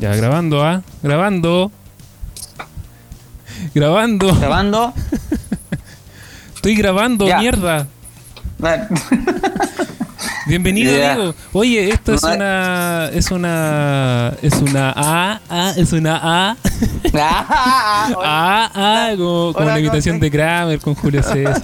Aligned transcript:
Ya, 0.00 0.16
grabando, 0.16 0.64
¿ah? 0.64 0.82
Grabando. 1.02 1.70
Grabando. 3.74 4.34
Grabando. 4.34 4.94
Estoy 6.54 6.74
grabando, 6.74 7.26
Ya. 7.28 7.38
mierda. 7.38 7.86
Bienvenido, 10.46 10.92
amigo. 11.06 11.34
Oye, 11.52 11.90
esto 11.90 12.14
es 12.14 12.22
una. 12.22 13.10
Es 13.12 13.30
una. 13.30 14.32
Es 14.40 14.54
una 14.54 14.92
A. 14.96 15.40
A 15.50 15.70
es 15.76 15.92
una 15.92 16.20
A. 16.22 16.56
Ah, 17.12 18.70
A. 18.72 19.10
A. 19.10 19.16
Como, 19.16 19.52
como 19.52 19.66
la 19.66 19.80
imitación 19.80 20.16
¿cómo 20.16 20.24
de 20.24 20.30
Kramer 20.30 20.80
con 20.80 20.94
Julio 20.94 21.22
César. 21.22 21.60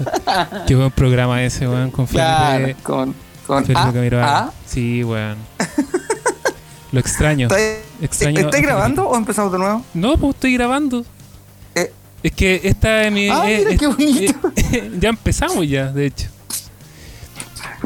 Qué 0.66 0.74
buen 0.74 0.90
programa 0.90 1.42
ese, 1.42 1.68
weón. 1.68 1.90
Con 1.90 2.06
Felipe. 2.06 2.24
claro, 2.26 2.74
con, 2.82 3.14
con 3.46 3.64
A. 3.76 4.38
A. 4.38 4.52
Sí, 4.66 5.02
weón. 5.04 5.36
Lo 6.92 7.00
extraño. 7.00 7.48
¿Estáis 7.48 7.78
Extraño. 8.00 8.40
¿estáis 8.40 8.62
grabando 8.62 9.08
o 9.08 9.16
empezamos 9.16 9.52
de 9.52 9.58
nuevo? 9.58 9.84
No, 9.94 10.16
pues 10.16 10.34
estoy 10.34 10.54
grabando. 10.54 11.04
Eh. 11.74 11.92
Es 12.22 12.32
que 12.32 12.60
esta 12.64 13.04
es 13.04 13.12
mi. 13.12 13.28
Ah, 13.28 13.50
eh, 13.50 13.58
mira, 13.58 13.70
es- 13.70 13.78
qué 13.78 13.86
bonito. 13.86 14.52
eh, 14.72 14.90
ya 15.00 15.08
empezamos 15.10 15.68
ya, 15.68 15.90
de 15.92 16.06
hecho. 16.06 16.28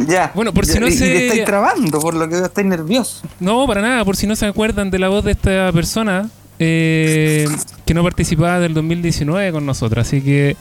Ya. 0.07 0.31
Bueno, 0.35 0.53
por 0.55 0.67
si 0.67 0.79
no 0.79 0.87
y- 0.89 0.93
se- 0.93 1.05
te 1.05 1.27
estáis 1.27 1.45
trabando, 1.45 1.99
por 2.01 2.15
lo 2.15 2.29
que 2.29 2.39
estáis 2.39 2.67
nervioso. 2.67 3.23
No, 3.41 3.67
para 3.67 3.81
nada, 3.83 4.05
por 4.05 4.17
si 4.17 4.27
no 4.27 4.37
se 4.37 4.47
acuerdan 4.47 4.91
de 4.91 4.99
la 4.99 5.09
voz 5.09 5.25
de 5.25 5.33
esta 5.33 5.73
persona 5.73 6.29
eh, 6.59 7.49
que 7.85 7.95
no 7.95 8.03
participaba 8.03 8.61
del 8.61 8.75
2019 8.75 9.53
con 9.53 9.67
nosotros. 9.67 10.07
Así 10.07 10.21
que 10.23 10.57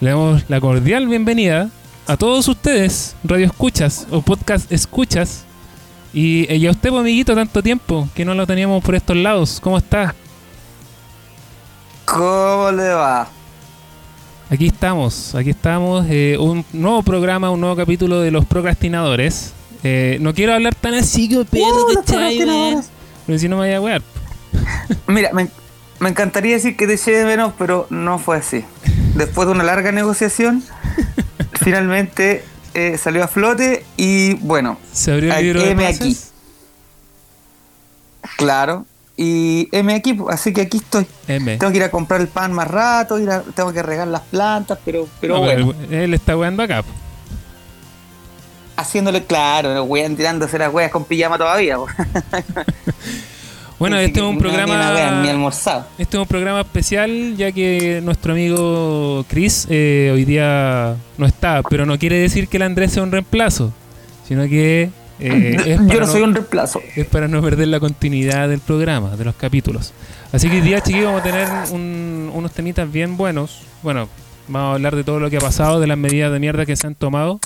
le 0.00 0.10
damos 0.10 0.44
la 0.48 0.60
cordial 0.60 1.06
bienvenida 1.08 1.70
a 2.08 2.16
todos 2.16 2.48
ustedes, 2.48 3.14
radio 3.22 3.46
escuchas 3.46 4.06
o 4.10 4.22
podcast 4.22 4.70
escuchas. 4.72 5.44
Y, 6.12 6.50
y 6.52 6.66
a 6.66 6.70
usted, 6.70 6.88
pues, 6.88 7.00
amiguito, 7.00 7.34
tanto 7.34 7.62
tiempo 7.62 8.08
que 8.14 8.24
no 8.24 8.34
lo 8.34 8.46
teníamos 8.46 8.82
por 8.82 8.94
estos 8.94 9.16
lados. 9.16 9.60
¿Cómo 9.62 9.76
está? 9.78 10.14
¿Cómo 12.06 12.70
le 12.72 12.88
va? 12.88 13.28
Aquí 14.50 14.68
estamos, 14.68 15.34
aquí 15.34 15.50
estamos. 15.50 16.06
eh, 16.08 16.38
un 16.40 16.64
nuevo 16.72 17.02
programa, 17.02 17.50
un 17.50 17.60
nuevo 17.60 17.76
capítulo 17.76 18.20
de 18.20 18.30
Los 18.30 18.46
Procrastinadores. 18.46 19.52
Eh, 19.84 20.16
no 20.20 20.32
quiero 20.32 20.54
hablar 20.54 20.74
tan 20.74 20.94
así 20.94 21.28
Uh, 21.34 21.34
los 21.34 21.46
¿cachai, 21.46 21.62
weón? 21.62 22.04
procrastinadores. 22.04 22.90
Porque 23.26 23.38
si 23.38 23.48
no 23.48 23.56
me 23.58 23.66
voy 23.66 23.74
a 23.74 23.80
wear. 23.82 24.02
Mira, 25.06 25.30
me, 25.34 25.48
me 26.00 26.08
encantaría 26.08 26.54
decir 26.54 26.74
que 26.76 26.86
te 26.86 26.94
eché 26.94 27.10
de 27.12 27.26
menos, 27.26 27.52
pero 27.58 27.86
no 27.90 28.18
fue 28.18 28.38
así. 28.38 28.64
Después 29.14 29.46
de 29.46 29.52
una 29.52 29.64
larga 29.64 29.92
negociación, 29.92 30.64
finalmente 31.62 32.44
eh, 32.74 32.98
salió 32.98 33.24
a 33.24 33.28
flote 33.28 33.84
y 33.96 34.34
bueno, 34.34 34.78
Se 34.92 35.12
abrió 35.12 35.34
el 35.34 35.44
libro 35.44 35.62
de 35.62 35.70
heme 35.70 35.84
pases. 35.84 36.00
aquí. 36.00 36.18
claro. 38.36 38.86
Y 39.20 39.68
M 39.72 39.92
aquí, 39.92 40.16
así 40.30 40.52
que 40.52 40.60
aquí 40.60 40.76
estoy. 40.76 41.04
M. 41.26 41.56
Tengo 41.58 41.72
que 41.72 41.78
ir 41.78 41.82
a 41.82 41.90
comprar 41.90 42.20
el 42.20 42.28
pan 42.28 42.52
más 42.52 42.68
rato, 42.68 43.18
ir 43.18 43.28
a- 43.30 43.42
tengo 43.42 43.72
que 43.72 43.82
regar 43.82 44.06
las 44.06 44.20
plantas, 44.22 44.78
pero, 44.84 45.08
pero 45.20 45.34
No, 45.34 45.40
bueno, 45.40 45.74
pero 45.88 46.02
él 46.04 46.14
está 46.14 46.36
weando 46.36 46.62
acá. 46.62 46.84
haciéndole 48.76 49.24
claro, 49.24 49.74
no 49.74 49.82
weón 49.82 50.14
tirándose 50.16 50.56
las 50.56 50.72
weas 50.72 50.92
con 50.92 51.04
pijama 51.04 51.36
todavía. 51.36 51.78
Bueno, 53.78 53.96
Así 53.96 54.06
este 54.06 54.18
es 54.20 54.26
un 54.26 54.38
no, 54.38 54.42
Ni, 54.42 54.48
una 54.48 54.56
wea, 54.66 54.66
ni 54.66 54.72
programa. 54.72 55.30
almorzado. 55.30 55.86
Este 55.98 56.16
es 56.16 56.20
un 56.20 56.26
programa 56.26 56.60
especial, 56.62 57.36
ya 57.36 57.52
que 57.52 58.00
nuestro 58.02 58.32
amigo 58.32 59.24
Chris 59.28 59.66
eh, 59.70 60.10
hoy 60.12 60.24
día 60.24 60.96
no 61.16 61.26
está, 61.26 61.62
pero 61.62 61.86
no 61.86 61.96
quiere 61.98 62.18
decir 62.18 62.48
que 62.48 62.56
el 62.56 62.64
Andrés 62.64 62.92
sea 62.92 63.04
un 63.04 63.12
reemplazo, 63.12 63.72
sino 64.26 64.42
que 64.48 64.90
eh, 65.20 65.56
es, 65.66 65.78
Yo 65.80 65.86
para 65.86 66.00
no 66.00 66.06
no, 66.06 66.12
soy 66.12 66.22
un 66.22 66.34
reemplazo. 66.34 66.80
es 66.96 67.06
para 67.06 67.28
no 67.28 67.40
perder 67.40 67.68
la 67.68 67.78
continuidad 67.78 68.48
del 68.48 68.58
programa, 68.60 69.16
de 69.16 69.24
los 69.24 69.36
capítulos. 69.36 69.92
Así 70.32 70.48
que 70.50 70.56
hoy 70.56 70.62
día, 70.62 70.80
chiquillos, 70.80 71.06
vamos 71.06 71.20
a 71.20 71.24
tener 71.24 71.48
un- 71.70 72.30
unos 72.34 72.50
temitas 72.52 72.90
bien 72.90 73.16
buenos. 73.16 73.62
Bueno, 73.84 74.08
vamos 74.48 74.70
a 74.70 74.74
hablar 74.74 74.96
de 74.96 75.04
todo 75.04 75.20
lo 75.20 75.30
que 75.30 75.36
ha 75.36 75.40
pasado, 75.40 75.78
de 75.78 75.86
las 75.86 75.96
medidas 75.96 76.32
de 76.32 76.40
mierda 76.40 76.66
que 76.66 76.74
se 76.76 76.86
han 76.86 76.94
tomado. 76.96 77.38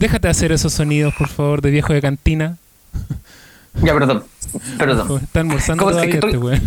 Déjate 0.00 0.28
hacer 0.28 0.52
esos 0.52 0.74
sonidos, 0.74 1.14
por 1.16 1.28
favor, 1.28 1.62
de 1.62 1.70
viejo 1.70 1.94
de 1.94 2.02
cantina. 2.02 2.58
Ya, 3.82 3.92
perdón. 3.94 4.24
Perdón. 4.78 5.20
Está 5.22 5.40
almorzando 5.40 5.82
¿Cómo- 5.84 5.92
todavía 5.92 6.14
este 6.14 6.38
weón. 6.38 6.62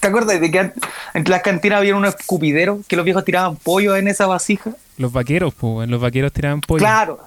¿Te 0.00 0.06
acuerdas 0.08 0.40
de 0.40 0.50
que 0.50 0.72
en 1.14 1.24
las 1.26 1.42
cantinas 1.42 1.78
había 1.78 1.96
unos 1.96 2.14
escupideros 2.14 2.86
que 2.86 2.96
los 2.96 3.04
viejos 3.04 3.24
tiraban 3.24 3.56
pollo 3.56 3.96
en 3.96 4.08
esa 4.08 4.26
vasija? 4.26 4.72
Los 4.96 5.12
vaqueros, 5.12 5.54
pues. 5.54 5.88
Los 5.88 6.00
vaqueros 6.00 6.32
tiraban 6.32 6.60
pollo. 6.60 6.80
Claro. 6.80 7.20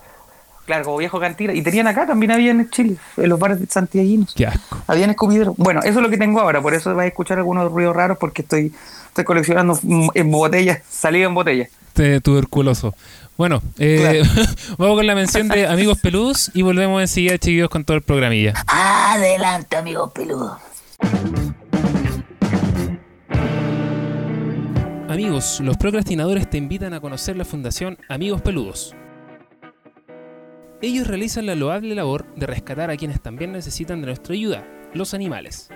Claro, 0.66 0.86
como 0.86 0.98
viejo 0.98 1.20
cantina. 1.20 1.54
Y 1.54 1.64
tenían 1.64 1.88
acá, 1.88 2.06
también 2.06 2.32
había 2.32 2.52
en 2.52 2.70
Chile, 2.70 2.96
en 3.18 3.30
los 3.30 3.40
bares 3.40 3.58
santiaguinos. 3.68 4.34
Qué 4.36 4.46
asco. 4.46 4.78
Habían 4.88 5.10
escupideros. 5.10 5.56
Bueno, 5.58 5.80
eso 5.82 6.00
es 6.00 6.04
lo 6.04 6.10
que 6.10 6.18
tengo 6.18 6.40
ahora, 6.40 6.62
por 6.62 6.74
eso 6.76 6.94
vais 6.96 7.06
a 7.06 7.10
escuchar 7.10 7.40
algunos 7.40 7.72
ruidos 7.72 7.96
raros 7.96 8.18
porque 8.20 8.44
estoy, 8.44 8.72
estoy 9.08 9.24
coleccionando 9.24 9.78
mm, 9.82 10.10
en 10.14 10.32
botellas, 10.32 10.82
salida 10.88 11.26
en 11.26 11.34
botellas. 11.34 11.70
Este 11.88 12.22
tuberculoso. 12.22 12.96
Bueno, 13.42 13.60
eh, 13.80 14.22
vamos 14.78 14.98
con 14.98 15.08
la 15.08 15.16
mención 15.16 15.48
de 15.48 15.66
amigos 15.68 15.98
peludos 16.00 16.52
y 16.54 16.62
volvemos 16.62 17.02
enseguida, 17.02 17.40
chiquillos, 17.40 17.70
con 17.70 17.84
todo 17.84 17.98
el 17.98 18.04
programilla. 18.04 18.54
Adelante, 18.68 19.78
amigo 19.78 20.12
peludo. 20.12 20.60
Amigos, 25.10 25.60
los 25.60 25.76
procrastinadores 25.78 26.52
te 26.52 26.60
invitan 26.60 26.94
a 26.94 27.00
conocer 27.00 27.36
la 27.36 27.44
Fundación 27.44 27.98
Amigos 28.10 28.44
Peludos. 28.44 28.96
Ellos 30.84 31.08
realizan 31.08 31.48
la 31.48 31.56
loable 31.56 31.96
labor 31.96 32.32
de 32.36 32.46
rescatar 32.46 32.92
a 32.92 32.96
quienes 32.96 33.24
también 33.24 33.54
necesitan 33.54 34.02
de 34.02 34.06
nuestra 34.06 34.36
ayuda, 34.36 34.68
los 34.94 35.16
animales. 35.16 35.72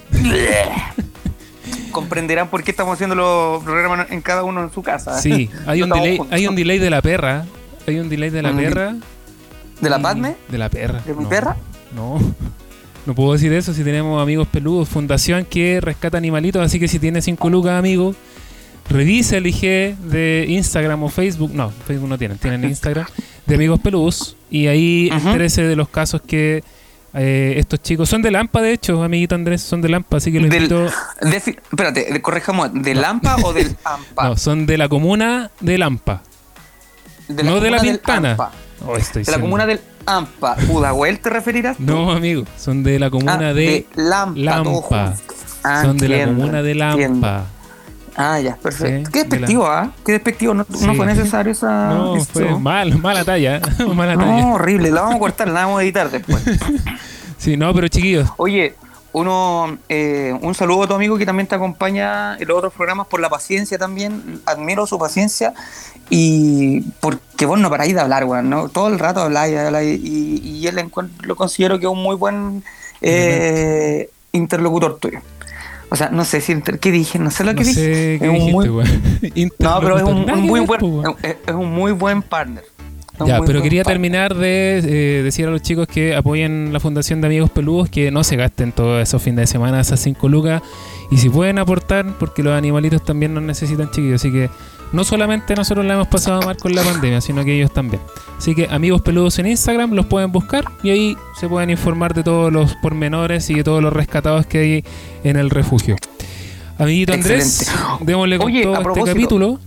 Comprenderán 1.92 2.48
por 2.48 2.64
qué 2.64 2.70
estamos 2.70 2.94
haciendo 2.94 3.14
los 3.16 3.62
programas 3.64 4.10
en 4.10 4.22
cada 4.22 4.44
uno 4.44 4.62
en 4.62 4.72
su 4.72 4.82
casa. 4.82 5.18
¿eh? 5.18 5.22
Sí, 5.22 5.50
hay 5.66 5.82
un 5.82 5.90
delay, 5.90 6.18
hay 6.30 6.46
un 6.46 6.56
delay 6.56 6.78
de 6.78 6.88
la 6.88 7.02
perra. 7.02 7.44
Hay 7.86 7.98
un 7.98 8.08
delay 8.08 8.30
de 8.30 8.40
la 8.40 8.52
di- 8.52 8.64
perra. 8.64 8.94
¿De 9.80 9.90
la 9.90 9.98
Mm, 9.98 10.02
Padme? 10.02 10.36
De 10.48 10.56
la 10.56 10.70
perra. 10.70 11.00
¿De 11.04 11.12
mi 11.14 11.24
no, 11.24 11.28
perra? 11.28 11.56
No. 11.94 12.18
No 13.06 13.14
puedo 13.14 13.32
decir 13.32 13.50
eso 13.54 13.72
si 13.72 13.82
tenemos 13.82 14.22
amigos 14.22 14.46
peludos. 14.46 14.86
Fundación 14.86 15.46
que 15.46 15.80
rescata 15.80 16.18
animalitos. 16.18 16.62
Así 16.62 16.78
que 16.78 16.86
si 16.86 16.98
tiene 16.98 17.22
5 17.22 17.48
lucas, 17.48 17.72
amigo, 17.78 18.14
revise 18.90 19.38
el 19.38 19.46
IG 19.46 19.96
de 19.96 20.44
Instagram 20.48 21.02
o 21.04 21.08
Facebook. 21.08 21.50
No, 21.54 21.70
Facebook 21.70 22.08
no 22.10 22.18
tienen. 22.18 22.36
Tienen 22.36 22.62
Instagram 22.64 23.06
de 23.46 23.54
amigos 23.54 23.80
peludos. 23.80 24.36
Y 24.50 24.66
ahí 24.66 25.10
Ujú. 25.16 25.28
entérese 25.28 25.62
de 25.62 25.76
los 25.76 25.88
casos 25.88 26.20
que 26.20 26.62
eh, 27.14 27.54
estos 27.56 27.80
chicos. 27.82 28.06
Son 28.10 28.20
de 28.20 28.30
Lampa, 28.30 28.60
de 28.60 28.74
hecho, 28.74 29.02
amiguito 29.02 29.34
Andrés. 29.34 29.62
Son 29.62 29.80
de 29.80 29.88
Lampa. 29.88 30.18
Así 30.18 30.30
que 30.30 30.38
lo 30.38 30.48
Del- 30.48 30.64
invito. 30.64 30.86
Defi- 31.22 31.56
espérate, 31.70 32.12
de- 32.12 32.20
corrijamos, 32.22 32.68
¿de 32.74 32.94
Lampa 32.94 33.36
o 33.42 33.54
del 33.54 33.74
Ampa? 33.84 34.28
No, 34.28 34.36
son 34.36 34.66
de 34.66 34.76
la 34.76 34.90
comuna 34.90 35.50
de 35.60 35.78
Lampa. 35.78 36.22
de 37.28 37.42
no 37.44 37.60
de 37.60 37.70
la 37.70 37.78
del 37.78 37.92
Pintana. 37.92 38.36
Oh, 38.86 38.96
estoy 38.96 39.24
De 39.24 39.32
la 39.32 39.40
comuna 39.40 39.66
del 39.66 39.80
Ampa. 40.06 40.56
¿Pudahuel 40.56 41.20
te 41.20 41.30
referirás? 41.30 41.76
tú? 41.76 41.82
No, 41.84 42.10
amigo. 42.12 42.44
Son 42.58 42.82
de 42.82 42.98
la 42.98 43.10
comuna 43.10 43.38
Ah, 43.50 43.52
de 43.54 43.86
Lampa. 43.94 44.34
todo 44.62 44.74
Lampa. 44.74 45.06
junto. 45.06 45.34
Ah, 45.62 45.82
son 45.84 45.96
de 45.98 46.08
la 46.08 46.24
comuna 46.26 46.62
de 46.62 46.70
entiendo. 46.72 47.26
Lampa. 47.26 47.44
Ah, 48.16 48.40
ya, 48.40 48.56
perfecto. 48.56 49.06
Sí, 49.06 49.12
Qué 49.12 49.18
de 49.20 49.24
la- 49.24 49.30
despectivo, 49.30 49.66
¿ah? 49.66 49.92
Qué 50.04 50.12
despectivo. 50.12 50.54
No, 50.54 50.66
Sí. 50.74 50.86
no 50.86 50.94
fue 50.94 51.06
necesario 51.06 51.52
esa. 51.52 51.88
No, 51.88 52.16
fue 52.24 52.58
mal, 52.58 52.98
mala 52.98 53.24
talla. 53.24 53.60
mala 53.94 54.16
talla. 54.16 54.40
No, 54.40 54.54
horrible. 54.54 54.90
La 54.90 55.02
vamos 55.02 55.16
a 55.16 55.18
cortar, 55.20 55.48
la 55.48 55.64
vamos 55.66 55.80
a 55.80 55.82
editar 55.82 56.10
después. 56.10 56.42
Sí, 57.38 57.56
no, 57.56 57.72
pero 57.72 57.88
chiquillos, 57.88 58.28
Oye, 58.36 58.74
uno, 59.12 59.78
eh, 59.88 60.36
un 60.40 60.54
saludo 60.54 60.84
a 60.84 60.86
tu 60.88 60.94
amigo 60.94 61.18
que 61.18 61.26
también 61.26 61.46
te 61.46 61.54
acompaña 61.56 62.36
en 62.38 62.46
los 62.48 62.56
otros 62.58 62.72
programas 62.72 63.06
por 63.08 63.20
la 63.20 63.28
paciencia 63.28 63.76
también. 63.78 64.40
Admiro 64.46 64.86
su 64.86 64.98
paciencia 64.98 65.52
y 66.08 66.82
porque 67.00 67.46
vos 67.46 67.58
no 67.58 67.70
paráis 67.70 67.94
de 67.94 68.00
hablar, 68.00 68.24
weón, 68.24 68.48
¿no? 68.50 68.68
Todo 68.68 68.88
el 68.88 68.98
rato 68.98 69.20
habláis, 69.20 69.56
habláis, 69.56 70.00
y, 70.02 70.40
y 70.42 70.66
él 70.66 70.76
lo 71.22 71.36
considero 71.36 71.78
que 71.78 71.86
es 71.86 71.92
un 71.92 72.02
muy 72.02 72.16
buen 72.16 72.62
eh, 73.00 74.10
interlocutor 74.32 74.98
tuyo. 74.98 75.20
O 75.92 75.96
sea, 75.96 76.08
no 76.10 76.24
sé 76.24 76.40
si 76.40 76.52
inter- 76.52 76.78
qué 76.78 76.92
dije, 76.92 77.18
no 77.18 77.32
sé 77.32 77.42
lo 77.42 77.50
que 77.54 77.62
no 77.62 77.66
dije. 77.66 77.74
sé 77.74 78.14
Es 78.14 78.20
qué 78.20 78.28
un 78.28 78.34
dijiste, 78.36 78.52
muy- 78.52 78.68
weón. 78.68 79.52
no, 79.58 79.80
pero 79.80 79.96
es 79.98 80.02
un, 80.04 80.24
muy 80.42 80.60
buen, 80.60 80.80
es 81.22 81.54
un 81.54 81.72
muy 81.72 81.90
buen 81.92 82.22
partner. 82.22 82.64
Ya, 83.26 83.40
pero 83.40 83.58
buen 83.58 83.62
quería 83.62 83.84
terminar 83.84 84.34
de 84.34 84.78
eh, 84.78 85.22
decir 85.22 85.46
a 85.46 85.50
los 85.50 85.62
chicos 85.62 85.86
que 85.86 86.14
apoyen 86.14 86.72
la 86.72 86.80
Fundación 86.80 87.20
de 87.20 87.26
Amigos 87.26 87.50
Peludos, 87.50 87.88
que 87.88 88.10
no 88.10 88.24
se 88.24 88.36
gasten 88.36 88.72
todos 88.72 89.02
esos 89.02 89.22
fines 89.22 89.36
de 89.40 89.46
semana, 89.46 89.80
esas 89.80 90.00
5 90.00 90.28
lucas, 90.28 90.62
y 91.10 91.18
si 91.18 91.28
pueden 91.28 91.58
aportar, 91.58 92.18
porque 92.18 92.42
los 92.42 92.52
animalitos 92.52 93.04
también 93.04 93.34
nos 93.34 93.42
necesitan, 93.42 93.90
chiquillos. 93.90 94.20
Así 94.20 94.32
que 94.32 94.50
no 94.92 95.04
solamente 95.04 95.54
nosotros 95.54 95.84
la 95.86 95.94
hemos 95.94 96.08
pasado 96.08 96.42
mal 96.42 96.56
con 96.56 96.74
la 96.74 96.82
pandemia, 96.82 97.20
sino 97.20 97.44
que 97.44 97.56
ellos 97.56 97.72
también. 97.72 98.02
Así 98.36 98.54
que 98.54 98.66
Amigos 98.70 99.02
Peludos 99.02 99.38
en 99.38 99.46
Instagram 99.46 99.92
los 99.92 100.06
pueden 100.06 100.32
buscar 100.32 100.64
y 100.82 100.90
ahí 100.90 101.16
se 101.38 101.48
pueden 101.48 101.70
informar 101.70 102.14
de 102.14 102.22
todos 102.22 102.52
los 102.52 102.74
pormenores 102.76 103.50
y 103.50 103.54
de 103.54 103.64
todos 103.64 103.82
los 103.82 103.92
rescatados 103.92 104.46
que 104.46 104.58
hay 104.58 104.84
en 105.24 105.36
el 105.36 105.50
refugio. 105.50 105.96
Amiguito 106.78 107.12
Andrés, 107.12 107.62
Excelente. 107.62 108.04
démosle 108.04 108.38
con 108.38 108.46
Oye, 108.46 108.62
todo 108.62 108.78
este 108.78 109.04
capítulo. 109.04 109.60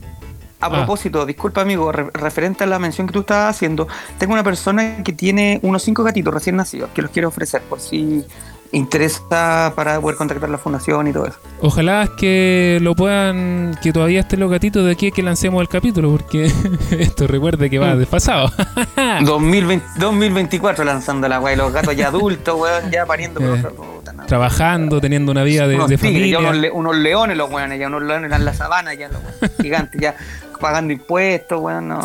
A 0.64 0.68
Ah. 0.68 0.70
propósito, 0.70 1.26
disculpa 1.26 1.62
amigo, 1.62 1.92
re- 1.92 2.10
referente 2.14 2.64
a 2.64 2.68
la 2.68 2.80
mención 2.80 3.06
que 3.08 3.14
tú 3.14 3.20
estabas 3.22 3.56
haciendo, 3.56 3.88
tengo 4.18 4.34
una 4.34 4.44
persona 4.44 5.04
que 5.04 5.12
tiene 5.14 5.60
unos 5.62 5.84
cinco 5.84 6.04
gatitos 6.04 6.34
recién 6.34 6.56
nacidos 6.56 6.90
que 6.94 7.02
los 7.02 7.12
quiero 7.12 7.28
ofrecer 7.28 7.62
por 7.64 7.80
si 7.80 8.24
interesa 8.72 9.72
para 9.76 10.02
poder 10.02 10.18
contactar 10.18 10.50
la 10.50 10.58
fundación 10.58 11.08
y 11.08 11.14
todo 11.14 11.28
eso. 11.28 11.38
Ojalá 11.62 12.10
que 12.18 12.80
lo 12.82 12.96
puedan, 12.96 13.78
que 13.84 13.94
todavía 13.94 14.22
estén 14.22 14.40
los 14.40 14.50
gatitos 14.50 14.84
de 14.84 14.92
aquí 14.94 15.12
que 15.12 15.22
lancemos 15.22 15.62
el 15.62 15.68
capítulo, 15.70 16.10
porque 16.12 16.46
esto 16.98 17.28
recuerde 17.28 17.70
que 17.70 17.78
va 17.78 17.94
Mm. 17.94 18.00
desfasado. 18.00 18.52
2020, 19.22 19.86
2024 20.00 20.84
lanzando 20.86 21.28
la 21.28 21.40
weá, 21.40 21.54
y 21.54 21.58
los 21.58 21.72
gatos 21.72 21.96
ya 21.96 22.08
adultos, 22.08 22.60
weón, 22.60 22.90
ya 22.92 23.06
pariendo. 23.06 23.40
Eh, 23.42 23.60
pero, 23.62 23.76
puta, 23.76 24.12
no. 24.14 24.26
Trabajando, 24.26 25.00
teniendo 25.00 25.32
una 25.32 25.44
vida 25.44 25.68
de, 25.68 25.76
unos 25.76 25.90
de 25.90 25.98
tigres, 25.98 26.30
ya 26.32 26.38
familia. 26.38 26.40
unos, 26.40 26.58
le- 26.58 26.72
unos 26.72 26.96
leones 26.96 27.38
los 27.38 27.52
weones, 27.52 27.80
ya 27.80 27.88
unos 27.88 28.02
leones 28.04 28.32
en 28.32 28.44
la 28.46 28.54
sabana, 28.56 28.94
ya 28.96 29.10
los 29.10 29.22
weones 29.22 29.52
gigantes, 29.62 30.02
ya 30.02 30.16
pagando 30.64 30.94
impuestos, 30.94 31.62
weón, 31.62 31.90
no. 31.90 32.00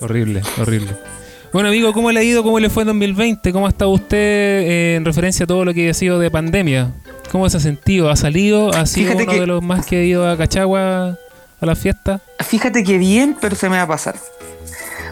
Horrible, 0.00 0.40
horrible. 0.60 0.92
Bueno, 1.52 1.68
amigo, 1.68 1.92
¿cómo 1.92 2.12
le 2.12 2.20
ha 2.20 2.22
ido? 2.22 2.42
¿Cómo 2.44 2.60
le 2.60 2.70
fue 2.70 2.84
en 2.84 2.88
2020? 2.88 3.52
¿Cómo 3.52 3.66
ha 3.66 3.70
estado 3.70 3.90
usted 3.90 4.16
eh, 4.16 4.94
en 4.96 5.04
referencia 5.04 5.44
a 5.44 5.46
todo 5.46 5.64
lo 5.64 5.74
que 5.74 5.90
ha 5.90 5.94
sido 5.94 6.18
de 6.18 6.30
pandemia? 6.30 6.92
¿Cómo 7.32 7.48
se 7.50 7.56
ha 7.56 7.60
sentido? 7.60 8.08
¿Ha 8.10 8.16
salido? 8.16 8.72
¿Ha 8.72 8.86
sido 8.86 9.08
Fíjate 9.12 9.24
uno 9.24 9.32
que- 9.32 9.40
de 9.40 9.46
los 9.46 9.62
más 9.62 9.84
que 9.84 9.96
ha 9.96 10.02
ido 10.04 10.28
a 10.30 10.36
Cachagua 10.36 11.16
a 11.60 11.66
la 11.66 11.74
fiesta? 11.74 12.20
Fíjate 12.40 12.84
que 12.84 12.98
bien, 12.98 13.36
pero 13.40 13.56
se 13.56 13.68
me 13.68 13.76
va 13.78 13.82
a 13.82 13.88
pasar. 13.88 14.14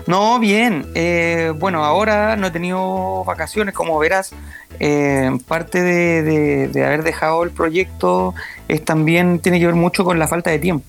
No, 0.07 0.39
bien. 0.39 0.87
eh, 0.95 1.53
bueno, 1.59 1.85
ahora 1.85 2.37
no 2.37 2.47
he 2.47 2.51
tenido 2.53 3.25
vacaciones, 3.25 3.75
como 3.75 3.99
verás. 3.99 4.31
eh, 4.79 5.31
parte 5.49 5.81
de, 5.83 6.23
de- 6.23 6.69
de 6.69 6.85
haber 6.85 7.03
dejado 7.03 7.43
el 7.45 7.51
proyecto 7.51 8.35
es 8.69 8.85
también 8.85 9.39
tiene 9.39 9.59
que 9.59 9.65
ver 9.67 9.75
mucho 9.75 10.05
con 10.05 10.19
la 10.19 10.29
falta 10.29 10.51
de 10.51 10.59
tiempo. 10.59 10.85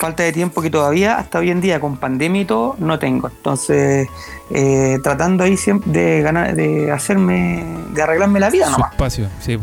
Falta 0.00 0.22
de 0.22 0.32
tiempo 0.32 0.62
que 0.62 0.70
todavía, 0.70 1.18
hasta 1.18 1.38
hoy 1.40 1.50
en 1.50 1.60
día, 1.60 1.78
con 1.78 1.98
pandemia 1.98 2.40
y 2.40 2.44
todo, 2.46 2.74
no 2.78 2.98
tengo. 2.98 3.28
Entonces, 3.28 4.08
eh, 4.50 4.98
tratando 5.02 5.44
ahí 5.44 5.58
siempre 5.58 5.92
de 5.92 6.22
ganar, 6.22 6.56
de 6.56 6.90
hacerme, 6.90 7.62
de 7.92 8.00
arreglarme 8.02 8.40
la 8.40 8.48
vida 8.48 8.64
Su 8.64 8.72
nomás, 8.72 8.92
espacio, 8.92 9.28
sí. 9.40 9.58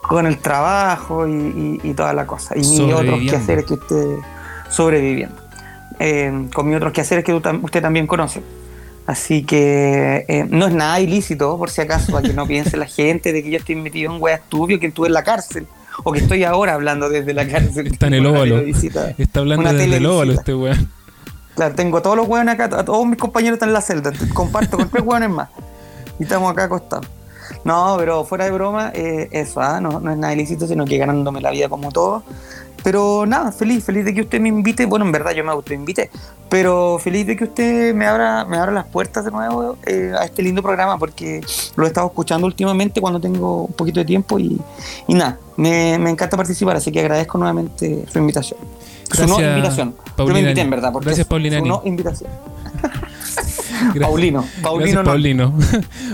con 0.00 0.26
el 0.26 0.38
trabajo 0.38 1.28
y, 1.28 1.32
y- 1.84 1.90
y 1.90 1.92
toda 1.92 2.14
la 2.14 2.26
cosa. 2.26 2.56
Y 2.56 2.60
mis 2.60 2.80
otros 2.92 3.20
quehaceres 3.28 3.64
que 3.66 3.74
usted 3.74 4.16
sobreviviendo. 4.70 5.36
Eh, 5.98 6.48
con 6.54 6.66
mis 6.66 6.76
otros 6.76 6.92
quehaceres 6.92 7.22
que 7.24 7.34
usted 7.34 7.82
también 7.82 8.06
conoce. 8.06 8.42
Así 9.06 9.44
que 9.44 10.24
eh, 10.26 10.46
no 10.48 10.66
es 10.66 10.74
nada 10.74 10.98
ilícito, 11.00 11.56
por 11.58 11.70
si 11.70 11.80
acaso, 11.82 12.12
para 12.12 12.26
que 12.26 12.34
no 12.34 12.46
piense 12.46 12.76
la 12.78 12.86
gente 12.86 13.32
de 13.32 13.42
que 13.42 13.50
yo 13.50 13.58
estoy 13.58 13.76
metido 13.76 14.12
en 14.14 14.20
weas 14.22 14.40
estudio, 14.40 14.80
que 14.80 14.86
estuve 14.86 15.08
en 15.08 15.12
la 15.14 15.22
cárcel, 15.22 15.66
o 16.04 16.12
que 16.12 16.20
estoy 16.20 16.44
ahora 16.44 16.74
hablando 16.74 17.08
desde 17.08 17.34
la 17.34 17.46
cárcel. 17.46 17.88
Está 17.88 18.06
en 18.08 18.14
el 18.14 18.26
óvalo. 18.26 18.58
Está 18.58 19.40
hablando 19.40 19.72
desde 19.72 19.96
el 19.96 20.06
óvalo 20.06 20.32
este 20.32 20.54
weón. 20.54 20.90
Claro, 21.54 21.74
tengo 21.74 22.02
todos 22.02 22.16
los 22.16 22.28
hueones 22.28 22.54
acá, 22.54 22.64
a 22.64 22.84
todos 22.84 23.06
mis 23.06 23.18
compañeros 23.18 23.56
están 23.56 23.70
en 23.70 23.72
la 23.72 23.80
celda, 23.80 24.12
comparto 24.34 24.76
con 24.76 24.90
tres 24.90 25.02
hueones 25.02 25.30
más. 25.30 25.48
Y 26.18 26.24
estamos 26.24 26.52
acá 26.52 26.64
acostados. 26.64 27.06
No, 27.64 27.96
pero 27.98 28.24
fuera 28.24 28.44
de 28.44 28.50
broma, 28.50 28.90
eh, 28.94 29.28
eso, 29.32 29.60
ah, 29.60 29.80
no, 29.80 29.98
no 30.00 30.12
es 30.12 30.18
nada 30.18 30.34
ilícito, 30.34 30.66
sino 30.66 30.84
que 30.84 30.98
ganándome 30.98 31.40
la 31.40 31.50
vida 31.50 31.68
como 31.68 31.90
todo. 31.92 32.22
Pero 32.86 33.26
nada, 33.26 33.50
feliz, 33.50 33.82
feliz 33.82 34.04
de 34.04 34.14
que 34.14 34.20
usted 34.20 34.38
me 34.40 34.48
invite. 34.48 34.86
Bueno, 34.86 35.04
en 35.04 35.10
verdad 35.10 35.32
yo 35.32 35.42
me 35.42 35.50
autoinvité, 35.50 36.08
pero 36.48 37.00
feliz 37.00 37.26
de 37.26 37.34
que 37.34 37.42
usted 37.42 37.92
me 37.92 38.06
abra, 38.06 38.44
me 38.44 38.56
abra 38.58 38.70
las 38.70 38.86
puertas 38.86 39.24
de 39.24 39.32
nuevo 39.32 39.76
eh, 39.84 40.12
a 40.16 40.24
este 40.24 40.40
lindo 40.40 40.62
programa, 40.62 40.96
porque 40.96 41.40
lo 41.74 41.82
he 41.82 41.88
estado 41.88 42.06
escuchando 42.06 42.46
últimamente 42.46 43.00
cuando 43.00 43.18
tengo 43.18 43.64
un 43.64 43.72
poquito 43.72 43.98
de 43.98 44.06
tiempo 44.06 44.38
y, 44.38 44.60
y 45.08 45.14
nada, 45.14 45.36
me, 45.56 45.98
me 45.98 46.10
encanta 46.10 46.36
participar, 46.36 46.76
así 46.76 46.92
que 46.92 47.00
agradezco 47.00 47.38
nuevamente 47.38 48.04
su 48.08 48.18
invitación. 48.20 48.60
su 49.10 49.22
no 49.22 49.36
Gracias, 49.36 49.56
invitación. 49.56 49.88
Yo 49.96 50.04
me 50.04 50.12
Paulina 50.14 50.38
invité 50.38 50.60
en 50.60 50.70
verdad, 50.70 50.92
porque 50.92 51.06
Gracias, 51.06 51.26
Paulina 51.26 51.58
su 51.58 51.66
no 51.66 51.82
invitación. 51.84 52.30
Gracias. 53.34 53.98
Paulino, 54.00 54.44
Gracias, 54.62 54.62
Paulino 54.62 55.02
no. 55.02 55.10
Paulino. 55.10 55.54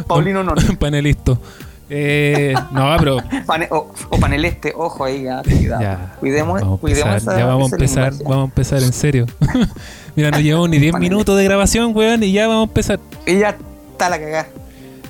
Paulino 0.07 0.43
no. 0.43 0.55
Panelisto. 0.79 1.39
Eh, 1.95 2.55
no, 2.71 2.97
pero 2.99 3.19
Pane- 3.47 3.69
o, 3.71 3.93
o 4.09 4.19
paneleste, 4.19 4.73
ojo 4.75 5.05
ahí, 5.05 5.25
ya, 5.25 5.43
cuidado. 5.43 5.83
ya. 5.83 6.17
Cuidemos, 6.21 6.61
Vamos 6.61 6.81
cuidemos 6.81 7.07
empezar, 7.13 7.39
ya 7.39 7.45
vamos 7.47 7.71
a 7.71 7.75
empezar, 7.77 8.13
vamos 8.25 8.39
a 8.39 8.45
empezar 8.45 8.83
en 8.83 8.93
serio. 8.95 9.27
Mira, 10.17 10.31
no 10.31 10.41
llevamos 10.41 10.71
ni 10.71 10.79
10 10.79 10.93
Panelista. 10.93 11.15
minutos 11.15 11.37
de 11.39 11.45
grabación, 11.45 11.93
weón, 11.95 12.23
y 12.23 12.33
ya 12.33 12.49
vamos 12.49 12.69
a 12.69 12.71
empezar. 12.71 13.01
Y 13.27 13.39
ya 13.39 13.57
está 13.91 14.09
la 14.09 14.19
cagada. 14.19 14.47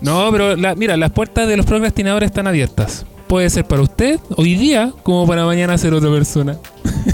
No, 0.00 0.28
pero 0.32 0.56
la- 0.56 0.74
mira, 0.74 0.96
las 0.96 1.12
puertas 1.12 1.46
de 1.46 1.56
los 1.56 1.66
procrastinadores 1.66 2.30
están 2.30 2.48
abiertas. 2.48 3.06
Puede 3.28 3.48
ser 3.48 3.64
para 3.64 3.82
usted 3.82 4.18
hoy 4.36 4.56
día, 4.56 4.92
como 5.04 5.26
para 5.26 5.44
mañana 5.44 5.78
ser 5.78 5.94
otra 5.94 6.10
persona. 6.10 6.56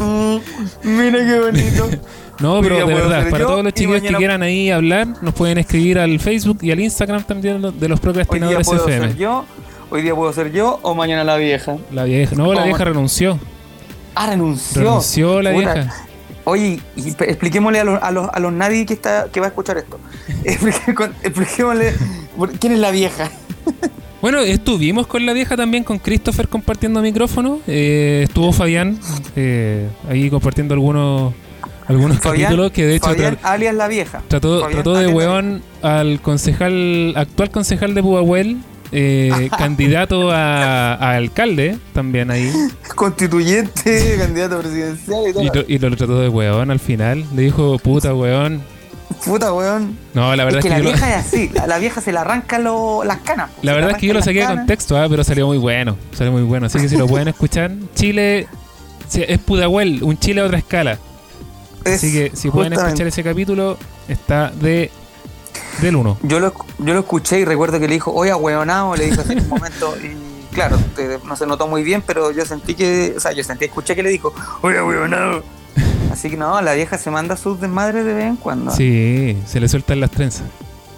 Mm, 0.00 0.36
mira 0.84 1.18
qué 1.18 1.40
bonito. 1.40 1.88
No, 2.40 2.60
pero 2.62 2.86
de 2.86 2.94
verdad, 2.94 3.28
para 3.30 3.44
todos 3.46 3.64
los 3.64 3.72
chicos 3.72 4.00
que 4.00 4.14
quieran 4.14 4.44
ahí 4.44 4.70
hablar, 4.70 5.08
nos 5.22 5.34
pueden 5.34 5.58
escribir 5.58 5.98
al 5.98 6.20
Facebook 6.20 6.58
y 6.62 6.70
al 6.70 6.78
Instagram 6.78 7.24
también 7.24 7.60
de 7.60 7.88
los- 7.88 7.98
procrastinadores 7.98 8.68
FM. 8.68 9.16
yo, 9.16 9.44
hoy 9.90 10.02
día 10.02 10.14
puedo 10.14 10.32
ser 10.32 10.52
yo 10.52 10.78
o 10.82 10.94
mañana 10.94 11.24
la 11.24 11.36
vieja. 11.36 11.76
La 11.92 12.04
vieja, 12.04 12.34
no, 12.36 12.52
la 12.54 12.64
vieja 12.64 12.84
renunció. 12.84 13.38
Ah, 14.14 14.26
renunció. 14.28 14.82
Renunció 14.82 15.42
la 15.42 15.52
Puta. 15.52 15.74
vieja. 15.74 15.94
Oye, 16.44 16.80
y 16.96 17.08
expliquémosle 17.08 17.80
a 17.80 17.84
los, 17.84 18.02
a 18.02 18.10
los, 18.10 18.28
a 18.32 18.40
los 18.40 18.52
nadie 18.52 18.86
que, 18.86 18.94
está, 18.94 19.28
que 19.30 19.40
va 19.40 19.46
a 19.46 19.48
escuchar 19.50 19.78
esto. 19.78 19.98
Expliquémosle 20.44 21.94
quién 22.58 22.72
es 22.72 22.78
la 22.78 22.90
vieja. 22.90 23.30
Bueno, 24.20 24.40
estuvimos 24.40 25.06
con 25.06 25.24
la 25.24 25.32
vieja 25.32 25.56
también, 25.56 25.84
con 25.84 26.00
Christopher 26.00 26.48
compartiendo 26.48 27.00
micrófono. 27.00 27.60
Eh, 27.68 28.22
estuvo 28.24 28.50
Fabián 28.50 28.98
eh, 29.36 29.88
ahí 30.10 30.28
compartiendo 30.28 30.74
algunos 30.74 31.34
algunos 31.86 32.18
Fabián, 32.18 32.46
capítulos 32.46 32.72
que 32.72 32.84
de 32.84 32.96
hecho 32.96 33.06
Fabián, 33.06 33.38
alias 33.42 33.74
la 33.74 33.86
vieja. 33.86 34.22
trató, 34.26 34.60
Fabián, 34.60 34.82
trató 34.82 34.94
de 34.94 35.06
weón 35.06 35.62
al 35.82 36.20
concejal, 36.20 37.14
actual 37.16 37.50
concejal 37.50 37.94
de 37.94 38.02
Pudahuel, 38.02 38.58
eh, 38.92 39.48
candidato 39.58 40.30
a, 40.30 40.94
a 40.94 41.10
alcalde 41.16 41.78
también 41.92 42.30
ahí. 42.30 42.50
Constituyente, 42.94 44.16
candidato 44.18 44.58
presidencial 44.60 45.28
y 45.28 45.32
todo. 45.32 45.42
Y, 45.42 45.46
lo- 45.48 45.64
y 45.68 45.78
lo 45.78 45.96
trató 45.96 46.20
de 46.20 46.28
weón 46.28 46.70
al 46.70 46.78
final. 46.80 47.24
Le 47.34 47.42
dijo, 47.42 47.78
puta 47.78 48.14
weón. 48.14 48.62
Puta, 49.24 49.52
weón. 49.52 49.96
No, 50.14 50.36
la 50.36 50.44
verdad 50.44 50.60
es 50.60 50.64
es 50.66 50.70
que, 50.72 50.78
la 50.78 50.78
yo 50.78 50.84
lo, 50.84 50.90
vieja 50.90 51.18
es 51.18 51.26
así. 51.26 51.48
La, 51.54 51.66
la 51.66 51.78
vieja 51.78 52.00
se 52.00 52.12
le 52.12 52.18
arranca 52.18 52.58
lo- 52.58 53.02
las 53.04 53.18
canas. 53.18 53.50
la 53.62 53.72
verdad 53.72 53.90
es 53.92 53.96
que 53.96 54.06
yo 54.06 54.14
lo 54.14 54.22
saqué 54.22 54.40
de 54.40 54.46
contexto, 54.46 54.96
ah, 54.96 55.06
pero 55.08 55.24
salió 55.24 55.46
muy 55.46 55.58
bueno. 55.58 55.96
Salió 56.12 56.32
muy 56.32 56.42
bueno. 56.42 56.66
Así 56.66 56.78
que 56.78 56.88
si 56.88 56.96
lo 56.96 57.06
pueden 57.06 57.28
escuchar, 57.28 57.72
Chile 57.94 58.46
es 59.14 59.38
Pudahuel, 59.38 60.02
un 60.02 60.18
Chile 60.18 60.42
a 60.42 60.44
otra 60.44 60.58
escala. 60.58 60.98
Es 61.84 61.94
Así 61.94 62.12
que 62.12 62.30
si 62.34 62.50
pueden 62.50 62.74
escuchar 62.74 63.06
ese 63.06 63.22
capítulo, 63.24 63.78
está 64.08 64.50
de 64.50 64.90
del 65.80 65.96
1. 65.96 66.18
Yo 66.22 66.40
lo, 66.40 66.52
yo 66.78 66.94
lo 66.94 67.00
escuché 67.00 67.40
y 67.40 67.44
recuerdo 67.44 67.78
que 67.80 67.88
le 67.88 67.94
dijo, 67.94 68.12
oye, 68.12 68.30
ahueonado, 68.30 68.96
le 68.96 69.06
dijo 69.06 69.20
así 69.20 69.32
en 69.32 69.40
un 69.40 69.48
momento. 69.48 69.94
Y 70.02 70.54
claro, 70.54 70.76
te- 70.96 71.18
no 71.24 71.36
se 71.36 71.46
notó 71.46 71.66
muy 71.68 71.82
bien, 71.82 72.02
pero 72.06 72.30
yo 72.32 72.44
sentí 72.44 72.74
que, 72.74 73.14
o 73.16 73.20
sea, 73.20 73.32
yo 73.32 73.44
sentí, 73.44 73.66
escuché 73.66 73.94
que 73.94 74.02
le 74.02 74.10
dijo, 74.10 74.32
oye, 74.62 74.78
ahueonado. 74.78 75.42
Así 76.12 76.30
que 76.30 76.36
no, 76.36 76.60
la 76.62 76.72
vieja 76.74 76.98
se 76.98 77.10
manda 77.10 77.36
sus 77.36 77.60
desmadres 77.60 78.04
de 78.04 78.12
vez 78.14 78.26
en 78.26 78.36
cuando. 78.36 78.70
Sí, 78.72 79.36
se 79.46 79.60
le 79.60 79.68
sueltan 79.68 80.00
las 80.00 80.10
trenzas. 80.10 80.42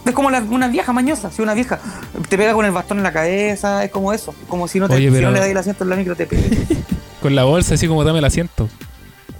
Es 0.07 0.13
como 0.15 0.31
la- 0.31 0.41
una 0.41 0.69
vieja 0.69 0.93
mañosa, 0.95 1.31
si 1.31 1.43
una 1.43 1.53
vieja 1.53 1.79
te 2.29 2.39
pega 2.39 2.55
con 2.55 2.65
el 2.65 2.73
bastón 2.73 2.97
en 2.99 3.03
la 3.05 3.13
cabeza, 3.13 3.85
es 3.85 3.91
como 3.91 4.13
eso. 4.15 4.35
Como 4.49 4.67
si 4.67 4.81
no, 4.81 4.89
te, 4.89 4.95
Oye, 4.95 5.09
si 5.09 5.15
pero- 5.15 5.27
no 5.29 5.35
le 5.35 5.41
das 5.41 5.49
el 5.51 5.57
asiento 5.59 5.85
en 5.85 5.91
la 5.91 5.97
micro, 5.97 6.17
te 6.17 6.27
pega. 6.27 6.43
Con 7.21 7.35
la 7.35 7.45
bolsa, 7.45 7.75
así 7.75 7.87
como 7.87 8.03
dame 8.03 8.21
el 8.21 8.25
asiento. 8.25 8.67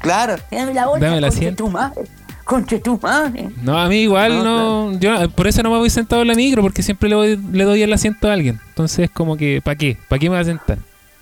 Claro. 0.01 0.37
Dame 0.51 0.75
la 0.75 0.87
bolsa. 0.87 1.05
Dame 1.07 1.19
el 1.19 1.23
conche 1.25 1.37
asiento. 1.39 1.65
tu 1.65 1.71
madre. 1.71 2.03
Conche 2.45 2.79
tu 2.81 2.99
madre. 3.01 3.49
No, 3.63 3.79
a 3.79 3.89
mí 3.89 3.97
igual 4.01 4.43
No, 4.43 4.91
no. 4.93 4.99
Yo 4.99 5.31
por 5.31 5.47
eso 5.47 5.63
no 5.63 5.71
me 5.71 5.79
voy 5.79 5.89
sentado 5.91 6.23
en 6.23 6.29
la 6.29 6.35
micro, 6.35 6.63
porque 6.63 6.83
siempre 6.83 7.09
le 7.09 7.15
doy, 7.15 7.37
le 7.53 7.65
doy 7.65 7.83
el 7.83 7.93
asiento 7.93 8.29
a 8.29 8.33
alguien. 8.33 8.61
Entonces, 8.71 9.09
como 9.11 9.37
que, 9.37 9.61
¿para 9.63 9.77
qué? 9.77 9.97
¿Para 10.09 10.19
qué 10.19 10.29
me 10.29 10.35
voy 10.37 10.43
a 10.43 10.45
sentar? 10.45 10.79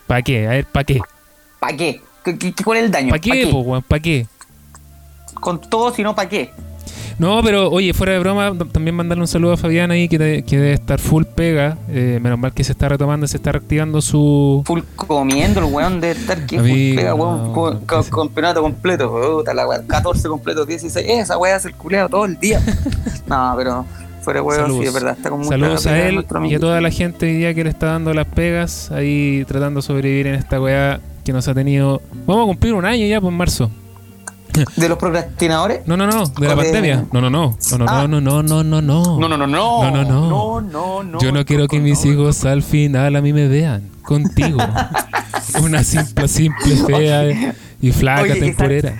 ¿Para 0.06 0.22
qué? 0.22 0.46
A 0.46 0.50
ver, 0.50 0.64
¿para 0.66 0.84
qué? 0.84 1.00
¿Para 1.60 1.76
qué? 1.76 2.00
¿Qué, 2.24 2.38
qué- 2.38 2.54
cuál 2.64 2.78
es 2.78 2.84
el 2.84 2.90
daño? 2.90 3.10
¿Para 3.10 3.20
qué, 3.20 3.46
po, 3.50 3.58
weón? 3.60 3.82
¿Para 3.82 4.00
qué? 4.00 4.26
Con 5.34 5.60
todo, 5.60 5.92
si 5.94 6.02
no, 6.02 6.14
¿para 6.14 6.28
qué? 6.28 6.50
No, 7.18 7.42
pero 7.42 7.68
oye, 7.70 7.92
fuera 7.92 8.12
de 8.12 8.20
broma, 8.20 8.52
también 8.70 8.94
mandarle 8.94 9.22
un 9.22 9.28
saludo 9.28 9.54
a 9.54 9.56
Fabián 9.56 9.90
ahí 9.90 10.08
que, 10.08 10.18
de- 10.18 10.42
que 10.44 10.56
debe 10.56 10.72
estar 10.74 11.00
full 11.00 11.24
pega. 11.24 11.76
Eh, 11.88 12.20
menos 12.22 12.38
mal 12.38 12.52
que 12.52 12.62
se 12.62 12.70
está 12.72 12.88
retomando, 12.88 13.26
se 13.26 13.36
está 13.38 13.50
reactivando 13.50 14.00
su. 14.00 14.62
Full 14.64 14.80
comiendo 14.94 15.58
el 15.60 15.72
weón 15.72 16.00
de 16.00 16.12
estar 16.12 16.46
que 16.46 16.58
full 16.60 16.96
pega, 16.96 17.14
weón, 17.14 17.52
no, 17.52 18.02
sí. 18.02 18.10
campeonato 18.10 18.62
completo, 18.62 19.10
puta 19.10 19.52
la 19.52 19.66
weón, 19.66 19.84
14 19.86 20.28
completos, 20.28 20.66
16, 20.68 21.06
esa 21.08 21.36
weá 21.38 21.56
hace 21.56 21.68
el 21.68 21.74
culeado 21.74 22.08
todo 22.08 22.24
el 22.24 22.38
día. 22.38 22.60
no, 23.26 23.54
pero 23.56 23.84
fuera 24.22 24.40
de 24.40 24.46
weón, 24.46 24.72
sí, 24.78 24.84
es 24.84 24.94
verdad, 24.94 25.14
está 25.16 25.30
con 25.30 25.44
Saludos 25.44 25.86
a 25.88 25.98
él 26.08 26.24
y 26.48 26.54
a 26.54 26.60
toda 26.60 26.80
la 26.80 26.90
gente 26.90 27.26
hoy 27.26 27.32
día 27.32 27.52
que 27.52 27.64
le 27.64 27.70
está 27.70 27.86
dando 27.86 28.14
las 28.14 28.26
pegas, 28.26 28.92
ahí 28.92 29.44
tratando 29.48 29.80
de 29.80 29.86
sobrevivir 29.86 30.28
en 30.28 30.34
esta 30.36 30.60
weá 30.60 31.00
que 31.24 31.32
nos 31.32 31.48
ha 31.48 31.54
tenido. 31.54 32.00
Vamos 32.26 32.44
a 32.44 32.46
cumplir 32.46 32.74
un 32.74 32.84
año 32.84 33.04
ya, 33.06 33.20
pues 33.20 33.32
en 33.32 33.36
marzo. 33.36 33.70
De 34.76 34.88
los 34.88 34.98
procrastinadores. 34.98 35.80
No, 35.86 35.96
no, 35.96 36.06
no, 36.06 36.26
de 36.26 36.48
la 36.48 36.56
pandemia. 36.56 37.04
No, 37.12 37.20
no, 37.20 37.30
no. 37.30 37.56
No, 37.70 37.78
no, 37.78 37.84
Ah. 37.88 38.06
no, 38.08 38.20
no, 38.20 38.42
no, 38.42 38.64
no, 38.64 38.82
no. 38.82 39.18
No, 39.18 39.28
no, 39.28 39.36
no, 39.36 39.46
no. 39.46 39.46
No, 39.46 39.90
no, 39.90 40.04
no. 40.04 40.28
No, 40.28 40.60
no, 40.60 41.02
no. 41.02 41.18
Yo 41.20 41.32
no 41.32 41.44
quiero 41.44 41.68
que 41.68 41.80
mis 41.80 42.04
hijos 42.04 42.44
al 42.44 42.62
final 42.62 43.16
a 43.16 43.20
mí 43.20 43.32
me 43.32 43.48
vean 43.48 43.88
contigo. 44.02 44.58
Una 45.62 45.82
simple, 45.84 46.28
simple, 46.28 46.76
fea 46.86 47.54
y 47.80 47.92
flaca 47.92 48.34
temporera. 48.34 48.94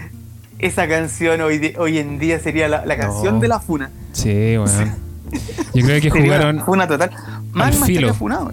Esa 0.59 0.89
canción 0.89 1.41
hoy, 1.41 1.75
hoy 1.79 1.99
en 1.99 2.19
día 2.19 2.41
sería 2.41 2.69
la, 2.69 2.85
la 2.85 2.97
canción 2.97 3.39
de 3.41 3.49
la 3.49 3.61
funa. 3.61 3.91
Sí, 4.13 4.57
weón. 4.59 4.95
Yo 5.75 5.85
creo 5.85 6.01
que 6.01 6.11
jugaron. 6.11 6.57
una 6.57 6.65
funa 6.65 6.89
total. 6.89 7.11
Filo. 7.11 7.69
estaría 7.87 8.15
funado. 8.15 8.53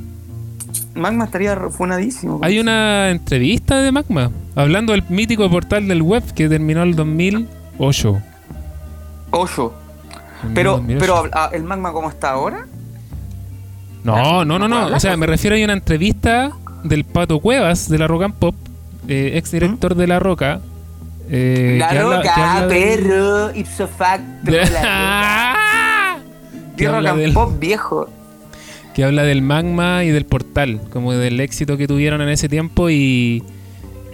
Magma 0.95 1.25
estaría 1.25 1.55
funadísimo. 1.69 2.39
Hay 2.41 2.59
una 2.59 3.09
entrevista 3.11 3.81
de 3.81 3.91
Magma 3.91 4.31
hablando 4.55 4.93
del 4.93 5.03
mítico 5.09 5.49
portal 5.49 5.87
del 5.87 6.01
web 6.01 6.23
que 6.33 6.47
terminó 6.49 6.83
el 6.83 6.95
2008. 6.95 8.21
Ocho. 9.31 9.73
El 10.43 10.53
Pero, 10.53 10.71
2008. 10.77 10.99
pero 10.99 11.23
ah, 11.33 11.49
el 11.53 11.63
magma 11.63 11.91
como 11.91 12.09
está 12.09 12.31
ahora. 12.31 12.65
No, 14.03 14.45
no, 14.45 14.59
no, 14.59 14.67
no. 14.67 14.87
O 14.87 14.99
sea, 14.99 15.17
me 15.17 15.25
refiero 15.25 15.55
a 15.55 15.63
una 15.63 15.73
entrevista 15.73 16.51
del 16.83 17.03
Pato 17.03 17.39
Cuevas 17.39 17.89
de 17.89 17.97
la 17.97 18.07
Rock 18.07 18.23
and 18.23 18.33
Pop, 18.35 18.55
eh, 19.07 19.31
ex 19.35 19.51
director 19.51 19.95
de 19.95 20.07
La 20.07 20.19
Roca. 20.19 20.61
eh, 21.29 21.77
la 21.79 21.89
habla- 21.89 22.17
roca, 22.17 22.55
habla 22.57 22.67
perro, 22.67 23.55
ipso 23.55 23.87
facto. 23.87 24.51
de- 24.51 24.69
la 24.69 26.19
rock 26.77 27.05
and 27.07 27.17
del- 27.19 27.33
pop 27.33 27.59
viejo. 27.59 28.07
Que 28.95 29.03
habla 29.03 29.23
del 29.23 29.41
magma 29.43 30.03
y 30.05 30.09
del 30.09 30.25
portal, 30.25 30.79
como 30.89 31.11
del 31.13 31.39
éxito 31.41 31.77
que 31.77 31.85
tuvieron 31.87 32.21
en 32.21 32.29
ese 32.29 32.47
tiempo 32.49 32.89
y, 32.89 33.43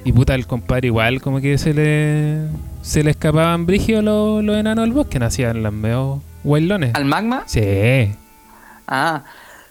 y 0.04 0.12
puta, 0.12 0.36
el 0.36 0.48
compadre 0.48 0.88
igual 0.88 1.22
como 1.22 1.40
que 1.40 1.58
se 1.58 1.74
le 1.74 2.48
se 2.82 3.04
le 3.04 3.12
escapaban 3.12 3.68
brígidos 3.68 4.04
los, 4.04 4.44
los 4.44 4.58
enanos 4.58 4.86
del 4.86 4.94
bosque, 4.94 5.20
nacían 5.20 5.62
las 5.62 5.72
meos 5.72 6.20
guaylones. 6.44 6.96
¿Al 6.96 7.06
magma? 7.06 7.44
Sí. 7.46 7.62
Ah, 8.88 9.24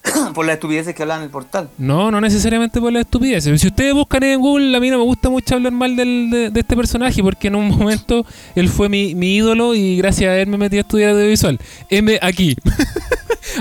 por 0.35 0.47
las 0.47 0.55
estupideces 0.55 0.95
que 0.95 1.03
hablan 1.03 1.19
en 1.19 1.25
el 1.25 1.31
portal. 1.31 1.69
No, 1.77 2.13
no 2.13 2.21
necesariamente 2.21 2.81
por 2.81 2.93
la 2.93 3.01
estupidez. 3.01 3.43
Si 3.45 3.67
ustedes 3.67 3.93
buscan 3.93 4.23
en 4.23 4.39
Google, 4.41 4.77
a 4.77 4.81
mí 4.81 4.91
no 4.91 4.99
me 4.99 5.05
gusta 5.05 5.29
mucho 5.29 5.57
hablar 5.57 5.73
mal 5.73 5.97
del- 5.97 6.31
de, 6.31 6.51
de 6.51 6.61
este 6.61 6.77
personaje 6.77 7.21
porque 7.21 7.49
en 7.49 7.57
un 7.57 7.69
momento 7.77 8.25
él 8.55 8.69
fue 8.69 8.89
mi, 8.89 9.17
mi 9.17 9.35
ídolo 9.37 9.75
y 9.75 9.97
gracias 9.97 10.31
a 10.31 10.39
él 10.39 10.47
me 10.47 10.57
metí 10.57 10.77
a 10.77 10.83
estudiar 10.83 11.11
audiovisual. 11.11 11.59
M 11.89 12.17
aquí. 12.23 12.57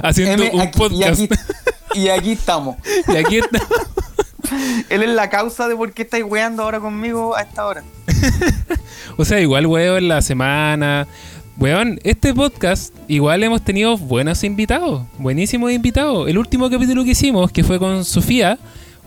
Haciendo 0.04 0.44
M, 0.44 0.52
un 0.54 0.62
aquí- 0.62 0.78
podcast. 0.78 1.20
Y 1.22 1.24
aquí, 1.26 1.36
y 1.96 2.08
aquí 2.10 2.32
estamos. 2.34 2.78
y 3.08 3.16
aquí 3.16 3.38
está. 3.38 3.60
Él 4.90 5.04
es 5.04 5.10
la 5.10 5.30
causa 5.30 5.68
de 5.68 5.76
por 5.76 5.94
qué 5.94 6.02
estáis 6.04 6.24
weando 6.28 6.64
ahora 6.64 6.80
conmigo 6.80 7.36
a 7.36 7.42
esta 7.42 7.66
hora. 7.66 7.84
O 9.18 9.26
sea, 9.26 9.40
igual, 9.42 9.66
weón, 9.66 10.08
la 10.08 10.22
semana. 10.22 11.06
Weón, 11.58 12.00
este 12.04 12.34
podcast 12.34 12.94
igual 13.10 13.44
hemos 13.44 13.62
tenido 13.64 13.98
buenos 13.98 14.46
invitados, 14.46 15.04
buenísimos 15.18 15.72
invitados. 15.74 16.30
El 16.30 16.38
último 16.38 16.70
capítulo 16.70 17.04
que 17.04 17.12
hicimos, 17.12 17.52
que 17.52 17.66
fue 17.66 17.80
con 17.80 18.06
Sofía, 18.06 18.58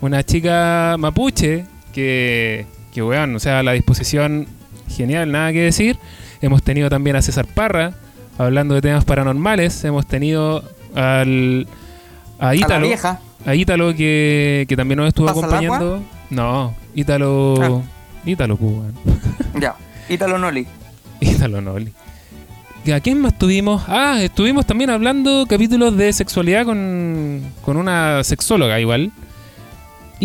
una 0.01 0.21
chica 0.23 0.97
mapuche, 0.99 1.65
que, 1.93 2.67
que 2.93 3.01
weón, 3.01 3.35
o 3.35 3.39
sea, 3.39 3.63
la 3.63 3.71
disposición 3.71 4.45
genial, 4.87 5.31
nada 5.31 5.51
que 5.51 5.61
decir. 5.61 5.97
Hemos 6.41 6.61
tenido 6.61 6.89
también 6.89 7.15
a 7.15 7.21
César 7.23 7.47
Parra, 7.47 7.93
hablando 8.37 8.75
de 8.75 8.81
temas 8.81 9.05
paranormales. 9.05 9.83
Hemos 9.83 10.05
tenido 10.05 10.63
al, 10.95 11.67
a 12.39 12.55
Ítalo, 12.55 12.87
a 13.45 13.55
Ítalo 13.55 13.93
que, 13.95 14.65
que 14.67 14.75
también 14.75 14.97
nos 14.99 15.07
estuvo 15.07 15.29
acompañando. 15.29 16.01
No, 16.29 16.75
Ítalo, 16.95 17.55
Ah. 17.61 17.81
Ítalo, 18.25 18.55
weón. 18.55 18.93
Ya. 19.59 19.75
Ítalo 20.09 20.37
Noli. 20.37 20.65
Ítalo 21.19 21.61
Noli. 21.61 21.91
¿Y 22.85 22.91
¿A 22.91 22.99
quién 22.99 23.19
más 23.21 23.37
tuvimos? 23.37 23.83
Ah, 23.87 24.17
estuvimos 24.21 24.65
también 24.65 24.89
hablando 24.89 25.45
capítulos 25.47 25.95
de 25.95 26.11
sexualidad 26.11 26.65
con, 26.65 27.41
con 27.63 27.77
una 27.77 28.23
sexóloga 28.25 28.79
igual. 28.79 29.11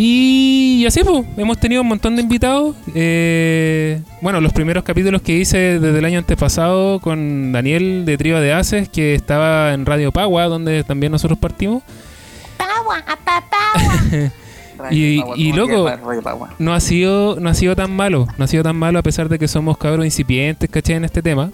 Y, 0.01 0.85
así 0.87 1.03
pues, 1.03 1.25
hemos 1.37 1.59
tenido 1.59 1.83
un 1.83 1.89
montón 1.89 2.15
de 2.15 2.23
invitados. 2.23 2.77
Eh, 2.95 4.01
bueno, 4.21 4.41
los 4.41 4.53
primeros 4.53 4.85
capítulos 4.85 5.23
que 5.23 5.37
hice 5.37 5.81
desde 5.81 5.99
el 5.99 6.05
año 6.05 6.21
antepasado 6.21 7.01
con 7.01 7.51
Daniel 7.51 8.05
de 8.05 8.17
Triba 8.17 8.41
de 8.41 8.53
Haces, 8.53 8.89
que 8.89 9.17
estaba 9.17 9.75
en 9.75 9.85
Radio 9.87 10.13
Pagua, 10.13 10.45
donde 10.45 10.85
también 10.85 11.11
nosotros 11.11 11.37
partimos. 11.41 11.83
Y- 14.93 15.19
Pagua, 15.19 15.35
y 15.37 15.51
¿cómo 15.51 15.67
loco, 15.67 16.23
Pagua? 16.23 16.55
no 16.61 16.73
ha 16.73 16.79
sido 16.79 17.41
no 17.41 17.51
ha 17.51 17.55
sido 17.55 17.75
tan 17.75 17.91
malo 17.91 18.29
no 18.39 18.45
ha 18.45 18.47
sido 18.47 18.63
tan 18.63 18.77
malo 18.77 19.01
a 19.01 19.03
pesar 19.03 19.29
de 19.29 19.37
que 19.37 19.49
somos 19.49 19.77
cabros 19.77 20.05
incipientes 20.05 20.71
¿cachai? 20.71 20.95
en 20.95 21.05
este 21.05 21.21
tema 21.21 21.51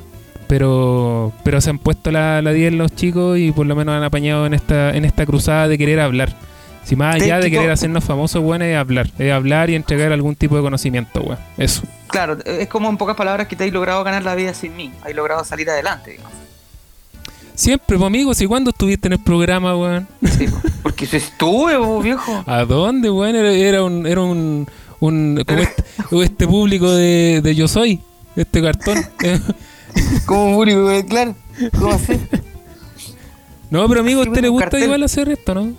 pero 0.46 1.32
pero 1.42 1.58
se 1.62 1.70
han 1.70 1.78
puesto 1.78 2.10
la, 2.10 2.42
la 2.42 2.52
10 2.52 2.74
los 2.74 2.94
chicos 2.94 3.38
y 3.38 3.50
por 3.50 3.64
lo 3.64 3.74
menos 3.74 3.94
han 3.94 4.02
apañado 4.04 4.44
en 4.44 4.52
esta 4.52 4.94
en 4.94 5.06
esta 5.06 5.24
cruzada 5.24 5.68
de 5.68 5.78
querer 5.78 6.00
hablar 6.00 6.34
si 6.84 6.96
más 6.96 7.16
allá 7.16 7.38
de 7.38 7.50
querer 7.50 7.70
hacernos 7.70 8.04
famosos 8.04 8.42
bueno 8.42 8.64
es 8.64 8.76
hablar 8.76 9.10
es 9.18 9.32
hablar 9.32 9.70
y 9.70 9.74
entregar 9.74 10.12
algún 10.12 10.36
tipo 10.36 10.56
de 10.56 10.62
conocimiento 10.62 11.20
weón. 11.22 11.38
eso 11.56 11.82
Claro, 12.08 12.38
es 12.44 12.68
como 12.68 12.88
en 12.88 12.96
pocas 12.96 13.16
palabras 13.16 13.48
que 13.48 13.56
te 13.56 13.64
has 13.64 13.72
logrado 13.72 14.04
ganar 14.04 14.22
la 14.22 14.36
vida 14.36 14.54
sin 14.54 14.76
mí. 14.76 14.92
Has 15.02 15.12
logrado 15.14 15.44
salir 15.44 15.68
adelante, 15.68 16.12
digamos. 16.12 16.32
siempre 17.56 17.96
pues 17.98 18.06
amigos 18.06 18.40
y 18.40 18.46
cuándo 18.46 18.70
estuviste 18.70 19.08
en 19.08 19.14
el 19.14 19.18
programa 19.18 19.76
weón 19.76 20.06
Sí, 20.22 20.46
po. 20.46 20.60
porque 20.82 21.06
eso 21.06 21.16
estuve, 21.16 21.76
po, 21.76 22.00
viejo. 22.00 22.44
¿a 22.46 22.64
dónde 22.64 23.10
weón? 23.10 23.34
era, 23.34 23.50
era 23.52 23.82
un 23.82 24.06
era 24.06 24.20
un, 24.20 24.66
un 25.00 25.42
como 25.46 25.60
este, 25.60 25.84
este 26.22 26.46
público 26.46 26.90
de, 26.92 27.40
de 27.42 27.54
yo 27.54 27.66
soy 27.68 28.00
este 28.36 28.62
cartón 28.62 28.98
Como 30.26 30.56
público, 30.56 30.90
claro. 31.08 31.34
¿Cómo 31.78 31.94
así? 31.94 32.20
no 33.70 33.88
pero 33.88 34.00
amigo 34.00 34.20
a 34.20 34.24
usted 34.24 34.42
le 34.42 34.48
gusta 34.48 34.66
cartel. 34.66 34.84
igual 34.84 35.02
hacer 35.02 35.28
esto 35.30 35.54
¿no? 35.54 35.72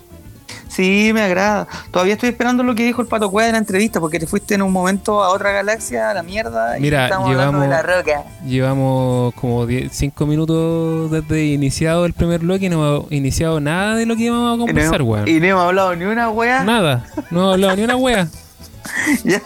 Sí, 0.68 1.10
me 1.14 1.22
agrada. 1.22 1.66
Todavía 1.90 2.14
estoy 2.14 2.30
esperando 2.30 2.62
lo 2.62 2.74
que 2.74 2.84
dijo 2.84 3.00
el 3.00 3.08
Pato 3.08 3.30
Cueva 3.30 3.46
en 3.48 3.52
la 3.52 3.58
entrevista, 3.58 4.00
porque 4.00 4.18
te 4.18 4.26
fuiste 4.26 4.54
en 4.54 4.62
un 4.62 4.72
momento 4.72 5.22
a 5.22 5.30
otra 5.30 5.52
galaxia, 5.52 6.10
a 6.10 6.14
la 6.14 6.22
mierda, 6.22 6.74
Mira, 6.80 7.02
y 7.02 7.04
estamos 7.04 7.30
hablando 7.30 7.60
de 7.60 7.68
la 7.68 7.82
llevamos- 7.82 7.96
roca. 8.04 8.24
Llevamos 8.44 9.34
como 9.34 9.66
5 9.90 10.26
minutos 10.26 11.10
desde 11.10 11.44
iniciado 11.46 12.04
el 12.04 12.12
primer 12.12 12.40
bloque 12.40 12.66
y 12.66 12.68
no 12.68 12.96
hemos 12.96 13.12
iniciado 13.12 13.60
nada 13.60 13.94
de 13.96 14.06
lo 14.06 14.16
que 14.16 14.24
íbamos 14.24 14.54
a 14.54 14.56
no, 14.56 14.66
conversar, 14.66 15.02
weón. 15.02 15.28
y 15.28 15.40
no 15.40 15.46
hemos 15.46 15.64
hablado 15.64 15.96
ni 15.96 16.04
una 16.04 16.30
wea. 16.30 16.64
Nada, 16.64 17.06
no 17.30 17.40
hemos 17.40 17.54
hablado 17.54 17.76
ni 17.76 17.82
una 17.84 17.96
wea. 17.96 18.28
Ya. 19.24 19.42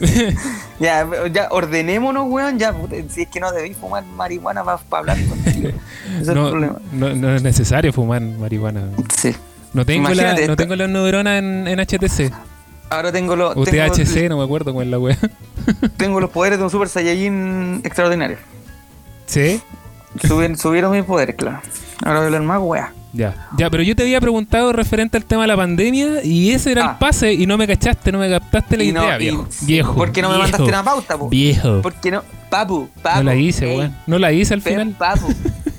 ya, 0.80 1.06
ya, 1.32 1.48
ordenémonos, 1.50 2.26
weón. 2.28 2.58
Ya, 2.58 2.74
si 3.08 3.22
es 3.22 3.28
que 3.28 3.40
no 3.40 3.52
debéis 3.52 3.76
fumar 3.76 4.04
marihuana 4.04 4.64
para 4.64 4.78
hablar 5.00 5.18
contigo. 5.26 5.68
Ese 6.12 6.22
es 6.22 6.28
el 6.28 6.34
No, 6.34 6.50
problema. 6.50 6.76
no, 6.92 7.14
no 7.14 7.34
es 7.34 7.42
necesario 7.42 7.92
fumar 7.92 8.20
marihuana. 8.20 8.82
Sí. 9.16 9.34
No 9.74 9.84
tengo, 9.86 10.08
la, 10.10 10.34
no 10.46 10.56
tengo 10.56 10.76
las 10.76 10.88
neuronas 10.90 11.38
en, 11.38 11.66
en 11.66 11.78
HTC. 11.80 12.32
Ahora 12.90 13.10
tengo 13.10 13.36
los, 13.36 13.56
O 13.56 13.64
tengo, 13.64 13.90
THC, 13.94 14.28
no 14.28 14.36
me 14.38 14.44
acuerdo 14.44 14.74
cuál 14.74 14.86
es 14.86 14.90
la 14.90 14.98
wea. 14.98 15.18
tengo 15.96 16.20
los 16.20 16.30
poderes 16.30 16.58
de 16.58 16.64
un 16.64 16.70
Super 16.70 16.88
Saiyajin 16.88 17.80
extraordinario. 17.84 18.36
¿Sí? 19.26 19.60
Subieron, 20.26 20.58
subieron 20.58 20.92
mis 20.92 21.04
poderes, 21.04 21.36
claro. 21.36 21.60
Ahora 22.04 22.18
voy 22.18 22.22
a 22.24 22.26
hablar 22.26 22.42
más, 22.42 22.58
wea. 22.60 22.92
Ya. 23.14 23.48
Ya, 23.56 23.70
pero 23.70 23.82
yo 23.82 23.94
te 23.96 24.02
había 24.02 24.20
preguntado 24.20 24.72
referente 24.72 25.16
al 25.16 25.24
tema 25.24 25.42
de 25.42 25.48
la 25.48 25.56
pandemia 25.56 26.22
y 26.24 26.50
ese 26.50 26.72
era 26.72 26.84
Ah. 26.86 26.90
el 26.92 26.98
pase 26.98 27.32
y 27.32 27.46
no 27.46 27.56
me 27.56 27.66
cachaste, 27.66 28.10
no 28.12 28.18
me 28.18 28.28
captaste 28.28 28.76
la 28.76 28.84
Y 28.84 28.88
idea, 28.88 29.16
y- 29.16 29.18
viejo. 29.20 29.48
viejo. 29.62 29.94
¿Por 29.94 30.12
qué 30.12 30.20
no 30.22 30.30
me 30.30 30.38
mandaste 30.38 30.62
una 30.68 30.82
pauta, 30.82 31.16
po? 31.18 31.28
Viejo. 31.30 31.80
¿Por 31.82 31.94
qué 31.94 32.10
no? 32.10 32.22
Papu, 32.50 32.88
papu. 33.02 33.18
No 33.18 33.22
la 33.24 33.34
hice, 33.36 33.66
weón. 33.66 33.96
No 34.06 34.18
la 34.18 34.32
hice 34.32 34.52
al 34.52 34.60
final. 34.62 34.90
Papu. 34.98 35.28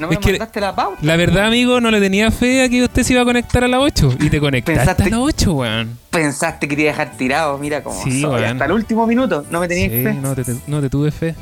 No 0.00 0.08
me 0.08 0.14
Es 0.14 0.20
que- 0.20 0.30
mandaste 0.32 0.60
la 0.60 0.74
pauta. 0.74 0.98
La 1.02 1.16
verdad, 1.16 1.46
amigo, 1.46 1.80
no 1.80 1.90
le 1.90 2.00
tenía 2.00 2.30
fe 2.30 2.62
a 2.64 2.68
que 2.68 2.82
usted 2.82 3.02
se 3.02 3.12
iba 3.12 3.22
a 3.22 3.24
conectar 3.24 3.62
a 3.62 3.68
las 3.68 3.80
8. 3.80 4.14
Y 4.18 4.30
te 4.30 4.40
conectaste 4.40 4.80
Pensaste- 4.80 5.06
a 5.06 5.10
las 5.10 5.20
8, 5.20 5.52
weón. 5.52 5.98
Pensaste 6.10 6.66
que 6.68 6.74
te 6.74 6.82
iba 6.82 6.90
a 6.90 6.94
dejar 6.94 7.16
tirado, 7.16 7.58
mira 7.58 7.82
cómo 7.84 8.02
Sí, 8.02 8.22
soy. 8.22 8.42
Hasta 8.44 8.64
el 8.64 8.72
último 8.72 9.06
minuto, 9.06 9.44
no 9.50 9.60
me 9.60 9.68
tenías 9.68 9.92
Sí, 9.92 10.02
fe. 10.02 10.14
no 10.14 10.34
te, 10.34 10.42
no 10.66 10.80
te 10.80 10.90
tuve 10.90 11.10
fe. 11.10 11.34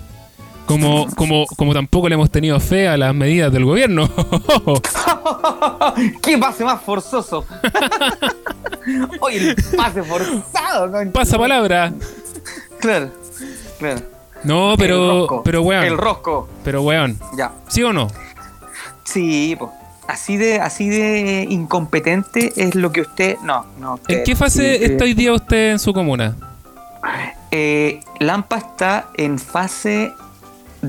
Como, 0.66 1.06
como, 1.14 1.46
como 1.56 1.72
tampoco 1.72 2.10
le 2.10 2.14
hemos 2.16 2.30
tenido 2.30 2.60
fe 2.60 2.88
a 2.88 2.98
las 2.98 3.14
medidas 3.14 3.50
del 3.50 3.64
gobierno. 3.64 4.06
¿Qué 6.22 6.36
pase 6.36 6.64
más 6.64 6.82
forzoso? 6.82 7.46
Oye, 9.20 9.50
el 9.50 9.56
pase 9.76 10.02
forzado. 10.02 10.90
Pasa 11.12 11.38
palabra. 11.38 11.92
Claro, 12.80 13.10
claro. 13.78 14.00
No, 14.44 14.72
El 14.72 14.78
pero, 14.78 15.18
rosco, 15.20 15.42
pero 15.42 15.60
El 15.60 15.66
weón. 15.66 15.98
rosco. 15.98 16.48
Pero 16.64 16.82
weón. 16.82 17.18
Ya. 17.36 17.52
¿Sí 17.68 17.82
o 17.82 17.92
no? 17.92 18.08
Sí, 19.12 19.56
pues. 19.58 19.70
Así 20.06 20.38
de, 20.38 20.58
así 20.58 20.88
de 20.88 21.46
incompetente 21.50 22.52
es 22.56 22.74
lo 22.74 22.90
que 22.92 23.02
usted. 23.02 23.36
No, 23.42 23.66
no. 23.78 24.00
¿En 24.08 24.24
qué 24.24 24.34
fase 24.34 24.78
sí, 24.78 24.84
está 24.84 25.04
hoy 25.04 25.12
día 25.12 25.34
usted 25.34 25.72
en 25.72 25.78
su 25.78 25.92
comuna? 25.92 26.34
Eh, 27.50 28.00
Lampa 28.18 28.56
está 28.56 29.08
en 29.14 29.38
fase 29.38 30.12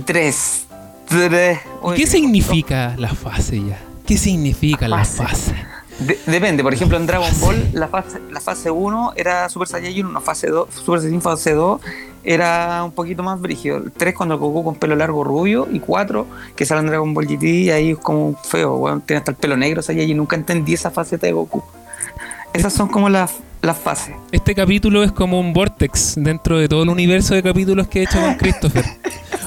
3. 0.05 0.65
¿Y 1.11 1.95
¿Qué 1.95 2.07
significa 2.07 2.95
la 2.97 3.09
fase 3.09 3.61
ya? 3.61 3.79
¿Qué 4.05 4.17
significa 4.17 4.87
la 4.87 4.99
Fase. 4.99 5.23
fase? 5.23 5.55
depende, 6.27 6.63
por 6.63 6.73
ejemplo, 6.73 6.97
en 6.97 7.05
Dragon 7.05 7.29
Ball, 7.41 7.69
la 7.73 7.89
fase, 7.89 8.19
la 8.31 8.39
fase 8.39 8.71
1 8.71 9.13
era 9.17 9.49
Super 9.49 9.67
Saiyajin 9.67 10.05
1, 10.05 10.21
fase 10.21 10.47
2, 10.47 10.69
Super 10.73 10.99
Saiyajin 11.01 11.21
fase 11.21 11.51
2 11.53 11.81
era 12.23 12.83
un 12.83 12.91
poquito 12.91 13.23
más 13.23 13.39
brígido. 13.39 13.81
3 13.97 14.15
cuando 14.15 14.35
el 14.35 14.41
Goku 14.41 14.63
con 14.63 14.75
pelo 14.75 14.95
largo 14.95 15.23
rubio 15.23 15.67
y 15.71 15.79
4 15.79 16.27
que 16.55 16.65
sale 16.65 16.81
en 16.81 16.87
Dragon 16.87 17.13
Ball 17.13 17.27
GT 17.27 17.43
y 17.43 17.71
ahí 17.71 17.91
es 17.91 17.97
como 17.97 18.35
feo, 18.35 18.75
weón, 18.75 19.01
tiene 19.01 19.19
hasta 19.19 19.31
el 19.31 19.37
pelo 19.37 19.57
negro 19.57 19.81
Saiyajin, 19.81 20.17
nunca 20.17 20.35
entendí 20.35 20.73
esa 20.73 20.91
faceta 20.91 21.27
de 21.27 21.33
Goku. 21.33 21.63
Esas 22.53 22.73
son 22.73 22.87
como 22.87 23.09
las, 23.09 23.35
las 23.61 23.77
fases. 23.77 24.15
Este 24.31 24.55
capítulo 24.55 25.03
es 25.03 25.11
como 25.11 25.39
un 25.39 25.53
vortex 25.53 26.15
dentro 26.17 26.57
de 26.57 26.67
todo 26.67 26.83
el 26.83 26.89
universo 26.89 27.35
de 27.35 27.43
capítulos 27.43 27.87
que 27.87 27.99
he 27.99 28.03
hecho 28.03 28.19
con 28.19 28.35
Christopher. 28.35 28.85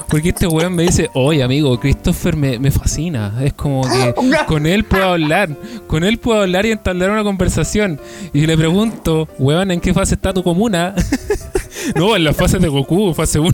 Porque 0.09 0.29
este 0.29 0.47
weón 0.47 0.75
me 0.75 0.83
dice, 0.83 1.09
oye 1.15 1.43
amigo, 1.43 1.81
Christopher 1.81 2.37
me, 2.37 2.59
me 2.59 2.71
fascina. 2.71 3.35
Es 3.43 3.55
como 3.55 3.83
que 3.83 4.15
con 4.47 4.67
él 4.67 4.85
puedo 4.85 5.05
hablar. 5.05 5.57
Con 5.87 6.05
él 6.05 6.19
puedo 6.19 6.43
hablar 6.43 6.67
y 6.67 6.71
entablar 6.71 7.11
una 7.11 7.25
conversación. 7.25 7.99
Y 8.35 8.47
le 8.47 8.57
pregunto, 8.57 9.27
weón, 9.39 9.71
¿en 9.71 9.81
qué 9.81 9.95
fase 9.95 10.15
está 10.15 10.35
tu 10.35 10.43
comuna? 10.43 10.95
no, 11.95 12.17
en 12.17 12.25
la 12.25 12.33
fase 12.33 12.59
de 12.59 12.69
Goku, 12.69 13.15
fase 13.15 13.39
1. 13.39 13.53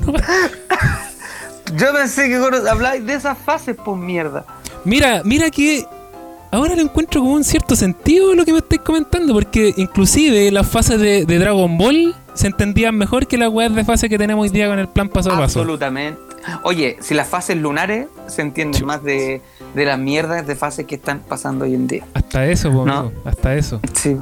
Yo 1.76 1.92
pensé 1.92 2.28
que 2.28 2.36
habláis 2.68 3.04
de 3.04 3.14
esas 3.14 3.36
fases, 3.38 3.76
pues 3.84 3.96
mierda. 3.98 4.44
Mira, 4.84 5.22
mira 5.24 5.50
que 5.50 5.84
ahora 6.50 6.74
le 6.74 6.82
encuentro 6.82 7.20
como 7.20 7.34
un 7.34 7.44
cierto 7.44 7.76
sentido 7.76 8.34
lo 8.34 8.44
que 8.44 8.52
me 8.52 8.58
estáis 8.58 8.80
comentando, 8.80 9.34
porque 9.34 9.74
inclusive 9.76 10.50
las 10.50 10.66
fases 10.66 10.98
de, 10.98 11.26
de 11.26 11.38
Dragon 11.38 11.76
Ball 11.76 12.14
se 12.32 12.46
entendían 12.46 12.96
mejor 12.96 13.26
que 13.26 13.36
las 13.36 13.50
weas 13.50 13.74
de 13.74 13.84
fase 13.84 14.08
que 14.08 14.16
tenemos 14.16 14.44
hoy 14.44 14.48
día 14.48 14.68
con 14.68 14.78
el 14.78 14.88
plan 14.88 15.08
paso 15.08 15.30
a 15.30 15.38
paso. 15.38 15.60
Absolutamente. 15.60 16.18
Oye, 16.62 16.96
si 17.00 17.12
las 17.14 17.28
fases 17.28 17.56
lunares 17.58 18.06
se 18.28 18.40
entienden 18.40 18.86
más 18.86 19.02
de, 19.02 19.42
de 19.74 19.84
las 19.84 19.98
mierdas 19.98 20.46
de 20.46 20.54
fases 20.54 20.86
que 20.86 20.94
están 20.94 21.20
pasando 21.20 21.66
hoy 21.66 21.74
en 21.74 21.86
día. 21.86 22.04
Hasta 22.14 22.46
eso, 22.46 22.70
po, 22.72 22.86
No. 22.86 22.98
amigo, 22.98 23.20
hasta 23.26 23.54
eso. 23.56 23.80
Sí. 23.92 24.16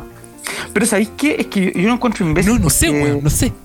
Pero 0.72 0.86
¿sabéis 0.86 1.10
qué? 1.16 1.36
Es 1.38 1.46
que 1.48 1.72
yo, 1.74 1.88
no 1.88 1.94
encuentro 1.94 2.26
imbécil. 2.26 2.54
No, 2.54 2.58
no 2.58 2.70
sé, 2.70 2.86
porque- 2.86 3.02
weón, 3.02 3.20
no 3.24 3.30
sé. 3.30 3.52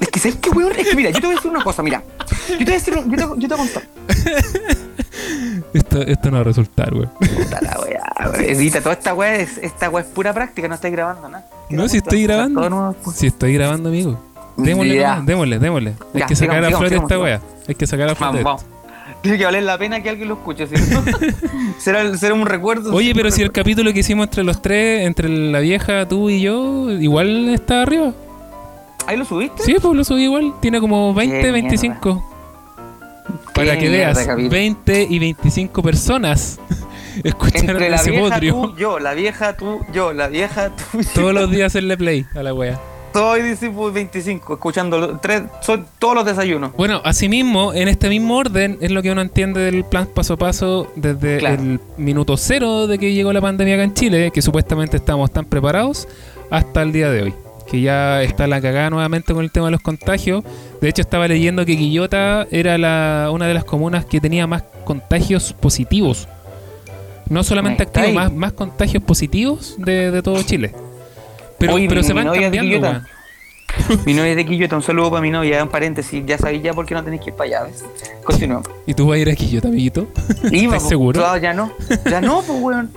Es 0.00 0.08
que 0.10 0.20
¿sabéis 0.20 0.36
qué, 0.40 0.50
weón? 0.50 0.72
Es 0.78 0.86
que 0.88 0.94
mira, 0.94 1.10
yo 1.10 1.20
te 1.20 1.26
voy 1.26 1.34
a 1.34 1.36
decir 1.36 1.50
una 1.50 1.64
cosa, 1.64 1.82
mira. 1.82 2.02
Yo 2.50 2.58
te 2.58 2.64
voy 2.64 2.72
a 2.72 2.76
decir, 2.76 2.94
yo 2.94 3.02
te, 3.16 3.16
yo 3.40 3.48
te 3.48 3.54
voy 3.54 3.54
a 3.54 3.56
contar. 3.56 3.82
Esto, 5.74 6.02
esto 6.02 6.30
no 6.30 6.36
va 6.36 6.40
a 6.40 6.44
resultar, 6.44 6.94
weón. 6.94 7.10
Puta 7.18 7.60
la 7.60 7.78
weá. 7.80 8.42
Edita, 8.46 8.80
toda 8.80 8.92
esta 8.94 9.12
weá 9.14 9.36
es, 9.36 9.58
esta 9.58 9.90
weá 9.90 10.02
es 10.04 10.08
pura 10.10 10.32
práctica, 10.32 10.68
no 10.68 10.74
estáis 10.74 10.92
grabando 10.92 11.28
nada. 11.28 11.46
No, 11.70 11.88
si 11.88 11.98
estoy 11.98 12.22
grabando. 12.22 12.68
Nuevo, 12.70 12.96
pues. 13.04 13.16
Si 13.16 13.26
estoy 13.26 13.54
grabando, 13.54 13.88
amigo. 13.88 14.18
Démosle, 14.56 15.04
démosle, 15.24 15.58
démosle. 15.58 15.90
Hay 16.14 16.20
Ya, 16.20 16.26
que 16.26 16.36
sacar 16.36 16.56
sigamos, 16.56 16.74
a 16.74 16.78
flote 16.78 16.88
sigamos, 16.88 17.10
esta 17.10 17.14
sigamos. 17.24 17.24
wea. 17.24 17.40
Hay 17.68 17.74
que 17.74 17.86
sacar 17.86 18.08
a 18.08 18.14
flote. 18.14 18.42
Vamos, 18.42 18.62
vamos. 18.64 18.77
Tiene 19.22 19.36
que 19.38 19.44
valer 19.44 19.62
la 19.64 19.76
pena 19.76 20.00
que 20.02 20.08
alguien 20.10 20.28
lo 20.28 20.34
escuche, 20.34 20.66
¿sí? 20.66 20.74
será, 21.78 22.16
será 22.16 22.34
un 22.34 22.46
recuerdo. 22.46 22.94
Oye, 22.94 23.12
pero 23.14 23.30
si 23.30 23.42
el 23.42 23.50
capítulo 23.50 23.92
que 23.92 24.00
hicimos 24.00 24.26
entre 24.26 24.44
los 24.44 24.62
tres, 24.62 25.06
entre 25.06 25.28
la 25.28 25.58
vieja, 25.60 26.06
tú 26.06 26.30
y 26.30 26.40
yo, 26.40 26.90
igual 26.92 27.48
está 27.48 27.82
arriba. 27.82 28.12
¿Ahí 29.06 29.16
lo 29.16 29.24
subiste? 29.24 29.62
Sí, 29.62 29.74
pues 29.80 29.94
lo 29.96 30.04
subí 30.04 30.24
igual. 30.24 30.52
Tiene 30.60 30.80
como 30.80 31.12
20, 31.14 31.40
Qué 31.40 31.50
25. 31.50 32.34
Para 33.54 33.72
Qué 33.74 33.80
que 33.84 33.88
mierda, 33.90 34.06
veas, 34.14 34.18
capítulo. 34.26 34.50
20 34.50 35.06
y 35.10 35.18
25 35.18 35.82
personas 35.82 36.60
escucharon 37.24 37.70
Entre 37.70 37.90
la 37.90 37.96
ese 37.96 38.10
vieja, 38.12 38.28
podrio. 38.28 38.52
tú, 38.52 38.76
yo, 38.76 38.98
la 39.00 39.14
vieja, 39.14 39.56
tú, 39.56 39.80
yo, 39.92 40.12
la 40.12 40.28
vieja, 40.28 40.70
tú. 40.70 41.00
Todos 41.14 41.34
los 41.34 41.50
días 41.50 41.66
hacerle 41.66 41.96
play 41.96 42.24
a 42.34 42.42
la 42.42 42.54
wea. 42.54 42.78
Soy 43.18 43.42
discípulo 43.42 43.90
25, 43.90 44.54
escuchando 44.54 45.18
tres, 45.20 45.42
son 45.60 45.84
todos 45.98 46.14
los 46.14 46.24
desayunos. 46.24 46.70
Bueno, 46.76 47.00
asimismo, 47.04 47.74
en 47.74 47.88
este 47.88 48.08
mismo 48.08 48.36
orden 48.36 48.78
es 48.80 48.92
lo 48.92 49.02
que 49.02 49.10
uno 49.10 49.20
entiende 49.22 49.60
del 49.60 49.84
plan 49.84 50.06
paso 50.06 50.34
a 50.34 50.36
paso 50.36 50.86
desde 50.94 51.38
Claro. 51.38 51.60
el 51.60 51.80
minuto 51.96 52.36
cero 52.36 52.86
de 52.86 52.96
que 52.96 53.12
llegó 53.12 53.32
la 53.32 53.40
pandemia 53.40 53.74
acá 53.74 53.82
en 53.82 53.94
Chile, 53.94 54.30
que 54.32 54.40
supuestamente 54.40 54.98
estábamos 54.98 55.32
tan 55.32 55.46
preparados, 55.46 56.06
hasta 56.48 56.82
el 56.82 56.92
día 56.92 57.10
de 57.10 57.22
hoy. 57.24 57.34
Que 57.68 57.80
ya 57.80 58.22
está 58.22 58.46
la 58.46 58.60
cagada 58.60 58.88
nuevamente 58.88 59.34
con 59.34 59.42
el 59.42 59.50
tema 59.50 59.66
de 59.66 59.72
los 59.72 59.80
contagios. 59.80 60.44
De 60.80 60.88
hecho, 60.88 61.02
estaba 61.02 61.26
leyendo 61.26 61.66
que 61.66 61.76
Quillota 61.76 62.46
era 62.52 62.78
la, 62.78 63.30
una 63.32 63.48
de 63.48 63.54
las 63.54 63.64
comunas 63.64 64.04
que 64.04 64.20
tenía 64.20 64.46
más 64.46 64.62
contagios 64.84 65.52
positivos. 65.54 66.28
No 67.28 67.42
solamente 67.42 67.82
activos, 67.82 68.12
más, 68.14 68.32
más 68.32 68.52
contagios 68.52 69.02
positivos 69.02 69.74
de, 69.76 70.12
de 70.12 70.22
todo 70.22 70.40
Chile. 70.44 70.72
Pero, 71.58 71.74
Oye, 71.74 71.88
pero 71.88 72.00
mi- 72.00 72.06
se 72.06 72.14
mi 72.14 72.18
van 72.18 72.26
novia 72.26 72.46
es 72.46 72.52
de 72.52 72.58
cambiando, 72.58 72.86
Quillota. 72.88 73.04
weón. 73.06 73.18
Mi 74.06 74.14
novia 74.14 74.30
es 74.30 74.36
de 74.36 74.46
Quillota, 74.46 74.76
un 74.76 74.82
saludo 74.82 75.10
para 75.10 75.20
mi 75.20 75.30
novia, 75.30 75.62
un 75.62 75.68
paréntesis, 75.68 76.24
ya 76.26 76.38
sabéis 76.38 76.62
ya 76.62 76.72
por 76.72 76.86
qué 76.86 76.94
no 76.94 77.04
tenéis 77.04 77.20
que 77.22 77.30
ir 77.30 77.36
para 77.36 77.48
allá, 77.58 77.62
¿ves? 77.64 77.84
Continuamos. 78.24 78.66
¿Y 78.86 78.94
tú 78.94 79.06
vas 79.08 79.16
a 79.16 79.18
ir 79.18 79.28
a 79.28 79.34
Quillota, 79.34 79.68
amiguito? 79.68 80.08
Iba, 80.50 80.76
¿Estás 80.76 80.88
seguro? 80.88 81.20
claro, 81.20 81.36
ya 81.40 81.52
no, 81.52 81.70
ya 82.10 82.20
no, 82.22 82.42
pues 82.42 82.58
weón. 82.62 82.90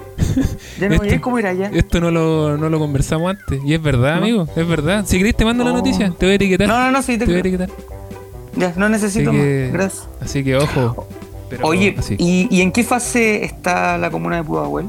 Ya 0.80 0.88
no, 0.88 0.96
Esto- 1.04 1.22
como 1.22 1.40
ir 1.40 1.48
allá. 1.48 1.70
Esto 1.74 2.00
no 2.00 2.10
lo, 2.10 2.58
no 2.58 2.70
lo 2.70 2.80
conversamos 2.80 3.32
antes. 3.32 3.60
Y 3.66 3.74
es 3.74 3.82
verdad, 3.82 4.12
¿No? 4.16 4.18
amigo. 4.22 4.48
Es 4.56 4.66
verdad. 4.68 5.04
Si 5.06 5.18
querés, 5.18 5.36
te 5.36 5.44
mando 5.44 5.64
la 5.66 5.72
Oh. 5.72 5.78
noticia. 5.78 6.10
Te 6.18 6.26
voy 6.26 6.34
a 6.34 6.36
etiquetar. 6.36 6.68
No, 6.70 6.80
no, 6.80 6.92
no, 6.92 7.02
sí, 7.02 7.14
te 7.18 7.20
te 7.20 7.26
voy 7.26 7.36
a 7.36 7.40
etiquetar. 7.40 7.70
Ya, 8.56 8.74
no 8.78 8.88
necesito 8.88 9.34
más, 9.34 9.44
gracias. 9.74 10.08
Así 10.22 10.42
que 10.44 10.56
ojo. 10.56 11.06
Pero 11.50 11.68
Oye. 11.68 11.96
¿y, 12.18 12.48
¿y 12.50 12.62
en 12.62 12.72
qué 12.72 12.84
fase 12.86 13.44
está 13.44 13.98
la 13.98 14.10
comuna 14.10 14.38
de 14.38 14.44
Pudahuel? 14.46 14.88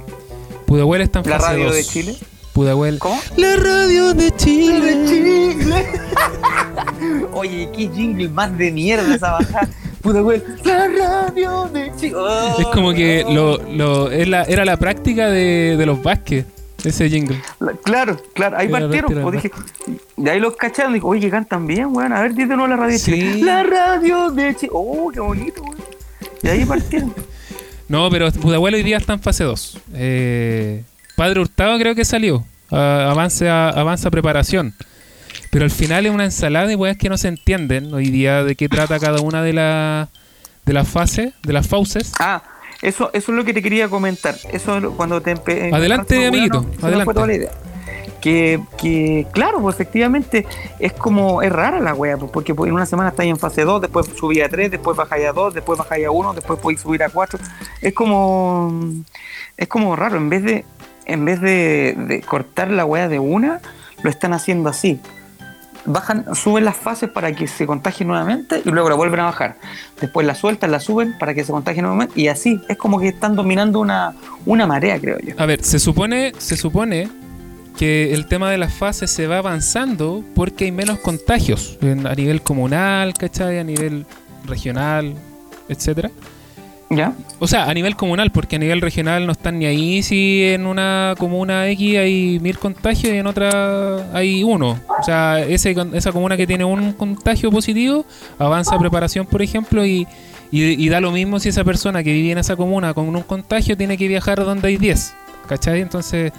Pudahuel 0.66 1.02
está 1.02 1.18
en 1.20 1.28
¿La 1.28 1.40
fase 1.40 1.52
radio 1.54 1.72
de 1.72 1.82
Chile? 1.84 2.14
Pudahuel. 2.52 2.98
¿Cómo? 2.98 3.18
La 3.36 3.56
radio 3.56 4.12
de 4.14 4.30
Chile. 4.36 5.04
Chile. 5.06 5.86
Oye, 7.32 7.68
qué 7.74 7.88
jingle 7.94 8.28
más 8.28 8.56
de 8.56 8.70
mierda 8.70 9.14
esa 9.14 9.32
bajada. 9.32 9.68
Pudahuel, 10.02 10.42
la 10.64 10.88
radio 10.88 11.68
de 11.72 11.92
Chile. 11.96 12.14
Oh, 12.16 12.56
Es 12.60 12.66
como 12.68 12.92
que 12.92 13.24
lo, 13.28 13.56
lo, 13.72 14.10
era 14.10 14.64
la 14.64 14.76
práctica 14.76 15.28
de, 15.28 15.76
de 15.76 15.86
los 15.86 16.02
Vázquez. 16.02 16.46
Ese 16.84 17.08
jingle. 17.08 17.40
La- 17.60 17.72
Claro, 17.74 18.20
claro, 18.34 18.58
ahí 18.58 18.66
partieron. 18.68 19.14
la 19.14 19.22
Pues 19.22 19.42
dije, 19.42 19.50
de 20.16 20.30
ahí 20.32 20.40
los 20.40 20.56
cacharon. 20.56 20.92
Dijo, 20.92 21.06
oye, 21.08 21.30
cantan 21.30 21.64
bien, 21.66 21.86
weón. 21.94 22.12
A 22.12 22.20
ver, 22.22 22.34
dite 22.34 22.48
nuevo 22.56 22.66
la 22.66 22.76
radio 22.76 22.92
de 22.94 22.98
Sí. 22.98 23.12
Chile. 23.12 23.42
La 23.44 23.62
radio 23.62 24.30
de 24.30 24.56
Chile. 24.56 24.72
Oh, 24.74 25.08
qué 25.14 25.20
bonito, 25.20 25.62
weón. 25.62 25.76
Y 26.42 26.48
ahí 26.48 26.64
partieron. 26.64 27.14
No, 27.88 28.08
pero 28.10 28.32
Pudahuel 28.32 28.74
hoy 28.74 28.82
día 28.82 28.96
está 28.96 29.12
en 29.12 29.20
fase 29.20 29.44
2. 29.44 29.78
Eh, 29.94 30.82
Padre 31.16 31.40
Hurtado 31.40 31.78
creo 31.78 31.94
que 31.94 32.04
salió. 32.04 32.44
Avance 32.70 33.48
a- 33.48 33.68
avanza 33.68 34.10
preparación. 34.10 34.74
Pero 35.50 35.64
al 35.64 35.70
final 35.70 36.06
es 36.06 36.12
una 36.12 36.24
ensalada 36.24 36.66
de 36.66 36.76
weas 36.76 36.96
que 36.96 37.08
no 37.08 37.18
se 37.18 37.28
entienden 37.28 37.92
hoy 37.92 38.08
día 38.10 38.42
de 38.44 38.54
qué 38.56 38.68
trata 38.68 38.98
cada 38.98 39.20
una 39.20 39.42
de, 39.42 39.52
las 39.52 40.08
de 40.64 40.72
las 40.72 40.88
fases, 40.88 41.32
de 41.42 41.52
las 41.52 41.66
fauces. 41.68 42.12
Ah, 42.18 42.42
eso, 42.80 43.10
eso 43.12 43.32
es 43.32 43.36
lo 43.36 43.44
que 43.44 43.52
te 43.52 43.62
quería 43.62 43.88
comentar. 43.88 44.34
Eso 44.52 44.76
es 44.76 44.82
lo- 44.82 44.92
cuando 44.92 45.20
te 45.20 45.32
Adelante, 45.72 46.26
amiguito, 46.26 46.66
adelante. 46.82 47.50
Que, 48.22 48.60
que, 48.78 49.26
claro, 49.32 49.60
pues 49.60 49.74
efectivamente 49.74 50.46
es 50.78 50.92
como, 50.92 51.42
es 51.42 51.50
rara 51.50 51.80
la 51.80 51.92
wea, 51.92 52.16
pues, 52.16 52.30
porque 52.30 52.52
en 52.52 52.72
una 52.72 52.86
semana 52.86 53.10
estáis 53.10 53.30
en 53.30 53.36
fase 53.36 53.62
2, 53.64 53.80
después 53.82 54.06
subí 54.16 54.40
a 54.40 54.48
3, 54.48 54.70
después 54.70 54.96
bajáis 54.96 55.26
a 55.26 55.32
2, 55.32 55.54
después 55.54 55.76
bajáis 55.76 56.06
a 56.06 56.10
1, 56.12 56.32
después 56.32 56.58
podéis 56.60 56.80
subir 56.80 57.02
a 57.02 57.08
4. 57.10 57.40
Es 57.80 57.92
como, 57.92 58.72
es 59.56 59.66
como 59.66 59.96
raro, 59.96 60.18
en 60.18 60.28
vez 60.30 60.44
de, 60.44 60.64
en 61.06 61.24
vez 61.24 61.40
de, 61.40 61.94
de 61.96 62.20
cortar 62.20 62.70
la 62.70 62.84
wea 62.84 63.08
de 63.08 63.18
una, 63.18 63.60
lo 64.02 64.10
están 64.10 64.32
haciendo 64.32 64.68
así. 64.68 65.00
Bajan, 65.84 66.32
suben 66.36 66.64
las 66.64 66.76
fases 66.76 67.10
para 67.10 67.34
que 67.34 67.48
se 67.48 67.66
contagien 67.66 68.06
nuevamente 68.08 68.62
y 68.64 68.70
luego 68.70 68.88
la 68.88 68.94
vuelven 68.94 69.20
a 69.20 69.24
bajar. 69.24 69.56
Después 70.00 70.24
la 70.26 70.36
sueltan, 70.36 70.70
la 70.70 70.78
suben 70.78 71.18
para 71.18 71.34
que 71.34 71.42
se 71.44 71.50
contagien 71.50 71.84
nuevamente 71.84 72.20
y 72.20 72.28
así. 72.28 72.60
Es 72.68 72.76
como 72.76 73.00
que 73.00 73.08
están 73.08 73.34
dominando 73.34 73.80
una, 73.80 74.14
una 74.46 74.66
marea, 74.66 75.00
creo 75.00 75.18
yo. 75.18 75.34
A 75.38 75.46
ver, 75.46 75.64
se 75.64 75.80
supone, 75.80 76.32
se 76.38 76.56
supone 76.56 77.08
que 77.76 78.12
el 78.12 78.26
tema 78.26 78.50
de 78.50 78.58
las 78.58 78.72
fases 78.72 79.10
se 79.10 79.26
va 79.26 79.38
avanzando 79.38 80.22
porque 80.36 80.66
hay 80.66 80.72
menos 80.72 81.00
contagios 81.00 81.78
a 81.82 82.14
nivel 82.14 82.42
comunal, 82.42 83.14
¿cachai? 83.14 83.58
A 83.58 83.64
nivel 83.64 84.06
regional, 84.44 85.14
etcétera. 85.68 86.10
¿Ya? 86.96 87.14
O 87.38 87.48
sea, 87.48 87.64
a 87.70 87.74
nivel 87.74 87.96
comunal, 87.96 88.30
porque 88.30 88.56
a 88.56 88.58
nivel 88.58 88.80
regional 88.80 89.26
no 89.26 89.32
están 89.32 89.58
ni 89.58 89.66
ahí 89.66 90.02
si 90.02 90.44
en 90.44 90.66
una 90.66 91.14
comuna 91.18 91.66
X 91.68 91.98
hay 91.98 92.38
mil 92.40 92.58
contagios 92.58 93.14
y 93.14 93.16
en 93.16 93.26
otra 93.26 94.10
hay 94.12 94.44
uno. 94.44 94.78
O 95.00 95.02
sea, 95.02 95.40
ese, 95.40 95.74
esa 95.94 96.12
comuna 96.12 96.36
que 96.36 96.46
tiene 96.46 96.64
un 96.64 96.92
contagio 96.92 97.50
positivo 97.50 98.04
avanza 98.38 98.74
a 98.74 98.78
preparación, 98.78 99.26
por 99.26 99.40
ejemplo, 99.40 99.86
y, 99.86 100.06
y, 100.50 100.88
da 100.90 101.00
lo 101.00 101.12
mismo 101.12 101.40
si 101.40 101.48
esa 101.48 101.64
persona 101.64 102.02
que 102.02 102.12
vive 102.12 102.32
en 102.32 102.38
esa 102.38 102.56
comuna 102.56 102.92
con 102.92 103.08
un 103.08 103.22
contagio 103.22 103.76
tiene 103.76 103.96
que 103.96 104.06
viajar 104.06 104.44
donde 104.44 104.68
hay 104.68 104.76
10. 104.76 105.14
¿Cachai? 105.48 105.80
Entonces, 105.80 106.32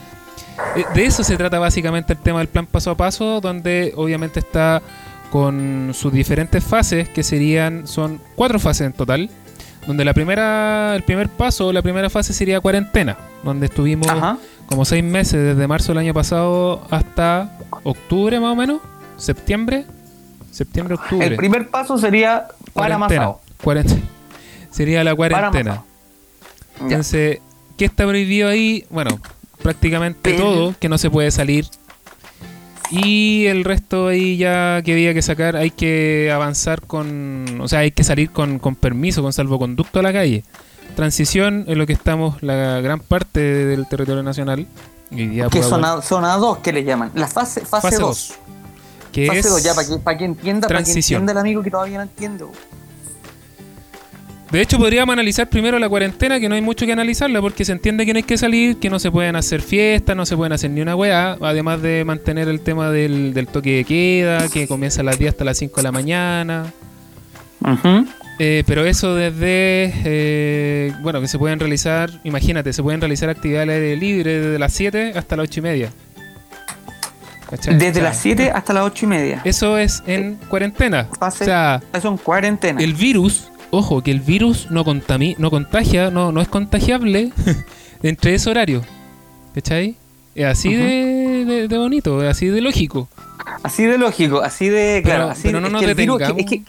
eh, 0.75 0.83
de 0.93 1.05
eso 1.05 1.23
se 1.23 1.35
trata 1.35 1.57
básicamente 1.57 2.13
el 2.13 2.19
tema 2.19 2.39
del 2.39 2.47
plan 2.47 2.67
paso 2.67 2.91
a 2.91 2.95
paso, 2.95 3.41
donde 3.41 3.91
obviamente 3.95 4.39
está 4.39 4.83
con 5.31 5.91
sus 5.95 6.13
diferentes 6.13 6.63
fases, 6.63 7.09
que 7.09 7.23
serían, 7.23 7.87
son 7.87 8.21
cuatro 8.35 8.59
fases 8.59 8.85
en 8.85 8.93
total 8.93 9.31
donde 9.87 10.05
la 10.05 10.13
primera, 10.13 10.95
el 10.95 11.03
primer 11.03 11.29
paso, 11.29 11.71
la 11.73 11.81
primera 11.81 12.09
fase 12.09 12.33
sería 12.33 12.59
cuarentena, 12.59 13.17
donde 13.43 13.65
estuvimos 13.65 14.07
Ajá. 14.07 14.37
como 14.65 14.85
seis 14.85 15.03
meses, 15.03 15.33
desde 15.43 15.67
marzo 15.67 15.91
del 15.91 15.99
año 15.99 16.13
pasado 16.13 16.85
hasta 16.89 17.57
octubre 17.83 18.39
más 18.39 18.53
o 18.53 18.55
menos, 18.55 18.81
septiembre, 19.17 19.85
septiembre, 20.51 20.95
octubre. 20.95 21.27
El 21.27 21.35
primer 21.35 21.69
paso 21.69 21.97
sería 21.97 22.47
para 22.73 22.97
Cuarentena. 22.97 24.01
Sería 24.71 25.03
la 25.03 25.13
cuarentena. 25.13 25.83
Entonces, 26.81 27.39
¿qué 27.77 27.85
está 27.85 28.07
prohibido 28.07 28.49
ahí? 28.49 28.85
Bueno, 28.89 29.19
prácticamente 29.61 30.19
Pero- 30.23 30.37
todo, 30.43 30.75
que 30.79 30.89
no 30.89 30.97
se 30.97 31.09
puede 31.11 31.29
salir. 31.29 31.67
Y 32.93 33.47
el 33.47 33.63
resto 33.63 34.09
ahí 34.09 34.37
ya 34.37 34.81
que 34.83 34.91
había 34.91 35.15
que 35.15 35.23
sacar, 35.23 35.55
hay 35.55 35.71
que 35.71 36.31
avanzar 36.31 36.81
con, 36.81 37.59
o 37.59 37.67
sea, 37.67 37.79
hay 37.79 37.89
que 37.89 38.03
salir 38.03 38.29
con, 38.29 38.59
con 38.59 38.75
permiso, 38.75 39.23
con 39.23 39.33
salvoconducto 39.33 39.99
a 39.99 40.03
la 40.03 40.13
calle. 40.13 40.43
Transición 40.95 41.65
en 41.67 41.79
lo 41.79 41.87
que 41.87 41.93
estamos 41.93 42.43
la 42.43 42.81
gran 42.81 42.99
parte 42.99 43.39
del 43.39 43.87
territorio 43.87 44.21
nacional. 44.21 44.67
Que 45.09 45.63
son 45.63 45.83
a, 45.83 46.03
son 46.03 46.23
a 46.23 46.37
dos 46.37 46.59
que 46.59 46.71
le 46.71 46.83
llaman. 46.83 47.11
La 47.15 47.27
fase, 47.27 47.61
fase, 47.61 47.87
Fase 47.87 47.97
2. 47.97 48.01
dos, 48.01 48.33
que 49.11 49.25
Fase 49.25 49.49
2, 49.49 49.63
ya 49.63 49.73
para 49.73 49.87
que, 49.87 49.97
para 49.97 50.17
que 50.17 50.25
entienda, 50.25 50.67
para 50.67 50.83
que 50.83 50.91
entienda 50.91 51.31
el 51.31 51.37
amigo 51.39 51.63
que 51.63 51.71
todavía 51.71 51.97
no 51.97 52.03
entiende. 52.03 52.45
De 54.53 54.61
hecho, 54.61 54.77
podríamos 54.77 55.11
analizar 55.13 55.49
primero 55.49 55.79
la 55.79 55.89
cuarentena, 55.89 56.39
que 56.39 56.47
no 56.47 56.53
hay 56.53 56.61
mucho 56.61 56.85
que 56.85 56.93
analizarla, 56.93 57.41
porque 57.41 57.65
se 57.65 57.71
entiende 57.71 58.05
que 58.05 58.13
no 58.13 58.17
hay 58.17 58.23
que 58.23 58.37
salir, 58.37 58.77
que 58.77 58.87
no 58.87 58.99
se 58.99 59.09
pueden 59.09 59.35
hacer 59.35 59.63
fiestas, 59.63 60.15
no 60.15 60.27
se 60.27 60.37
pueden 60.37 60.53
hacer 60.53 60.69
ni 60.69 60.79
una 60.79 60.95
weá, 60.95 61.37
además 61.41 61.81
de 61.81 62.05
mantener 62.05 62.47
el 62.47 62.61
tema 62.61 62.91
del, 62.91 63.33
del 63.33 63.47
toque 63.47 63.77
de 63.77 63.83
queda, 63.83 64.47
que 64.49 64.67
comienza 64.67 65.01
a 65.01 65.05
las 65.05 65.17
10 65.17 65.31
hasta 65.31 65.43
las 65.43 65.57
5 65.57 65.75
de 65.75 65.81
la 65.83 65.91
mañana. 65.91 66.71
Eh, 68.37 68.63
pero 68.67 68.85
eso 68.85 69.15
desde, 69.15 69.91
eh, 70.05 70.93
bueno, 71.01 71.19
que 71.19 71.27
se 71.27 71.39
pueden 71.39 71.59
realizar, 71.59 72.11
imagínate, 72.23 72.73
se 72.73 72.83
pueden 72.83 73.01
realizar 73.01 73.29
actividades 73.29 73.63
al 73.63 73.73
aire 73.73 73.95
libre 73.95 74.39
desde 74.39 74.59
las 74.59 74.71
7 74.73 75.13
hasta 75.15 75.35
las 75.35 75.45
8 75.45 75.59
y 75.61 75.63
media. 75.63 75.89
¿Cachai? 77.49 77.73
Desde 77.73 77.89
O 77.89 77.93
sea, 77.93 78.03
las 78.03 78.17
7 78.19 78.51
hasta 78.51 78.73
las 78.73 78.83
8 78.83 79.05
y 79.05 79.07
media. 79.07 79.41
Eso 79.45 79.79
es 79.79 80.03
en 80.05 80.35
cuarentena. 80.47 81.07
O 81.19 81.31
sea, 81.31 81.81
Eso 81.91 82.09
en 82.09 82.17
cuarentena. 82.17 82.81
el 82.81 82.93
virus, 82.93 83.49
ojo, 83.73 84.01
que 84.03 84.11
el 84.11 84.19
virus 84.21 84.67
no, 84.71 84.83
contami 84.85 85.35
no 85.39 85.49
contagia, 85.49 86.09
no, 86.11 86.31
no 86.31 86.41
es 86.41 86.47
contagiable 86.47 87.31
entre 88.03 88.35
ese 88.35 88.49
horario. 88.49 88.81
¿Cachai? 89.55 89.95
Es 90.35 90.45
así 90.45 90.73
de, 90.73 91.45
de- 91.45 91.67
de 91.67 91.77
bonito, 91.77 92.23
es 92.23 92.29
así 92.29 92.47
de 92.47 92.61
lógico. 92.61 93.07
Así 93.61 93.83
de 93.83 93.97
lógico, 93.97 94.41
así 94.41 94.67
de. 94.69 95.01
Pero- 95.03 95.15
Claro, 95.15 95.29
así 95.31 95.41
pero 95.43 95.59
no 95.61 95.67
es 95.67 95.73
nos 95.73 95.81
que 95.83 95.89
el 95.91 95.95
virus- 95.95 96.17
detengamos. 96.19 96.43
es, 96.43 96.49
que, 96.49 96.63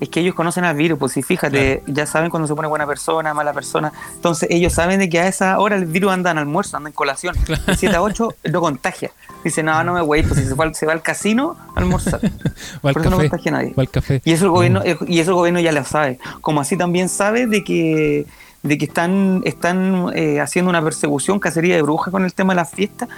es 0.00 0.08
que 0.08 0.20
ellos 0.20 0.34
conocen 0.34 0.64
al 0.64 0.74
virus, 0.76 0.98
pues 0.98 1.12
si 1.12 1.22
fíjate, 1.22 1.82
ya 1.86 2.06
saben 2.06 2.30
cuando 2.30 2.48
se 2.48 2.54
pone 2.54 2.66
buena 2.68 2.86
persona, 2.86 3.34
mala 3.34 3.52
persona. 3.52 3.92
Entonces 4.14 4.48
ellos 4.50 4.72
saben 4.72 4.98
de 4.98 5.08
que 5.08 5.20
a 5.20 5.28
esa 5.28 5.58
hora 5.58 5.76
el 5.76 5.84
virus 5.86 6.10
anda 6.12 6.30
en 6.30 6.38
almuerzo, 6.38 6.76
anda 6.78 6.88
en 6.88 6.94
colación. 6.94 7.36
De 7.66 7.76
7 7.76 7.94
a 7.96 8.02
8 8.02 8.34
no 8.50 8.60
contagia. 8.60 9.10
Dice, 9.44 9.62
no, 9.62 9.82
no 9.84 9.92
me 9.94 10.00
voy, 10.00 10.22
pues 10.22 10.40
si 10.40 10.46
se, 10.46 10.54
al- 10.62 10.74
se 10.74 10.86
va 10.86 10.92
al 10.92 11.02
casino 11.02 11.56
a 11.76 11.80
almorzar. 11.80 12.20
Va 12.84 12.92
Por 12.92 13.00
eso 13.02 13.10
no 13.10 13.16
café. 13.18 13.28
contagia 13.30 13.52
a 13.52 13.54
nadie. 13.56 13.74
va 13.78 13.86
café. 13.86 14.20
Y 14.24 14.32
eso 14.32 14.44
el 14.46 14.50
gobierno, 14.50 14.80
Mm. 14.80 15.04
y 15.06 15.20
eso 15.20 15.30
el 15.30 15.36
gobierno 15.36 15.60
ya 15.60 15.72
lo 15.72 15.84
sabe. 15.84 16.18
Como 16.40 16.60
así 16.60 16.76
también 16.76 17.08
sabe 17.08 17.46
de 17.46 17.62
que 17.64 18.26
de 18.62 18.76
que 18.76 18.84
están, 18.84 19.40
están 19.46 20.10
eh, 20.14 20.38
haciendo 20.38 20.68
una 20.68 20.82
persecución, 20.82 21.38
cacería 21.38 21.76
de 21.76 21.80
brujas 21.82 22.12
con 22.12 22.24
el 22.26 22.34
tema 22.34 22.52
de 22.52 22.56
las 22.56 22.70
fiestas, 22.70 23.08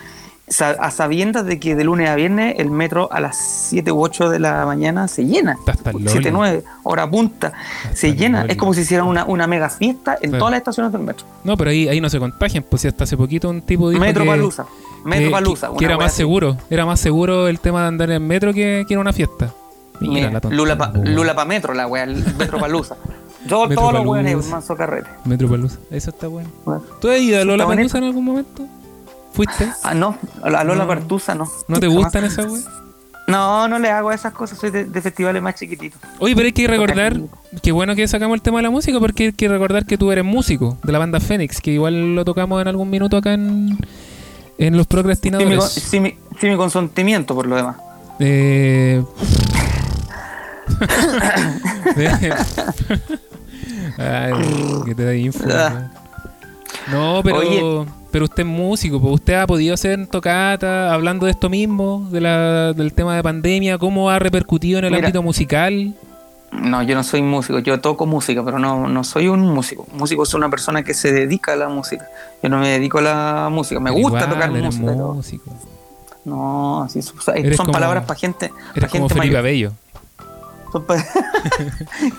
a 0.61 0.91
sabiendas 0.91 1.47
de 1.47 1.59
que 1.59 1.75
de 1.75 1.85
lunes 1.85 2.09
a 2.09 2.15
viernes 2.15 2.57
el 2.59 2.71
metro 2.71 3.09
a 3.13 3.21
las 3.21 3.37
7 3.69 3.91
u 3.93 4.03
8 4.03 4.29
de 4.31 4.39
la 4.39 4.67
mañana 4.67 5.09
se 5.09 5.25
llena. 5.25 5.57
Hasta 5.67 5.91
el 5.91 5.97
7, 6.01 6.17
loli. 6.19 6.31
9, 6.33 6.65
hora 6.83 7.09
punta, 7.09 7.53
se 7.95 8.15
llena. 8.15 8.41
loli. 8.43 8.53
Es 8.53 8.59
como 8.59 8.75
si 8.75 8.81
hicieran 8.83 9.07
una, 9.07 9.25
una 9.25 9.47
mega 9.47 9.71
fiesta 9.71 10.17
en 10.21 10.31
Claro. 10.31 10.39
todas 10.41 10.51
las 10.53 10.59
estaciones 10.59 10.93
del 10.93 11.03
metro. 11.03 11.25
No, 11.45 11.57
pero 11.57 11.71
ahí, 11.71 11.89
ahí 11.89 12.01
no 12.01 12.11
se 12.11 12.19
contagian, 12.19 12.65
pues 12.69 12.83
si 12.83 12.89
hasta 12.89 13.05
hace 13.05 13.17
poquito 13.17 13.49
un 13.49 13.63
tipo 13.63 13.89
dijo 13.91 14.01
Metro 14.01 14.25
que, 14.25 14.31
Palusa. 14.31 14.67
Metro 15.05 15.27
que- 15.27 15.31
Palusa. 15.31 15.71
que 15.79 15.85
era 15.85 15.97
más 15.97 16.07
así. 16.09 16.17
seguro, 16.19 16.57
era 16.71 16.85
más 16.87 17.01
seguro 17.01 17.49
el 17.49 17.59
tema 17.61 17.83
de 17.83 17.89
andar 17.89 18.11
en 18.11 18.27
metro 18.27 18.53
que, 18.53 18.85
que 18.87 18.95
a 18.95 18.99
una 18.99 19.13
fiesta. 19.13 19.53
Mira, 20.01 20.13
Mira, 20.15 20.31
la 20.33 20.41
tontería, 20.41 20.57
Lula, 20.65 20.79
pa, 20.79 20.93
po, 20.93 21.01
Lula 21.05 21.35
pa 21.35 21.45
metro, 21.45 21.75
la 21.75 21.87
wea, 21.87 22.05
el 22.05 22.17
Metro 22.37 22.59
Palusa. 22.59 22.97
Yo, 23.47 23.63
Metro 23.69 23.81
todos 23.83 23.95
los 23.95 24.07
weones, 24.07 24.47
manso 24.49 24.77
carrete. 24.77 25.09
Metro 25.25 25.49
Palusa, 25.49 25.79
eso 25.91 26.11
está 26.11 26.27
bueno. 26.27 26.49
Bueno. 26.65 26.83
¿Tú 27.01 27.09
has 27.09 27.19
ido 27.19 27.41
a 27.41 27.45
Lola. 27.45 27.67
Palusa 27.67 27.99
en 27.99 28.05
algún 28.05 28.25
momento? 28.25 28.67
¿Fuiste? 29.33 29.71
Ah, 29.83 29.95
no, 29.95 30.17
a 30.43 30.51
la 30.51 30.65
Lola 30.65 30.83
No. 30.83 30.89
Partusa 30.89 31.35
no. 31.35 31.51
¿No 31.69 31.81
te 31.81 31.87
Jamás. 31.87 32.05
gustan 32.05 32.25
esas 32.25 32.47
weas? 32.51 32.65
No, 33.29 33.69
no 33.69 33.79
le 33.79 33.89
hago 33.89 34.11
esas 34.13 34.33
cosas, 34.33 34.59
soy 34.59 34.71
de, 34.71 34.85
de 34.85 35.01
festivales 35.01 35.41
más 35.43 35.55
chiquititos. 35.55 35.99
Oye, 36.19 36.35
pero 36.35 36.47
hay 36.47 36.53
que 36.53 36.67
recordar, 36.67 37.19
qué 37.63 37.73
bueno 37.73 37.95
que 37.95 38.07
sacamos 38.09 38.35
el 38.35 38.43
tema 38.43 38.59
de 38.59 38.65
la 38.65 38.71
música, 38.71 38.99
porque 38.99 39.27
hay 39.27 39.33
que 39.33 39.49
recordar 39.49 39.87
que 39.87 39.97
tú 39.97 40.11
eres 40.11 40.25
músico 40.25 40.77
de 40.83 40.93
la 40.93 40.99
banda 40.99 41.21
Fénix, 41.21 41.61
que 41.61 41.71
igual 41.71 42.15
lo 42.17 42.25
tocamos 42.25 42.61
en 42.61 42.69
algún 42.69 42.91
minuto 42.91 43.17
acá 43.17 43.33
en, 43.35 43.79
en 44.59 44.77
los 44.77 44.87
mi, 44.87 44.91
procrastinadores. 44.91 45.65
sí, 45.65 46.01
mi, 46.01 46.19
sí, 46.41 46.49
mi 46.49 46.57
consentimiento 46.57 47.35
por 47.35 47.47
lo 47.47 47.57
demás. 47.57 47.77
Eh... 48.19 49.03
Ay, 53.99 54.33
que 54.85 54.95
te 54.95 55.05
da 55.05 55.15
info. 55.15 55.45
Ah. 55.51 55.91
No, 56.91 57.21
pero, 57.23 57.39
Oye. 57.39 57.87
Pero 58.13 58.27
usted 58.27 58.43
es 58.45 58.49
músico, 58.49 59.01
pues 59.01 59.15
usted 59.15 59.35
ha 59.35 59.47
podido 59.47 59.75
hacer 59.75 60.07
tocata 60.07 60.93
hablando 60.95 61.27
de 61.27 61.33
esto 61.33 61.49
mismo, 61.51 62.07
de 62.13 62.21
la, 62.21 62.73
del 62.75 62.93
tema 62.93 63.17
de 63.17 63.23
pandemia, 63.23 63.79
cómo 63.79 64.11
ha 64.11 64.19
repercutido 64.21 64.79
en 64.79 64.85
el 64.85 64.91
Mira. 64.93 65.07
ámbito 65.07 65.23
musical. 65.23 65.95
No, 66.53 66.83
yo 66.83 66.95
no 66.95 67.03
soy 67.03 67.23
músico, 67.23 67.59
yo 67.61 67.81
toco 67.81 68.05
música, 68.05 68.45
pero 68.45 68.59
no, 68.59 68.87
no 68.87 69.03
soy 69.05 69.27
un 69.29 69.41
músico. 69.41 69.87
Músico 69.95 70.23
es 70.25 70.35
una 70.35 70.51
persona 70.51 70.83
que 70.83 70.93
se 70.93 71.11
dedica 71.11 71.55
a 71.55 71.57
la 71.57 71.69
música. 71.71 72.07
Yo 72.43 72.51
no 72.51 72.59
me 72.59 72.69
dedico 72.69 72.99
a 72.99 73.03
la 73.03 73.49
música, 73.51 73.81
me 73.81 73.91
Pero 73.91 74.03
gusta 74.03 74.19
igual 74.25 74.35
tocar 74.35 74.51
música. 74.51 74.93
músico. 74.93 75.51
No, 76.27 76.87
sí, 76.91 77.01
son, 77.01 77.19
son 77.23 77.37
Eres 77.39 77.57
como- 77.57 77.73
palabras 77.73 78.05
para 78.05 78.21
gente, 78.21 78.53
Eres 78.77 78.91
como 78.91 79.09
gente 79.09 79.21
Felipe. 79.23 79.39
Abello, 79.39 79.73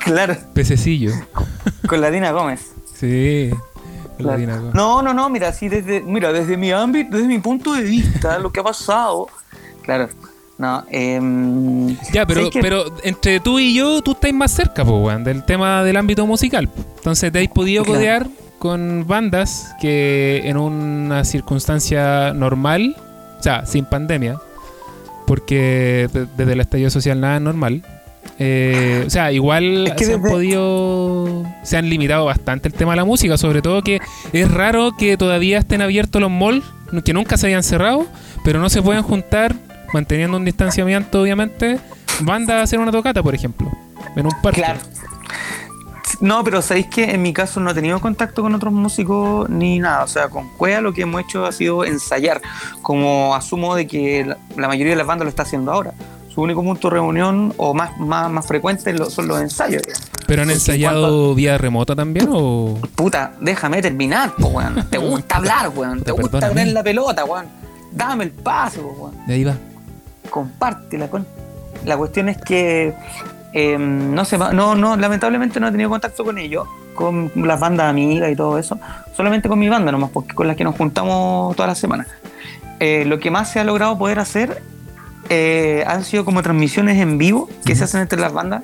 claro, 0.04 0.36
pececillo. 0.54 1.12
con 1.88 2.02
la 2.02 2.12
Dina 2.12 2.32
Gómez. 2.32 2.72
Sí. 3.00 3.52
Claro. 4.24 4.72
No, 4.74 5.02
no, 5.02 5.14
no, 5.14 5.30
mira, 5.30 5.50
así 5.50 5.70
desde, 5.70 6.02
mira, 6.02 6.32
desde 6.34 6.58
mi 6.58 6.72
ámbito, 6.72 7.16
desde 7.16 7.28
mi 7.28 7.40
punto 7.40 7.74
de 7.74 7.82
vista, 7.84 8.40
lo 8.40 8.52
que 8.52 8.60
ha 8.60 8.64
pasado. 8.64 9.28
Claro, 9.84 10.10
no, 10.58 10.84
em, 10.90 11.96
Ya, 12.14 12.26
pero, 12.26 12.50
pero 12.62 12.86
entre 13.04 13.40
tú 13.40 13.60
y 13.60 13.74
yo, 13.76 14.02
tú 14.02 14.12
estás 14.12 14.34
más 14.34 14.52
cerca, 14.52 14.84
po, 14.86 15.00
weón, 15.00 15.24
del 15.24 15.44
tema 15.44 15.84
del 15.84 15.98
ámbito 15.98 16.26
musical. 16.26 16.70
Entonces 16.98 17.32
te 17.32 17.42
has 17.42 17.48
podido 17.50 17.84
Claro. 17.84 17.98
codear 18.00 18.28
con 18.60 19.06
bandas 19.08 19.74
que 19.82 20.42
en 20.46 20.56
una 20.58 21.26
circunstancia 21.26 22.34
normal, 22.34 22.96
o 23.40 23.44
sea, 23.44 23.66
sin 23.66 23.84
pandemia, 23.86 24.38
porque 25.28 26.10
de- 26.14 26.28
desde 26.38 26.54
el 26.54 26.60
estallido 26.62 26.90
social 26.90 27.20
nada 27.20 27.36
es 27.38 27.42
normal. 27.42 27.84
Eh, 28.40 29.04
o 29.06 29.10
sea, 29.10 29.32
igual 29.32 29.88
Es 29.88 29.94
que 29.94 30.06
se 30.06 30.14
han 30.14 30.22
desde- 30.22 30.34
podido, 30.34 31.44
se 31.64 31.78
han 31.78 31.90
limitado 31.90 32.26
bastante 32.26 32.68
el 32.68 32.74
tema 32.74 32.94
de 32.94 32.98
la 32.98 33.06
música, 33.06 33.38
sobre 33.38 33.62
todo 33.62 33.82
que 33.84 34.00
es 34.34 34.52
raro 34.52 34.96
que 34.98 35.18
todavía 35.18 35.60
estén 35.60 35.82
abiertos 35.82 36.22
los 36.22 36.32
malls, 36.32 36.64
que 37.06 37.14
nunca 37.14 37.38
se 37.38 37.48
hayan 37.48 37.64
cerrado, 37.64 38.06
pero 38.44 38.60
no 38.60 38.70
se 38.70 38.82
pueden 38.82 39.04
juntar, 39.04 39.56
manteniendo 39.94 40.38
un 40.38 40.46
distanciamiento, 40.46 41.22
obviamente, 41.22 41.80
bandas 42.22 42.58
a 42.58 42.62
hacer 42.64 42.80
una 42.80 42.92
tocata, 42.92 43.22
por 43.24 43.34
ejemplo, 43.36 43.72
en 44.16 44.26
un 44.26 44.42
parque. 44.42 44.62
Claro. 44.62 44.80
No, 46.20 46.44
pero 46.44 46.62
sabéis 46.62 46.88
que 46.88 47.04
en 47.12 47.22
mi 47.22 47.34
caso 47.34 47.60
no 47.60 47.72
he 47.72 47.74
tenido 47.74 48.00
contacto 48.00 48.42
con 48.44 48.54
otros 48.56 48.72
músicos 48.72 49.50
ni 49.50 49.80
nada. 49.80 50.04
O 50.04 50.08
sea, 50.08 50.30
con 50.30 50.48
Cuea 50.58 50.80
lo 50.80 50.94
que 50.94 51.02
hemos 51.02 51.22
hecho 51.22 51.46
ha 51.46 51.52
sido 51.52 51.84
ensayar. 51.84 52.42
Como 52.82 53.36
asumo 53.36 53.76
de 53.76 53.88
que 53.88 54.34
la 54.56 54.68
mayoría 54.68 54.92
de 54.92 54.98
las 54.98 55.08
bandas 55.08 55.26
lo 55.26 55.30
está 55.30 55.44
haciendo 55.44 55.72
ahora. 55.72 55.92
Su 56.34 56.42
único 56.42 56.64
punto 56.64 56.90
de 56.90 56.96
reunión 56.96 57.54
o 57.58 57.74
más, 57.74 57.98
más, 58.00 58.32
más 58.32 58.48
frecuente 58.48 58.96
son 59.10 59.28
los 59.28 59.40
ensayos. 59.40 59.84
¿Pero 60.26 60.42
han 60.42 60.48
Porque 60.48 60.54
ensayado 60.54 61.36
vía 61.36 61.58
remota 61.58 61.96
también 61.96 62.28
o...? 62.32 62.80
Puta, 62.96 63.34
déjame 63.40 63.82
terminar, 63.82 64.34
po, 64.36 64.48
weón. 64.48 64.88
Te 64.90 64.98
gusta 64.98 65.38
hablar, 65.38 65.70
weón. 65.76 66.02
Te 66.02 66.12
gusta 66.14 66.40
tener 66.40 66.70
la 66.70 66.82
pelota, 66.82 67.24
weón. 67.26 67.46
Dame 67.92 68.24
el 68.24 68.32
paso, 68.32 68.82
weón. 68.82 69.14
De 69.28 69.34
ahí 69.36 69.44
va. 69.44 69.56
compártela 70.30 71.08
con. 71.08 71.28
La 71.86 71.98
cuestión 71.98 72.30
es 72.30 72.38
que 72.38 72.96
eh, 73.54 73.78
no 73.78 74.26
sé, 74.26 74.38
no, 74.38 74.74
no, 74.74 74.98
lamentablemente 74.98 75.60
no 75.60 75.68
he 75.68 75.72
tenido 75.72 75.90
contacto 75.90 76.24
con 76.24 76.40
ellos. 76.40 76.68
con 76.96 77.32
las 77.36 77.60
bandas 77.60 77.90
amigas 77.90 78.32
y 78.32 78.36
todo 78.36 78.58
eso, 78.58 78.80
solamente 79.16 79.50
con 79.50 79.60
mi 79.60 79.70
banda 79.70 79.92
nomás, 79.92 80.10
porque 80.12 80.34
con 80.34 80.48
las 80.48 80.56
que 80.56 80.64
nos 80.64 80.76
juntamos 80.76 81.56
todas 81.56 81.70
las 81.70 81.78
semanas. 81.78 82.08
Eh, 82.80 83.06
lo 83.06 83.20
que 83.20 83.30
más 83.32 83.52
se 83.52 83.60
ha 83.60 83.64
logrado 83.64 83.98
poder 83.98 84.20
hacer 84.20 84.62
eh, 85.30 85.84
han 85.88 86.04
sido 86.04 86.26
como 86.26 86.42
transmisiones 86.42 86.98
en 87.00 87.18
vivo 87.18 87.50
que 87.66 87.76
se 87.76 87.84
hacen 87.86 88.02
entre 88.02 88.20
las 88.20 88.34
bandas. 88.34 88.64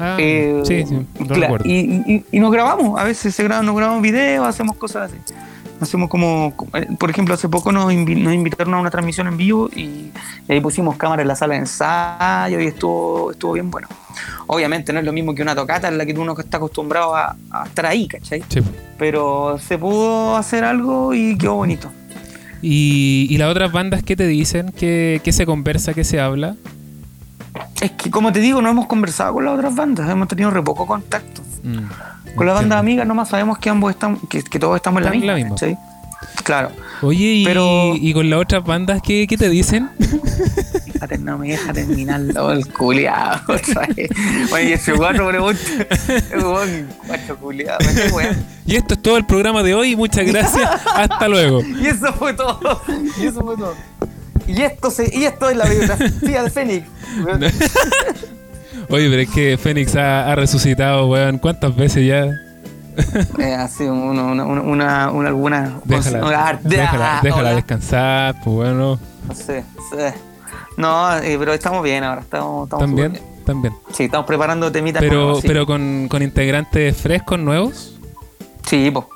Ah, 0.00 0.16
Eh, 0.20 0.62
sí, 0.64 0.84
sí, 0.86 1.06
recuerdo. 1.18 1.64
y, 1.68 1.72
y- 2.06 2.24
y 2.30 2.38
nos 2.40 2.52
grabamos, 2.52 3.00
a 3.00 3.04
veces 3.04 3.34
se 3.34 3.42
graban, 3.42 3.66
nos 3.66 3.74
grabamos 3.76 4.00
videos, 4.00 4.46
hacemos 4.46 4.76
cosas 4.76 5.10
así. 5.10 5.20
Hacemos 5.80 6.08
como, 6.08 6.54
eh, 6.74 6.86
por 6.98 7.08
ejemplo, 7.10 7.34
hace 7.34 7.48
poco 7.48 7.70
nos, 7.72 7.92
invi- 7.92 8.16
nos 8.20 8.32
invitaron 8.34 8.74
a 8.74 8.80
una 8.80 8.90
transmisión 8.90 9.26
en 9.28 9.36
vivo 9.36 9.68
y, 9.74 9.80
y 9.80 10.12
ahí 10.52 10.60
pusimos 10.60 10.96
cámara 10.96 11.22
en 11.22 11.28
la 11.28 11.36
sala 11.36 11.54
de 11.54 11.60
ensayo 11.60 12.60
y 12.60 12.66
estuvo, 12.66 13.30
estuvo 13.32 13.52
bien 13.52 13.70
bueno. 13.70 13.86
Obviamente 14.48 14.92
no 14.92 14.98
es 15.00 15.04
lo 15.04 15.12
mismo 15.12 15.34
que 15.34 15.42
una 15.42 15.54
tocata 15.54 15.86
en 15.88 15.98
la 15.98 16.04
que 16.06 16.12
uno 16.14 16.34
está 16.38 16.56
acostumbrado 16.56 17.14
a, 17.14 17.36
a 17.50 17.64
estar 17.66 17.86
ahí, 17.86 18.08
¿cachai? 18.08 18.42
Sí. 18.48 18.60
Pero 18.98 19.58
se 19.58 19.78
pudo 19.78 20.36
hacer 20.36 20.64
algo 20.64 21.12
y 21.14 21.36
quedó 21.38 21.54
bonito. 21.54 21.90
Y, 22.62 23.26
y 23.30 23.36
las 23.38 23.50
otras 23.50 23.70
bandas, 23.72 24.02
¿qué 24.02 24.16
te 24.16 24.26
dicen? 24.26 24.72
¿Qué, 24.72 25.20
qué 25.22 25.32
se 25.32 25.46
conversa? 25.46 25.94
¿Qué 25.94 26.04
se 26.04 26.20
habla? 26.20 26.56
Es 27.80 27.92
que, 27.92 28.10
como 28.10 28.32
te 28.32 28.40
digo, 28.40 28.60
no 28.60 28.68
hemos 28.70 28.86
conversado 28.86 29.34
con 29.34 29.44
las 29.44 29.54
otras 29.54 29.74
bandas, 29.74 30.08
hemos 30.10 30.26
tenido 30.28 30.50
re 30.50 30.62
poco 30.62 30.86
contacto. 30.86 31.42
Mm, 31.62 32.34
Con 32.36 32.46
las 32.46 32.56
bandas 32.56 32.78
amigas 32.78 33.06
nomás 33.06 33.28
sabemos 33.28 33.58
que 33.58 33.70
ambos 33.70 33.90
estamos, 33.90 34.20
que, 34.28 34.42
que 34.42 34.58
todos 34.58 34.76
estamos 34.76 35.00
en 35.00 35.04
la 35.06 35.10
misma. 35.12 35.26
la 35.26 35.34
misma. 35.36 35.50
¿cachai? 35.50 35.78
Claro. 36.44 36.70
Oye, 37.02 37.26
y, 37.26 37.44
Pero- 37.44 37.94
y 37.96 38.12
con 38.12 38.28
las 38.30 38.40
otras 38.40 38.64
bandas, 38.64 39.00
¿qué, 39.02 39.26
qué 39.28 39.36
te 39.36 39.48
dicen? 39.48 39.90
Fíjate, 40.84 41.18
no 41.18 41.38
me 41.38 41.48
deja 41.48 41.72
terminarlo 41.72 42.52
el 42.52 42.66
culiado. 42.72 43.40
Oye, 44.52 44.72
ese 44.74 44.92
guacho 44.92 45.28
pregunta. 45.28 45.60
Es 46.08 46.42
un 46.42 46.88
guacho 47.06 47.36
culiado. 47.36 47.78
Y 48.66 48.76
esto 48.76 48.94
es 48.94 49.02
todo 49.02 49.16
el 49.16 49.24
programa 49.26 49.62
de 49.62 49.74
hoy. 49.74 49.94
Muchas 49.94 50.26
gracias. 50.26 50.68
Hasta 50.94 51.28
luego. 51.28 51.62
Y 51.62 51.86
eso 51.86 52.12
fue 52.14 52.32
todo. 52.34 52.82
Y 53.20 53.26
eso 53.26 53.42
fue 53.42 53.56
todo. 53.56 53.74
Y 54.46 54.62
esto, 54.62 54.90
se, 54.90 55.10
y 55.14 55.24
esto 55.24 55.50
es 55.50 55.56
la 55.56 55.66
biografía 55.66 56.42
de 56.42 56.50
Fénix. 56.50 56.86
Oye, 58.90 59.10
pero 59.10 59.22
es 59.22 59.28
que 59.30 59.58
Fénix 59.58 59.94
ha, 59.96 60.32
ha 60.32 60.34
resucitado, 60.34 61.06
weón. 61.08 61.38
¿Cuántas 61.38 61.76
veces 61.76 62.06
ya? 62.06 62.26
Eh, 63.38 63.54
así, 63.54 63.84
una, 63.84 64.24
una, 64.24 64.44
una, 64.44 64.60
una, 64.62 65.10
una- 65.10 65.28
alguna. 65.28 65.80
Déjala, 65.84 66.18
una- 66.26 66.58
déjala, 66.62 67.18
Ah, 67.18 67.20
déjala 67.22 67.42
hola. 67.50 67.54
descansar, 67.54 68.34
pues 68.44 68.56
bueno. 68.56 68.98
Sí, 69.34 69.52
sí. 69.90 70.04
No, 70.76 71.16
eh, 71.18 71.36
pero 71.38 71.52
estamos 71.52 71.82
bien 71.82 72.04
ahora. 72.04 72.20
Estamos, 72.22 72.64
estamos 72.64 72.84
También, 72.86 73.12
bien. 73.12 73.24
también. 73.44 73.74
Sí, 73.92 74.04
estamos 74.04 74.26
preparando 74.26 74.70
temitas 74.72 75.00
Pero, 75.02 75.14
nuevos, 75.16 75.40
sí. 75.42 75.48
pero 75.48 75.66
con, 75.66 76.06
con 76.08 76.22
integrantes 76.22 76.96
frescos, 76.96 77.38
nuevos. 77.38 77.94
Sí, 78.66 78.90
pues. 78.92 79.06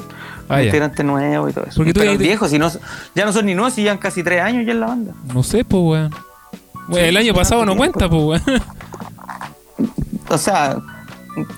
Ah, 0.48 0.62
integrante 0.62 1.02
nuevo 1.04 1.48
y 1.48 1.52
todo 1.52 1.64
eso. 1.64 1.76
Porque 1.76 1.94
tú 1.94 2.00
pero 2.00 2.12
te- 2.12 2.18
viejos, 2.18 2.50
si 2.50 2.58
no, 2.58 2.70
ya 3.14 3.24
no 3.24 3.32
son 3.32 3.46
ni 3.46 3.54
nuevos, 3.54 3.72
si 3.74 3.82
llevan 3.82 3.98
casi 3.98 4.22
tres 4.22 4.42
años 4.42 4.66
ya 4.66 4.72
en 4.72 4.80
la 4.80 4.86
banda. 4.86 5.12
No 5.32 5.42
sé, 5.42 5.64
pues 5.64 5.82
weón. 5.82 6.14
El 6.98 7.16
año 7.16 7.32
pasado 7.32 7.64
no 7.64 7.74
tiempo. 7.76 7.98
cuenta, 7.98 8.10
pues 8.10 8.42
weón. 8.46 8.62
O 10.28 10.38
sea, 10.38 10.76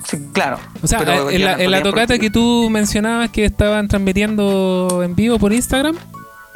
sí, 0.07 0.17
claro. 0.33 0.57
O 0.81 0.87
sea, 0.87 0.99
Pero 0.99 1.29
en 1.29 1.41
la, 1.43 1.49
llevan 1.49 1.61
en 1.61 1.71
la 1.71 1.83
tocata 1.83 2.17
que 2.19 2.29
tú 2.29 2.69
mencionabas 2.69 3.29
que 3.29 3.45
estaban 3.45 3.87
transmitiendo 3.87 5.01
en 5.03 5.15
vivo 5.15 5.37
por 5.39 5.53
Instagram, 5.53 5.95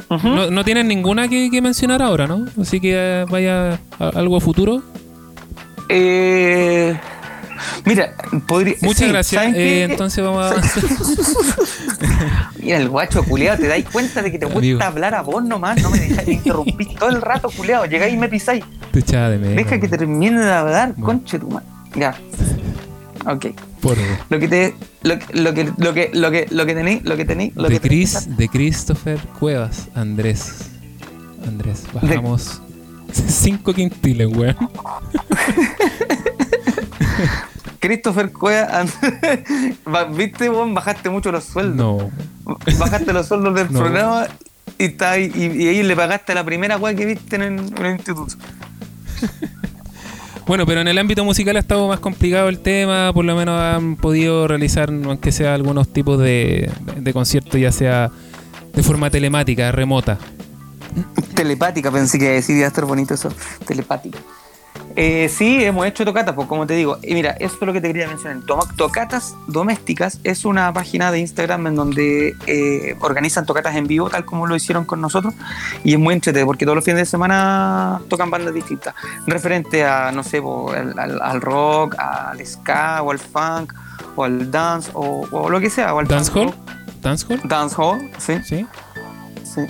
no, 0.10 0.50
no 0.50 0.64
tienen 0.64 0.88
ninguna 0.88 1.28
que, 1.28 1.50
que 1.52 1.62
mencionar 1.62 2.02
ahora, 2.02 2.28
¿no? 2.28 2.46
Así 2.60 2.80
que 2.80 2.94
eh, 2.96 3.26
vaya 3.30 3.80
a- 4.00 4.10
algo 4.16 4.38
a 4.38 4.42
futuro. 4.42 4.82
Eh, 5.90 6.98
mira, 7.86 8.14
podría. 8.48 8.76
Muchas 8.82 9.00
sí, 9.06 9.10
gracias. 9.10 9.44
¿saben 9.44 9.56
Eh, 9.60 9.84
entonces 9.84 10.24
vamos 10.24 10.52
a... 10.52 10.56
Mira, 12.62 12.78
el 12.78 12.90
guacho 12.90 13.24
culiado, 13.24 13.58
te 13.58 13.68
dais 13.68 13.86
cuenta 13.92 14.22
de 14.22 14.32
que 14.32 14.40
te 14.40 14.46
gusta 14.46 14.88
hablar 14.88 15.16
a 15.16 15.22
vos 15.22 15.44
nomás, 15.44 15.82
no 15.82 15.90
me 15.90 16.00
dejáis 16.00 16.28
de 16.28 16.34
interrumpir 16.34 16.88
todo 16.98 17.10
el 17.10 17.22
rato, 17.22 17.50
culiado. 17.56 17.86
Llegáis 17.86 18.14
y 18.14 18.18
me 18.18 18.30
pisáis. 18.30 18.64
Te 18.92 19.02
de 19.02 19.38
menos. 19.38 19.56
Deja 19.56 19.80
que 19.80 19.88
termine 19.88 20.40
de 20.40 20.52
hablar, 20.52 20.94
Bueno. 20.98 21.20
conche 21.22 21.40
tu 21.40 21.50
madre. 21.50 21.66
Ya. 21.96 22.16
Ok. 23.26 23.48
Por 23.82 23.98
Lo 24.30 24.40
que 24.40 24.48
te. 24.48 24.76
Lo, 25.04 25.20
que- 25.20 25.34
lo 25.42 25.54
que. 25.54 25.72
Lo 25.78 25.94
que. 25.94 26.10
Lo 26.14 26.32
que. 26.32 26.48
Lo 26.50 26.66
que 26.66 26.74
tenéis. 26.76 27.04
Lo 27.04 27.18
que 27.18 27.26
tenéis. 27.26 27.56
Lo 27.56 27.64
de 27.70 27.80
que 27.80 27.88
Chris, 27.88 28.38
de 28.38 28.48
Christopher 28.50 29.20
Cuevas, 29.40 29.88
Andrés. 29.96 30.70
Andrés, 31.48 31.84
bajamos 31.94 32.62
5 33.14 33.74
quintiles, 33.74 34.28
weón. 34.36 34.56
Christopher 37.80 38.32
Cueva, 38.32 38.86
Va- 39.88 40.04
¿viste 40.16 40.50
vos? 40.50 40.72
Bajaste 40.74 41.10
mucho 41.10 41.32
los 41.32 41.46
sueldos. 41.46 41.78
No. 41.78 42.12
Bajaste 42.78 43.14
los 43.14 43.28
sueldos 43.28 43.56
del 43.56 43.68
No. 43.72 43.80
programa 43.80 44.28
y, 44.78 44.86
está 44.86 45.12
ahí, 45.12 45.32
y, 45.34 45.64
y 45.64 45.68
ahí 45.70 45.84
le 45.84 45.96
pagaste 45.96 46.34
la 46.36 46.44
primera 46.44 46.78
weá 46.78 46.94
que 46.94 47.06
viste 47.06 47.36
en 47.38 47.42
el, 47.44 47.60
en 47.78 47.86
el 47.86 47.96
instituto. 47.96 48.36
Bueno, 50.50 50.66
pero 50.66 50.82
en 50.82 50.88
el 50.88 50.98
ámbito 50.98 51.24
musical 51.24 51.58
ha 51.58 51.60
estado 51.60 51.88
más 51.88 52.00
complicado 52.00 52.50
el 52.50 52.58
tema, 52.58 53.14
por 53.14 53.24
lo 53.24 53.36
menos 53.36 53.62
han 53.62 53.98
podido 53.98 54.48
realizar, 54.48 54.90
aunque 54.90 55.32
sea 55.32 55.54
algunos 55.54 55.94
tipos 55.94 56.18
de, 56.18 56.72
conciertos, 57.14 57.62
ya 57.62 57.72
sea 57.72 58.10
de 58.74 58.82
forma 58.82 59.12
telemática, 59.12 59.72
remota. 59.72 60.18
Telepática, 61.36 61.92
pensé 61.92 62.18
que 62.18 62.30
decir 62.30 62.58
iba 62.58 62.66
a 62.66 62.70
estar 62.70 62.86
bonito 62.86 63.14
eso. 63.14 63.32
Telepática. 63.64 64.18
Eh, 64.96 65.30
sí, 65.30 65.64
hemos 65.64 65.86
hecho 65.86 66.04
tocatas, 66.04 66.36
pues 66.36 66.48
como 66.48 66.66
te 66.68 66.74
digo. 66.74 66.98
Y 67.04 67.14
mira, 67.14 67.32
eso 67.40 67.56
es 67.60 67.62
lo 67.66 67.72
que 67.74 67.80
te 67.80 67.88
quería 67.88 68.08
mencionar. 68.08 68.40
Tocatas 68.76 69.36
Domésticas 69.48 70.20
es 70.24 70.46
una 70.46 70.74
página 70.74 71.12
de 71.12 71.20
Instagram 71.20 71.68
en 71.68 71.76
donde 71.76 72.36
eh, 72.48 72.98
organizan 73.00 73.46
tocatas 73.46 73.76
en 73.76 73.88
vivo, 73.88 74.10
tal 74.10 74.26
como 74.26 74.46
lo 74.48 74.56
hicieron 74.56 74.86
con 74.86 75.00
nosotros. 75.00 75.34
Y 75.84 75.94
es 75.94 76.00
muy 76.00 76.14
entretenido 76.16 76.48
porque 76.48 76.66
todos 76.66 76.76
los 76.76 76.84
fines 76.84 77.00
de 77.00 77.06
semana 77.06 78.02
tocan 78.10 78.30
bandas 78.30 78.54
distintas. 78.54 78.94
Referente 79.28 79.86
a, 79.86 80.12
no 80.12 80.24
sé, 80.24 80.42
po, 80.42 80.72
al, 80.72 80.98
al- 81.00 81.22
al 81.22 81.42
rock, 81.42 81.96
al 81.98 82.46
ska, 82.46 83.02
o 83.02 83.12
al 83.12 83.20
funk, 83.20 83.74
o 84.16 84.24
al 84.24 84.50
dance, 84.52 84.90
o, 84.94 85.26
o 85.32 85.50
lo 85.50 85.60
que 85.60 85.70
sea. 85.70 85.94
O 85.94 86.00
al 86.00 86.08
¿Dancehall? 86.08 86.48
punk 86.52 86.56
¿Dancehall? 87.02 87.38
rock. 87.38 87.48
Dancehall, 87.48 88.12
sí. 88.18 88.34
¿Sí? 88.44 88.44
sí. 88.44 88.68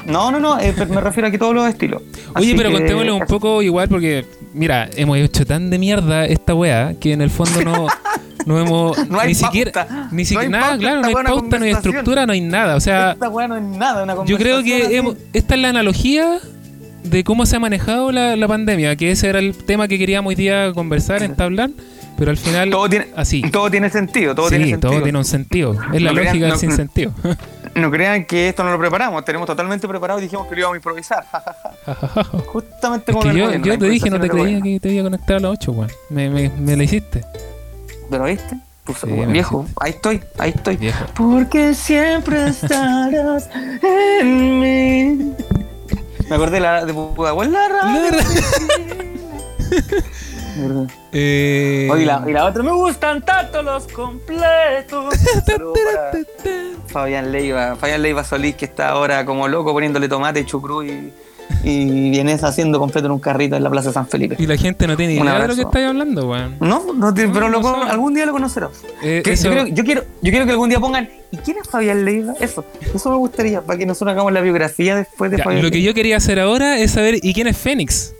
No, 0.06 0.32
no, 0.32 0.40
no, 0.40 0.60
eh, 0.60 0.74
me 0.90 1.02
refiero 1.02 1.28
a 1.28 1.32
que 1.32 1.38
todos 1.38 1.54
los 1.56 1.68
estilos. 1.68 2.02
Oye, 2.36 2.48
Así 2.48 2.54
pero 2.56 2.70
que- 2.70 2.78
contémosle 2.78 3.12
un 3.12 3.26
poco 3.26 3.62
igual 3.62 3.88
porque, 3.90 4.26
mira, 4.54 4.90
hemos 4.96 5.18
hecho 5.18 5.46
tan 5.46 5.70
de 5.70 5.78
mierda 5.80 6.26
esta 6.26 6.54
weá 6.56 6.94
que 7.00 7.14
en 7.14 7.22
el 7.22 7.30
fondo 7.30 7.62
no, 7.64 7.88
no 8.46 8.60
hemos 8.60 8.98
No 9.10 9.20
hay 9.20 9.30
ni 9.30 9.36
siquiera, 9.36 10.08
ni 10.12 10.26
siquiera 10.26 10.50
nada, 10.50 10.64
pauta, 10.70 10.80
claro, 10.80 11.02
no 11.02 11.08
hay 11.08 11.14
pauta, 11.14 11.60
no 11.60 11.66
hay 11.66 11.72
estructura, 11.72 12.26
no 12.26 12.34
hay 12.34 12.42
nada. 12.42 12.76
O 12.76 12.80
sea, 12.80 13.12
Esta 13.12 13.30
weá 13.30 13.48
no 13.48 13.56
es 13.58 13.64
nada, 13.64 14.04
una 14.04 14.26
yo 14.26 14.38
creo 14.38 14.64
que 14.64 14.84
así. 14.84 14.96
hemos- 14.96 15.16
esta 15.34 15.56
es 15.56 15.62
la 15.62 15.70
analogía 15.70 16.40
de 17.04 17.24
cómo 17.24 17.46
se 17.46 17.56
ha 17.56 17.60
manejado 17.60 18.12
la, 18.12 18.36
la 18.36 18.48
pandemia, 18.48 18.96
que 18.96 19.12
ese 19.12 19.30
era 19.30 19.40
el 19.40 19.56
tema 19.56 19.88
que 19.88 19.98
queríamos 19.98 20.30
hoy 20.32 20.36
día 20.36 20.72
conversar, 20.74 21.24
entablar, 21.24 21.70
pero 22.18 22.30
al 22.32 22.38
final 22.38 22.70
todo 22.70 22.90
tiene, 22.90 23.08
así. 23.16 23.42
todo 23.50 23.72
tiene 23.72 23.90
sentido, 23.90 24.36
todo 24.36 24.50
sí, 24.50 24.56
tiene 24.56 24.72
sentido. 24.72 24.92
todo 24.92 25.02
tiene 25.04 25.18
un 25.18 25.26
sentido. 25.26 25.78
Es 25.94 26.02
la 26.02 26.12
No 26.12 26.22
lógica 26.22 26.46
del 26.48 26.58
sin 26.58 26.72
sentido. 26.74 27.14
No 27.80 27.92
crean 27.92 28.26
que 28.26 28.50
esto 28.50 28.64
no 28.64 28.72
lo 28.72 28.80
preparamos, 28.80 29.24
tenemos 29.26 29.46
totalmente 29.48 29.88
preparado 29.88 30.20
y 30.20 30.24
dijimos 30.24 30.48
que 30.48 30.56
lo 30.56 30.60
íbamos 30.62 30.76
a 30.76 30.78
improvisar. 30.78 31.26
Justamente 32.48 33.12
Es 33.12 33.16
como 33.16 33.24
que 33.24 33.30
en 33.30 33.36
el 33.36 33.40
yo, 33.40 33.46
gobierno, 33.46 33.66
yo 33.66 33.74
la 33.74 33.80
te 33.80 33.90
dije, 33.90 34.10
no 34.10 34.20
te 34.20 34.30
creía 34.30 34.58
es 34.58 34.64
que 34.64 34.80
te 34.80 34.90
iba 34.90 35.02
a 35.02 35.04
conectar 35.06 35.36
a 35.38 35.40
las 35.40 35.52
8, 35.52 35.72
weón. 35.72 35.92
Me, 36.10 36.30
me, 36.30 36.50
me 36.50 36.76
la 36.76 36.84
hiciste. 36.84 37.24
¿Pero 38.10 38.24
viste? 38.26 38.58
Pues, 38.84 38.98
Sí, 39.00 39.08
bueno, 39.08 39.32
viejo, 39.32 39.68
ahí 39.80 39.92
estoy, 39.92 40.22
ahí 40.40 40.50
estoy. 40.56 40.78
Viejo. 40.78 41.06
Porque 41.16 41.76
siempre 41.76 42.48
estarás 42.48 43.48
en 43.84 44.60
mí. 44.60 45.36
Me 46.28 46.36
acordé 46.36 46.54
de 46.54 46.60
la 46.60 46.86
de 46.86 46.94
Pudahuel, 46.94 47.52
la 47.52 47.68
radio. 47.68 48.18
¿Verdad? 50.62 50.88
Eh, 51.12 51.90
y 52.00 52.06
la, 52.06 52.24
y 52.28 52.32
la 52.34 52.46
otra, 52.46 52.62
me 52.64 52.72
gustan 52.72 53.22
tanto 53.24 53.62
los 53.64 53.88
completos. 53.88 55.16
Fabián 56.88 57.32
Leiva, 57.32 57.76
Fabián 57.76 58.02
Leiva 58.02 58.24
Solís, 58.24 58.56
que 58.56 58.66
está 58.66 58.90
ahora 58.90 59.26
como 59.26 59.48
loco 59.48 59.74
poniéndole 59.74 60.08
tomate, 60.10 60.46
chucrú 60.46 60.84
y, 60.84 61.14
y 61.64 62.10
vienes 62.10 62.44
haciendo 62.44 62.80
completo 62.80 63.06
en 63.08 63.12
un 63.14 63.20
carrito 63.20 63.56
en 63.56 63.64
la 63.64 63.70
Plaza 63.70 63.94
San 63.94 64.08
Felipe. 64.08 64.36
Y 64.40 64.48
la 64.48 64.58
gente 64.58 64.88
no 64.88 64.98
tiene 64.98 65.14
idea 65.14 65.40
de 65.40 65.48
lo 65.48 65.56
que 65.56 65.62
estáis 65.62 65.86
hablando, 65.88 66.28
weón. 66.30 66.58
No, 66.60 66.94
no 66.94 67.14
te- 67.14 67.28
pero 67.28 67.42
No, 67.42 67.50
lo 67.50 67.62
no 67.62 67.74
sabe. 67.76 67.92
algún 67.92 68.14
día 68.16 68.26
lo 68.26 68.32
conocerás. 68.32 68.72
Eh, 69.04 69.22
Que- 69.24 69.36
yo, 69.36 69.52
creo- 69.52 69.68
yo 69.68 69.84
quiero, 69.84 70.04
yo 70.22 70.32
quiero 70.32 70.46
que 70.46 70.52
algún 70.52 70.70
día 70.70 70.80
pongan, 70.80 71.10
¿y 71.32 71.38
quién 71.38 71.58
es 71.62 71.68
Fabián 71.70 72.04
Leiva? 72.06 72.34
Eso, 72.40 72.66
eso 72.94 73.10
me 73.12 73.18
gustaría, 73.18 73.62
para 73.62 73.78
que 73.78 73.86
nosotros 73.86 74.12
hagamos 74.14 74.34
la 74.34 74.42
biografía 74.42 74.96
después 74.96 75.30
de 75.32 75.38
Ya, 75.38 75.44
Fabián 75.44 75.62
lo 75.64 75.70
que 75.72 75.82
yo 75.84 75.94
quería 75.94 76.18
hacer 76.18 76.40
ahora 76.40 76.80
es 76.80 76.92
saber, 76.92 77.16
¿y 77.22 77.34
quién 77.34 77.48
es 77.48 77.58
Fénix? 77.58 78.14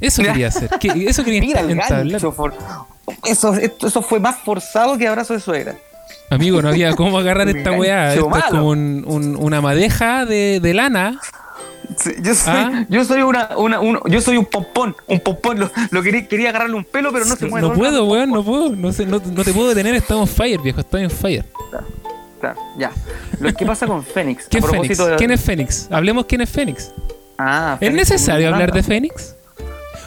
Eso 0.00 0.22
quería 0.24 0.48
hacer. 0.48 0.70
¿Qué- 0.80 1.04
eso 1.08 1.24
quería 1.24 1.40
Mira 1.40 1.60
el 1.60 1.70
entablar. 1.70 2.08
gancho, 2.08 2.32
for- 2.32 2.54
eso, 3.24 3.54
esto- 3.54 3.86
eso 3.88 4.02
fue 4.02 4.20
más 4.20 4.36
forzado 4.38 4.96
que 4.98 5.06
abrazo 5.08 5.34
de 5.34 5.40
suegra. 5.40 5.74
Amigo, 6.30 6.62
no 6.62 6.68
había 6.68 6.94
cómo 6.94 7.18
agarrar 7.18 7.48
esta 7.56 7.72
weá. 7.72 8.14
Esto 8.14 8.30
es 8.36 8.44
como 8.44 8.68
un- 8.68 9.04
un- 9.06 9.36
una 9.36 9.60
madeja 9.60 10.24
de, 10.26 10.60
de 10.60 10.74
lana 10.74 11.20
Sí, 11.98 12.12
yo 12.22 12.34
soy, 12.36 12.54
¿Ah? 12.54 12.86
yo 12.88 13.04
soy 13.04 13.22
una, 13.22 13.50
una, 13.56 13.80
uno- 13.80 14.00
yo 14.06 14.20
soy 14.20 14.36
un 14.36 14.44
pompón, 14.46 14.94
un 15.08 15.18
pompón. 15.18 15.58
Lo, 15.58 15.70
lo 15.90 16.02
quería, 16.04 16.26
quería 16.28 16.50
agarrarle 16.50 16.76
un 16.76 16.84
pelo, 16.84 17.10
pero 17.12 17.24
no 17.24 17.34
se 17.34 17.46
mueve. 17.46 17.66
no 17.66 17.74
puedo, 17.74 18.04
weón, 18.06 18.30
no 18.30 18.44
puedo. 18.44 18.70
No, 18.76 18.92
sé, 18.92 19.06
no, 19.06 19.20
no 19.32 19.42
te 19.42 19.52
puedo 19.52 19.70
detener, 19.70 19.96
estamos 19.96 20.30
en 20.30 20.36
fire, 20.36 20.60
viejo, 20.62 20.80
estoy 20.80 21.02
en 21.02 21.10
fire. 21.10 21.44
Claro, 22.40 22.56
ya. 22.78 22.92
Lo 23.40 23.52
que 23.52 23.66
pasa 23.66 23.86
con 23.88 24.04
Fénix. 24.04 24.46
¿Quién 24.48 24.62
Fénix? 24.62 24.96
de- 24.98 25.16
¿Quién 25.16 25.30
es 25.32 25.40
Fénix? 25.40 25.88
Hablemos 25.90 26.26
quién 26.26 26.40
es 26.42 26.48
Fénix. 26.50 26.92
Ah, 27.36 27.72
¿Es 27.80 27.88
Fénix 27.88 28.08
necesario 28.10 28.48
hablar 28.54 28.72
de. 28.72 28.82
Fénix? 28.84 29.34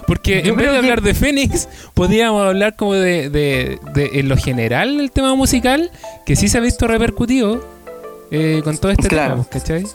Porque 0.08 0.42
Yo 0.44 0.52
en 0.52 0.58
vez 0.58 0.66
de 0.68 0.72
que- 0.74 0.78
hablar 0.78 1.02
de 1.02 1.14
Fénix, 1.14 1.68
podríamos 1.94 2.46
hablar 2.46 2.76
como 2.76 2.94
de, 2.94 3.30
de, 3.30 3.80
de- 3.94 4.20
en 4.20 4.30
lo 4.30 4.38
general 4.38 5.00
el 5.00 5.12
tema 5.12 5.36
musical, 5.36 5.92
que 6.26 6.36
sí 6.36 6.48
se 6.50 6.58
ha 6.58 6.62
visto 6.62 6.88
repercutido 6.88 7.64
eh, 8.32 8.62
con 8.64 8.78
todo 8.78 8.92
este 8.92 9.08
Claro. 9.10 9.34
tema, 9.36 9.46
¿cachai? 9.50 9.86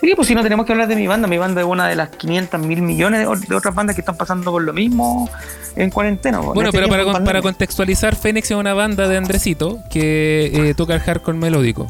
Sí, 0.00 0.12
pues 0.16 0.28
si 0.28 0.34
no 0.34 0.42
tenemos 0.42 0.66
que 0.66 0.72
hablar 0.72 0.88
de 0.88 0.96
mi 0.96 1.06
banda. 1.06 1.26
Mi 1.28 1.38
banda 1.38 1.60
es 1.60 1.66
una 1.66 1.86
de 1.88 1.94
las 1.94 2.08
500 2.10 2.60
mil 2.60 2.82
millones 2.82 3.20
de, 3.26 3.46
de 3.48 3.54
otras 3.54 3.74
bandas 3.74 3.94
que 3.94 4.02
están 4.02 4.16
pasando 4.16 4.50
por 4.50 4.60
lo 4.62 4.72
mismo 4.72 5.30
en 5.76 5.90
cuarentena. 5.90 6.38
En 6.38 6.44
Bueno, 6.46 6.68
este 6.70 6.78
pero 6.78 6.88
para, 6.90 7.04
con- 7.04 7.24
para 7.24 7.40
contextualizar, 7.40 8.14
Fénix 8.16 8.50
es 8.50 8.56
una 8.56 8.74
banda 8.74 9.06
de 9.08 9.16
Andresito 9.16 9.78
que 9.90 10.50
eh, 10.70 10.74
toca 10.74 10.94
el 10.94 11.00
hardcore 11.00 11.38
melódico. 11.38 11.88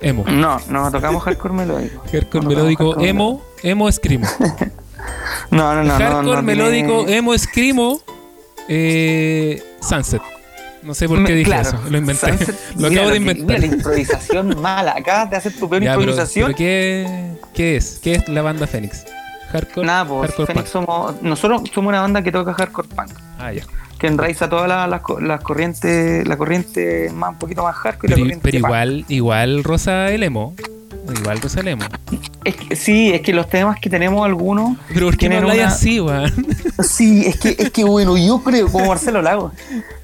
Emo. 0.00 0.24
No, 0.28 0.60
no 0.68 0.90
tocamos 0.92 1.22
hardcore 1.24 1.54
melódico. 1.54 2.02
Hardcore 2.12 2.44
No, 2.44 2.50
melódico, 2.50 2.84
hardcore 2.90 3.08
emo, 3.10 3.42
emo, 3.64 3.90
screamo. 3.92 4.26
No, 5.50 5.74
no, 5.74 5.82
no. 5.82 5.84
no, 5.84 6.04
hardcore 6.04 6.36
no 6.36 6.42
melódico, 6.42 6.98
tiene- 7.04 7.16
emo, 7.18 7.38
screamo, 7.38 8.00
eh, 8.68 9.62
sunset. 9.80 10.22
No 10.82 10.94
sé 10.94 11.08
por 11.08 11.24
qué 11.24 11.32
dije 11.34 11.44
claro, 11.50 11.68
eso, 11.68 11.80
lo 11.90 11.98
inventé. 11.98 12.26
Sunset- 12.32 12.54
lo 12.76 12.88
mira 12.88 13.00
acabo 13.02 13.10
de 13.10 13.16
inventar. 13.16 13.46
Mira 13.46 13.58
la 13.58 13.66
improvisación 13.74 14.60
mala. 14.60 14.94
Acabas 14.96 15.30
de 15.30 15.36
hacer 15.36 15.52
tu 15.58 15.68
peor 15.68 15.82
Ya, 15.84 15.94
improvisación. 15.94 16.46
pero 16.46 16.56
¿qué, 16.58 17.32
¿qué 17.54 17.76
es? 17.76 17.98
¿Qué 18.02 18.14
es 18.14 18.28
la 18.28 18.42
banda 18.42 18.66
Fénix? 18.66 19.04
Hardcore. 19.50 19.86
Nada, 19.86 20.04
pues 20.06 20.20
hardcore 20.30 20.46
Fénix 20.46 20.70
punk. 20.70 20.84
somos. 20.86 21.22
Nosotros 21.22 21.62
somos 21.74 21.88
una 21.88 22.00
banda 22.02 22.22
que 22.22 22.30
toca 22.30 22.52
hardcore 22.54 22.88
punk. 22.88 23.10
Ah, 23.38 23.52
ya. 23.52 23.62
Que 23.98 24.06
enraiza 24.06 24.48
todas 24.48 24.68
las, 24.68 25.00
co- 25.00 25.18
las 25.20 25.40
corrientes. 25.42 26.26
La 26.28 26.36
corriente 26.36 27.10
más 27.12 27.30
un 27.30 27.38
poquito 27.38 27.64
más 27.64 27.74
hardcore 27.74 28.08
y 28.08 28.10
la 28.10 28.16
corriente. 28.22 28.42
pero 28.42 28.58
punk. 28.60 28.66
igual, 28.68 29.04
igual 29.08 29.64
rosa 29.64 30.08
el 30.10 30.22
emo. 30.22 30.54
Igual 31.20 31.40
emo. 31.66 31.84
Es 32.44 32.56
que- 32.56 32.76
sí, 32.76 33.10
es 33.12 33.20
que 33.22 33.32
los 33.32 33.48
temas 33.48 33.78
que 33.80 33.88
tenemos 33.90 34.24
algunos. 34.24 34.76
Pero 34.92 35.06
¿por 35.06 35.16
qué 35.16 35.28
no 35.28 35.36
habláis 35.38 35.60
una- 35.60 35.68
así, 35.68 36.00
weón? 36.00 36.46
Sí, 36.82 37.24
es 37.26 37.38
que, 37.40 37.56
es 37.58 37.70
que 37.70 37.84
bueno, 37.84 38.16
yo 38.16 38.42
creo, 38.42 38.70
como 38.70 38.86
Marcelo 38.86 39.20
Lago. 39.22 39.52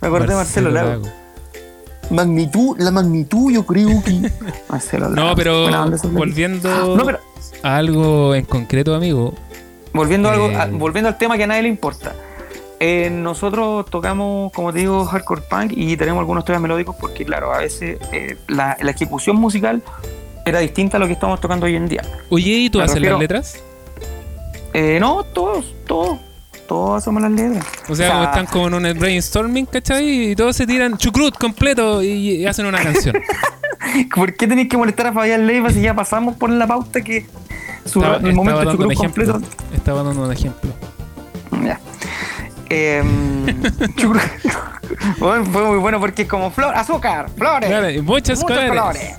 Me 0.01 0.09
acordé 0.09 0.29
de 0.29 0.35
Marcelo, 0.35 0.71
Lago. 0.71 1.03
Magnitud, 2.11 2.77
la 2.79 2.91
magnitud, 2.91 3.51
yo 3.53 3.65
creo 3.65 4.03
que. 4.05 4.31
Marcelo 4.69 5.09
Lago. 5.09 5.29
No, 5.31 5.35
pero 5.35 5.69
volviendo 6.11 6.97
No, 6.97 7.05
pero 7.05 7.19
a 7.63 7.77
algo 7.77 8.35
en 8.35 8.45
concreto, 8.45 8.95
amigo. 8.95 9.35
volviendo, 9.93 10.29
algo, 10.31 10.51
Eh. 10.51 10.57
a- 10.57 10.67
volviendo 10.67 11.09
al 11.09 11.19
tema 11.19 11.37
que 11.37 11.45
a 11.45 11.47
nadie 11.47 11.63
le 11.63 11.69
importa. 11.69 12.13
Eh, 12.81 13.09
nosotros 13.11 13.87
tocamos, 13.89 14.53
como 14.53 14.73
te 14.73 14.81
digo, 14.81 15.05
hardcore 15.07 15.43
punk 15.43 15.73
y 15.75 15.97
tenemos 15.97 16.21
algunos 16.21 16.45
temas 16.45 16.61
melódicos 16.61 16.97
porque, 17.01 17.25
claro, 17.25 17.55
a 17.55 17.59
veces 17.59 17.99
eh, 18.13 18.37
la, 18.49 18.77
la 18.83 18.91
ejecución 18.91 19.37
musical 19.37 19.81
era 20.45 20.59
distinta 20.61 20.97
a 20.97 21.01
lo 21.01 21.07
que 21.07 21.13
estamos 21.15 21.41
tocando 21.41 21.67
hoy 21.67 21.77
en 21.77 21.89
día. 21.89 22.03
Oye, 22.31 22.51
¿y 22.53 22.71
tú 22.71 22.79
Me 22.79 22.85
haces 22.85 22.97
refiero- 22.97 23.15
las 23.17 23.21
letras? 23.21 23.63
Eh, 24.73 24.99
no, 25.01 25.23
todos, 25.25 25.75
todos, 25.87 26.19
todos 26.67 27.03
hacemos 27.03 27.23
las 27.23 27.31
letras. 27.31 27.65
O 27.89 27.95
sea, 27.95 28.13
como 28.13 28.25
están 28.25 28.47
como 28.47 28.67
en 28.69 28.75
un 28.75 28.99
brainstorming, 28.99 29.67
¿cachai? 29.67 30.31
Y 30.31 30.37
todos 30.37 30.57
se 30.57 30.67
tiran 30.67 30.99
chucrut 30.99 31.37
completo 31.39 32.03
y, 32.03 32.45
hacen 32.47 32.67
una 32.67 32.83
canción. 32.83 33.17
¿Por 34.15 34.35
qué 34.35 34.47
tenéis 34.49 34.69
que 34.69 34.77
molestar 34.77 35.07
a 35.09 35.13
Fabián 35.13 35.47
Leiva 35.47 35.71
si 35.71 35.81
ya 35.81 35.95
pasamos 35.95 36.35
por 36.37 36.51
la 36.51 36.67
pauta 36.67 37.01
que 37.03 37.27
su, 37.85 38.01
Estaba, 38.01 38.17
el 38.17 38.35
momento 38.35 38.61
estaba 38.61 38.65
dando 38.65 38.87
un 38.87 38.93
ejemplo. 38.93 39.33
completo? 39.33 39.57
Estaba 39.75 40.03
dando 40.03 40.25
un 40.25 40.33
ejemplo. 40.33 40.71
Ya. 41.63 41.81
Chucrut. 43.97 44.23
Bueno, 45.19 45.45
fue 45.53 45.65
muy 45.65 45.79
bueno 45.79 46.01
porque 46.01 46.23
es 46.23 46.29
como 46.29 46.51
flor, 46.51 46.75
azúcar, 46.75 47.31
flores, 47.37 48.03
muchas 48.03 48.41
muchos 48.41 48.43
colores. 48.43 48.69
colores. 48.71 49.15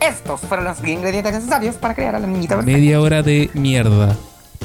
Estos 0.00 0.40
fueron 0.40 0.66
los 0.66 0.78
ingredientes 0.86 1.32
necesarios 1.32 1.76
para 1.76 1.94
crear 1.94 2.14
a 2.14 2.20
la 2.20 2.26
niñita 2.26 2.56
perfecta. 2.56 2.78
Media 2.78 3.00
hora 3.00 3.22
de 3.22 3.50
mierda. 3.54 4.16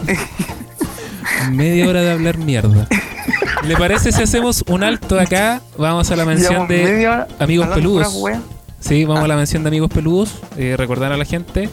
Media 1.52 1.88
hora 1.88 2.02
de 2.02 2.12
hablar 2.12 2.38
mierda. 2.38 2.88
¿Le 3.64 3.78
parece 3.78 4.12
si 4.12 4.22
hacemos 4.22 4.64
un 4.68 4.84
alto 4.84 5.20
acá? 5.20 5.62
Vamos 5.78 6.12
a 6.12 6.16
la 6.16 6.26
mención 6.26 6.68
Llevamos 6.68 6.70
de 6.70 7.26
amigos 7.40 7.68
peludos. 7.70 8.14
Sí, 8.80 9.06
vamos 9.06 9.24
a 9.24 9.28
la 9.28 9.38
mención 9.38 9.64
de 9.64 9.70
amigos 9.70 9.90
peludos. 9.90 10.36
eh, 10.58 10.76
recordar 10.78 11.12
a 11.14 11.18
la 11.18 11.26
gente. 11.26 11.70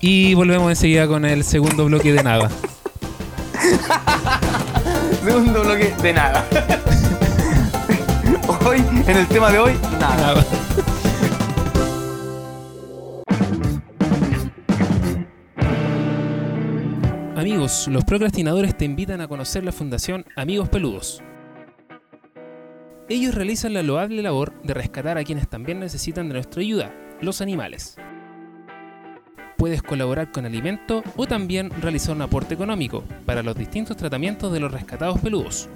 Y 0.00 0.34
volvemos 0.34 0.68
enseguida 0.68 1.06
con 1.06 1.24
el 1.24 1.44
segundo 1.44 1.84
bloque 1.84 2.12
de 2.12 2.24
nada. 2.24 2.50
Segundo 5.24 5.62
bloque 5.62 5.94
de 6.02 6.12
nada. 6.12 6.44
hoy, 8.66 8.84
en 9.06 9.16
el 9.16 9.26
tema 9.28 9.52
de 9.52 9.58
hoy, 9.60 9.72
nada. 10.00 10.16
Nada. 10.16 10.44
Los 17.62 18.04
procrastinadores 18.04 18.76
te 18.76 18.84
invitan 18.84 19.20
a 19.20 19.28
conocer 19.28 19.62
la 19.62 19.70
Fundación 19.70 20.26
Amigos 20.34 20.68
Peludos. 20.68 21.22
Ellos 23.08 23.36
realizan 23.36 23.72
la 23.72 23.84
loable 23.84 24.20
labor 24.20 24.52
de 24.64 24.74
rescatar 24.74 25.16
a 25.16 25.22
quienes 25.22 25.48
también 25.48 25.78
necesitan 25.78 26.26
de 26.26 26.34
nuestra 26.34 26.60
ayuda, 26.60 26.92
los 27.20 27.40
animales. 27.40 27.98
Puedes 29.56 29.80
colaborar 29.80 30.32
con 30.32 30.44
alimento 30.44 31.04
o 31.14 31.28
también 31.28 31.70
realizar 31.80 32.16
un 32.16 32.22
aporte 32.22 32.54
económico 32.54 33.04
para 33.26 33.44
los 33.44 33.54
distintos 33.54 33.96
tratamientos 33.96 34.52
de 34.52 34.58
los 34.58 34.72
rescatados 34.72 35.20
peludos. 35.20 35.68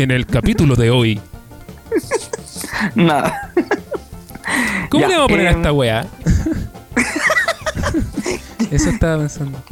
En 0.00 0.10
el 0.10 0.24
capítulo 0.24 0.76
de 0.76 0.90
hoy, 0.90 1.20
Nada. 2.94 3.52
¿cómo 4.88 5.02
Ya, 5.02 5.08
le 5.08 5.14
vamos 5.14 5.28
a 5.28 5.28
poner 5.28 5.46
a 5.48 5.50
em, 5.50 5.56
esta 5.58 5.72
weá? 5.72 6.06
Eso 8.70 8.88
estaba 8.88 9.18
pensando. 9.18 9.62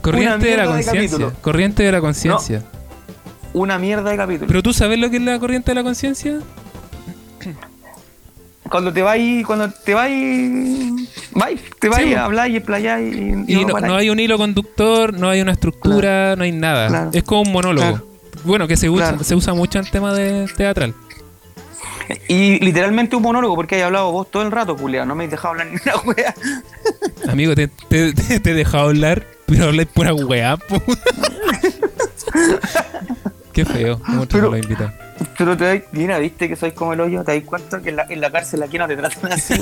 Corriente 0.00 0.48
de 0.48 0.56
la 0.56 0.66
conciencia. 0.66 1.30
Corriente 1.40 1.84
de 1.84 1.92
la 1.92 2.00
conciencia. 2.00 2.64
Una 3.52 3.78
mierda 3.78 4.10
de 4.10 4.16
capítulo. 4.16 4.48
Pero 4.48 4.60
tú 4.60 4.72
sabes 4.72 4.98
lo 4.98 5.08
que 5.08 5.18
es 5.18 5.22
la 5.22 5.38
corriente 5.38 5.70
de 5.70 5.76
la 5.76 5.84
conciencia? 5.84 6.40
cuando 8.68 8.92
te 8.92 9.02
vais, 9.02 9.46
cuando 9.46 9.70
te 9.70 9.94
vais, 9.94 11.08
vais, 11.32 11.60
te 11.78 11.88
vais 11.88 12.08
Sí, 12.08 12.14
a 12.14 12.24
hablar 12.24 12.50
y 12.50 12.56
explayar 12.56 13.00
y, 13.00 13.44
Y 13.46 13.64
no, 13.64 13.94
hay 13.94 14.10
un 14.10 14.18
hilo 14.18 14.36
conductor, 14.36 15.16
no 15.16 15.28
hay 15.28 15.42
una 15.42 15.52
estructura, 15.52 16.34
no 16.34 16.42
hay 16.42 16.50
nada. 16.50 16.88
Claro. 16.88 17.10
Es 17.12 17.22
como 17.22 17.42
un 17.42 17.52
monólogo. 17.52 17.86
Claro. 17.86 18.13
Bueno, 18.44 18.66
que 18.68 18.76
se 18.76 18.88
usa, 18.90 19.08
Claro. 19.10 19.24
se 19.24 19.34
usa 19.34 19.54
mucho 19.54 19.78
en 19.78 19.86
tema 19.90 20.12
de 20.12 20.46
teatral. 20.56 20.94
Y 22.28 22.58
literalmente 22.60 23.16
un 23.16 23.22
monólogo, 23.22 23.54
porque 23.56 23.76
hay 23.76 23.80
hablado 23.82 24.12
vos 24.12 24.30
todo 24.30 24.42
el 24.42 24.50
rato, 24.52 24.76
Julián. 24.76 25.08
No 25.08 25.14
me 25.14 25.24
has 25.24 25.30
dejado 25.30 25.52
hablar 25.52 25.66
ni 25.70 25.76
una 25.84 25.96
wea. 26.02 26.34
Amigo, 27.28 27.54
te, 27.54 27.68
te, 27.68 28.12
te- 28.12 28.40
te 28.40 28.50
he 28.50 28.54
dejado 28.54 28.88
hablar, 28.90 29.26
pero 29.46 29.64
habláis 29.66 29.88
pura 29.88 30.12
weá, 30.12 30.56
po. 30.58 30.82
Qué 33.52 33.64
feo. 33.64 34.00
¿Cómo 34.04 34.26
te 34.26 34.38
lo 34.38 34.56
invitan? 34.56 34.94
Pero 35.38 35.56
te 35.56 35.64
das, 35.64 35.82
mira, 35.92 36.18
viste 36.18 36.48
que 36.48 36.56
sois 36.56 36.72
como 36.74 36.92
el 36.92 37.00
hoyo, 37.00 37.22
te 37.24 37.34
das 37.38 37.44
cuenta 37.48 37.80
que 37.80 37.90
en 37.90 37.96
la, 37.96 38.06
en 38.08 38.20
la 38.20 38.30
cárcel 38.30 38.62
aquí 38.62 38.78
no 38.78 38.86
te 38.88 38.96
tratan 38.96 39.32
así. 39.32 39.54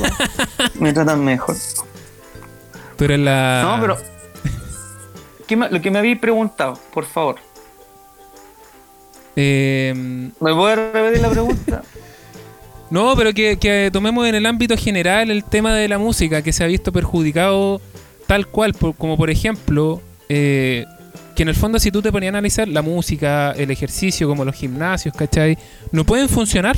Me 0.80 0.93
tratan 0.93 1.22
mejor. 1.24 1.55
Tú 2.97 3.05
eres 3.05 3.20
la. 3.20 3.62
No, 3.62 3.80
pero. 3.80 3.99
¿qué 5.47 5.57
me- 5.57 5.68
lo 5.68 5.80
que 5.80 5.91
me 5.91 5.99
habéis 5.99 6.18
preguntado, 6.18 6.78
por 6.93 7.05
favor. 7.05 7.37
Eh, 9.37 9.93
¿Me 10.41 10.55
puedes 10.55 10.93
repetir 10.93 11.20
la 11.22 11.30
pregunta? 11.30 11.83
no, 12.91 13.14
pero 13.16 13.33
que, 13.33 13.57
que 13.59 13.91
tomemos 13.93 14.26
en 14.26 14.35
el 14.35 14.47
ámbito 14.47 14.76
general 14.76 15.30
el 15.30 15.45
tema 15.45 15.74
de 15.74 15.89
la 15.89 15.99
música 15.99 16.43
que 16.43 16.53
se 16.53 16.64
ha 16.64 16.66
visto 16.66 16.93
perjudicado 16.93 17.80
tal 18.26 18.47
cual, 18.47 18.74
por- 18.74 18.95
como 18.95 19.16
por 19.16 19.30
ejemplo, 19.30 20.01
eh, 20.28 20.85
que 21.35 21.43
en 21.45 21.49
el 21.49 21.55
fondo, 21.55 21.78
si 21.78 21.91
tú 21.91 22.03
te 22.03 22.12
ponías 22.12 22.28
a 22.30 22.37
analizar 22.39 22.68
la 22.68 22.83
música, 22.83 23.53
el 23.53 23.70
ejercicio, 23.70 24.28
como 24.28 24.45
los 24.45 24.55
gimnasios, 24.55 25.14
¿cachai? 25.14 25.57
No 25.91 26.05
pueden 26.05 26.28
funcionar. 26.28 26.76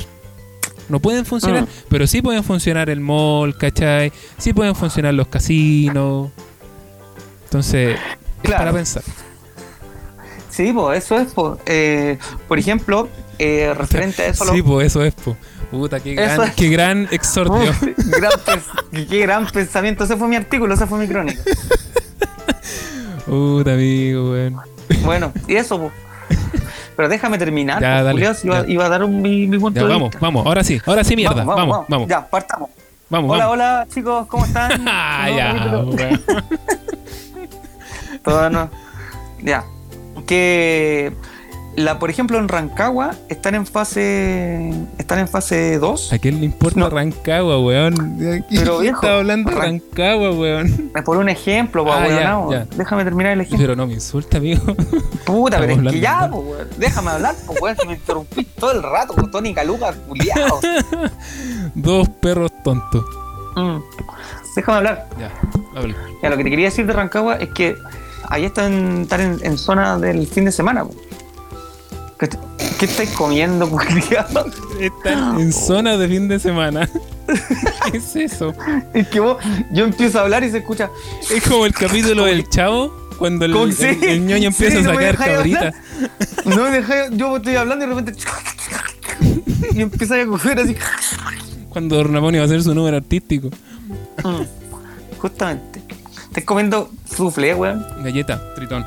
No 0.87 0.99
pueden 0.99 1.25
funcionar, 1.25 1.63
Mm. 1.63 1.67
pero 1.89 2.05
sí 2.07 2.21
pueden 2.21 2.43
funcionar 2.43 2.89
el 2.91 2.99
mall, 2.99 3.57
¿cachai? 3.57 4.13
Sí 4.37 4.53
pueden 4.53 4.75
funcionar 4.75 5.13
los 5.15 5.27
casinos. 5.27 6.29
Entonces, 7.45 7.97
es 8.43 8.51
para 8.51 8.71
pensar. 8.71 9.03
Sí, 10.55 10.71
pues 10.73 11.03
eso 11.03 11.17
es, 11.17 11.33
pues. 11.33 11.59
Eh, 11.65 12.17
por 12.47 12.57
ejemplo, 12.59 13.09
eh, 13.39 13.73
referente 13.77 14.21
a 14.23 14.27
eso, 14.27 14.45
Sí, 14.45 14.59
lo- 14.59 14.63
pues 14.65 14.87
eso 14.87 15.03
es, 15.03 15.13
po. 15.13 15.35
Puta, 15.71 15.99
qué 15.99 16.13
gran, 16.13 16.41
es. 16.43 16.51
qué 16.55 16.69
gran 16.69 17.07
exordio. 17.11 17.71
Uf, 17.71 17.81
gran 18.19 18.31
pens- 18.31 19.07
qué 19.09 19.19
gran 19.19 19.45
pensamiento. 19.47 20.03
Ese 20.05 20.15
fue 20.15 20.27
mi 20.29 20.35
artículo, 20.37 20.73
esa 20.73 20.87
fue 20.87 20.99
mi 20.99 21.07
crónica. 21.07 21.41
Puta, 23.25 23.73
amigo, 23.73 24.31
weón. 24.31 24.55
Bueno, 25.03 25.33
y 25.47 25.55
eso, 25.55 25.79
pues. 25.79 25.91
Pero 26.95 27.09
déjame 27.09 27.37
terminar. 27.37 27.81
Ya, 27.81 28.01
dale, 28.03 28.11
Julián, 28.13 28.35
si 28.35 28.47
iba, 28.47 28.61
ya. 28.65 28.71
iba 28.71 28.85
a 28.85 28.89
dar 28.89 29.03
un, 29.03 29.21
mi, 29.21 29.47
mi 29.47 29.57
punto 29.59 29.79
Ya, 29.81 29.85
de 29.87 29.91
vamos, 29.93 30.09
vista. 30.11 30.19
vamos. 30.21 30.45
Ahora 30.45 30.63
sí, 30.63 30.79
ahora 30.85 31.03
sí, 31.03 31.15
mierda. 31.17 31.43
Vamos, 31.43 31.55
vamos. 31.55 31.85
Vamos, 31.89 32.07
Ya, 32.07 32.25
partamos. 32.25 32.69
vamos. 33.09 33.31
hola, 33.31 33.49
hola, 33.49 33.87
chicos, 33.93 34.27
¿cómo 34.27 34.45
están? 34.45 34.85
Ah, 34.87 35.27
ya. 35.35 35.83
Todo 38.23 38.49
no. 38.49 38.69
Ya. 39.43 39.65
Que 40.25 41.13
la, 41.75 41.99
por 41.99 42.09
ejemplo, 42.09 42.37
en 42.39 42.47
Rancagua 42.47 43.15
están 43.29 43.53
en 43.55 43.65
fase. 43.65 44.71
Están 44.97 45.19
en 45.19 45.27
fase 45.27 45.77
2. 45.77 46.13
¿A 46.13 46.17
quién 46.19 46.39
le 46.39 46.45
importa 46.45 46.79
No. 46.79 46.89
Rancagua, 46.89 47.59
weón? 47.59 48.17
¿De 48.17 48.43
qué 48.49 48.59
Pero, 48.59 48.79
viejo, 48.79 48.95
está 49.01 49.17
hablando 49.17 49.49
de 49.51 49.57
Ran- 49.57 49.61
Rancagua, 49.81 50.31
weón? 50.31 50.91
Por 51.05 51.17
un 51.17 51.27
ejemplo, 51.29 51.83
pues, 51.83 51.95
Ah, 51.97 52.03
weón, 52.07 52.19
ya, 52.19 52.29
no, 52.29 52.51
ya. 52.51 52.65
Déjame 52.77 53.03
terminar 53.03 53.33
el 53.33 53.41
ejemplo. 53.41 53.59
Pero 53.59 53.75
no 53.75 53.87
me 53.87 53.93
insulta, 53.93 54.37
amigo. 54.37 54.61
Puta, 55.25 55.59
pero 55.59 55.73
es 55.87 55.91
que 55.93 55.99
ya, 55.99 56.29
pues, 56.31 56.43
weón. 56.47 56.67
Déjame 56.77 57.11
hablar, 57.11 57.35
pues, 57.45 57.61
weón. 57.61 57.77
Si 57.81 57.87
me 57.87 57.93
interrumpís 57.95 58.47
todo 58.55 58.71
el 58.71 58.81
rato, 58.81 59.13
con 59.13 59.29
Tony 59.29 59.53
Caluca, 59.53 59.93
culiao. 60.07 60.59
Dos 61.75 62.07
perros 62.09 62.51
tontos. 62.63 63.03
Mm. 63.57 63.77
Déjame 64.55 64.77
hablar. 64.77 65.09
Ya, 65.19 65.31
habla. 65.75 65.95
Ya, 66.23 66.29
lo 66.29 66.37
que 66.37 66.43
te 66.45 66.49
quería 66.49 66.65
decir 66.67 66.85
de 66.85 66.93
Rancagua 66.93 67.35
es 67.35 67.49
que 67.49 67.75
ahí 68.29 68.45
están, 68.45 69.01
están 69.01 69.21
en, 69.21 69.39
en 69.41 69.57
zona 69.57 69.97
del 69.97 70.27
fin 70.27 70.45
de 70.45 70.51
semana. 70.51 70.85
¿Qué, 72.19 72.29
qué 72.79 72.85
estáis 72.85 73.09
comiendo? 73.11 73.69
Están 74.79 75.39
en 75.39 75.51
zona 75.51 75.97
de 75.97 76.07
fin 76.07 76.27
de 76.27 76.39
semana. 76.39 76.89
¿Qué 77.91 77.97
es 77.97 78.15
eso? 78.15 78.53
Es 78.93 79.07
que 79.07 79.19
vos, 79.19 79.37
yo 79.71 79.83
empiezo 79.83 80.19
a 80.19 80.21
hablar 80.21 80.43
y 80.43 80.51
se 80.51 80.59
escucha. 80.59 80.89
Es 81.29 81.43
como 81.43 81.65
el 81.65 81.73
capítulo 81.73 82.25
del 82.25 82.47
chavo 82.49 82.93
cuando 83.17 83.45
el, 83.45 83.73
sí, 83.73 83.97
el 84.01 84.25
ñoño 84.25 84.47
empieza 84.47 84.81
sí, 84.81 84.85
a 84.85 84.93
sacar 84.93 85.17
cabritas. 85.17 85.75
No 86.45 86.63
me 86.63 86.71
dejáis, 86.71 87.11
yo 87.11 87.37
estoy 87.37 87.55
hablando 87.55 87.85
y 87.85 87.89
de 87.89 87.95
repente. 87.95 88.21
Y 89.73 89.81
empieza 89.81 90.21
a 90.21 90.25
coger 90.25 90.59
así. 90.59 90.75
Cuando 91.69 92.03
Ramón 92.03 92.35
iba 92.35 92.43
a 92.43 92.45
hacer 92.45 92.63
su 92.63 92.73
número 92.73 92.97
artístico. 92.97 93.49
Mm, 94.23 94.43
Justamente. 95.17 95.81
Estás 96.35 96.43
comiendo 96.43 96.89
soufflé, 97.05 97.55
weón. 97.55 97.85
Galleta, 98.03 98.41
tritón. 98.55 98.85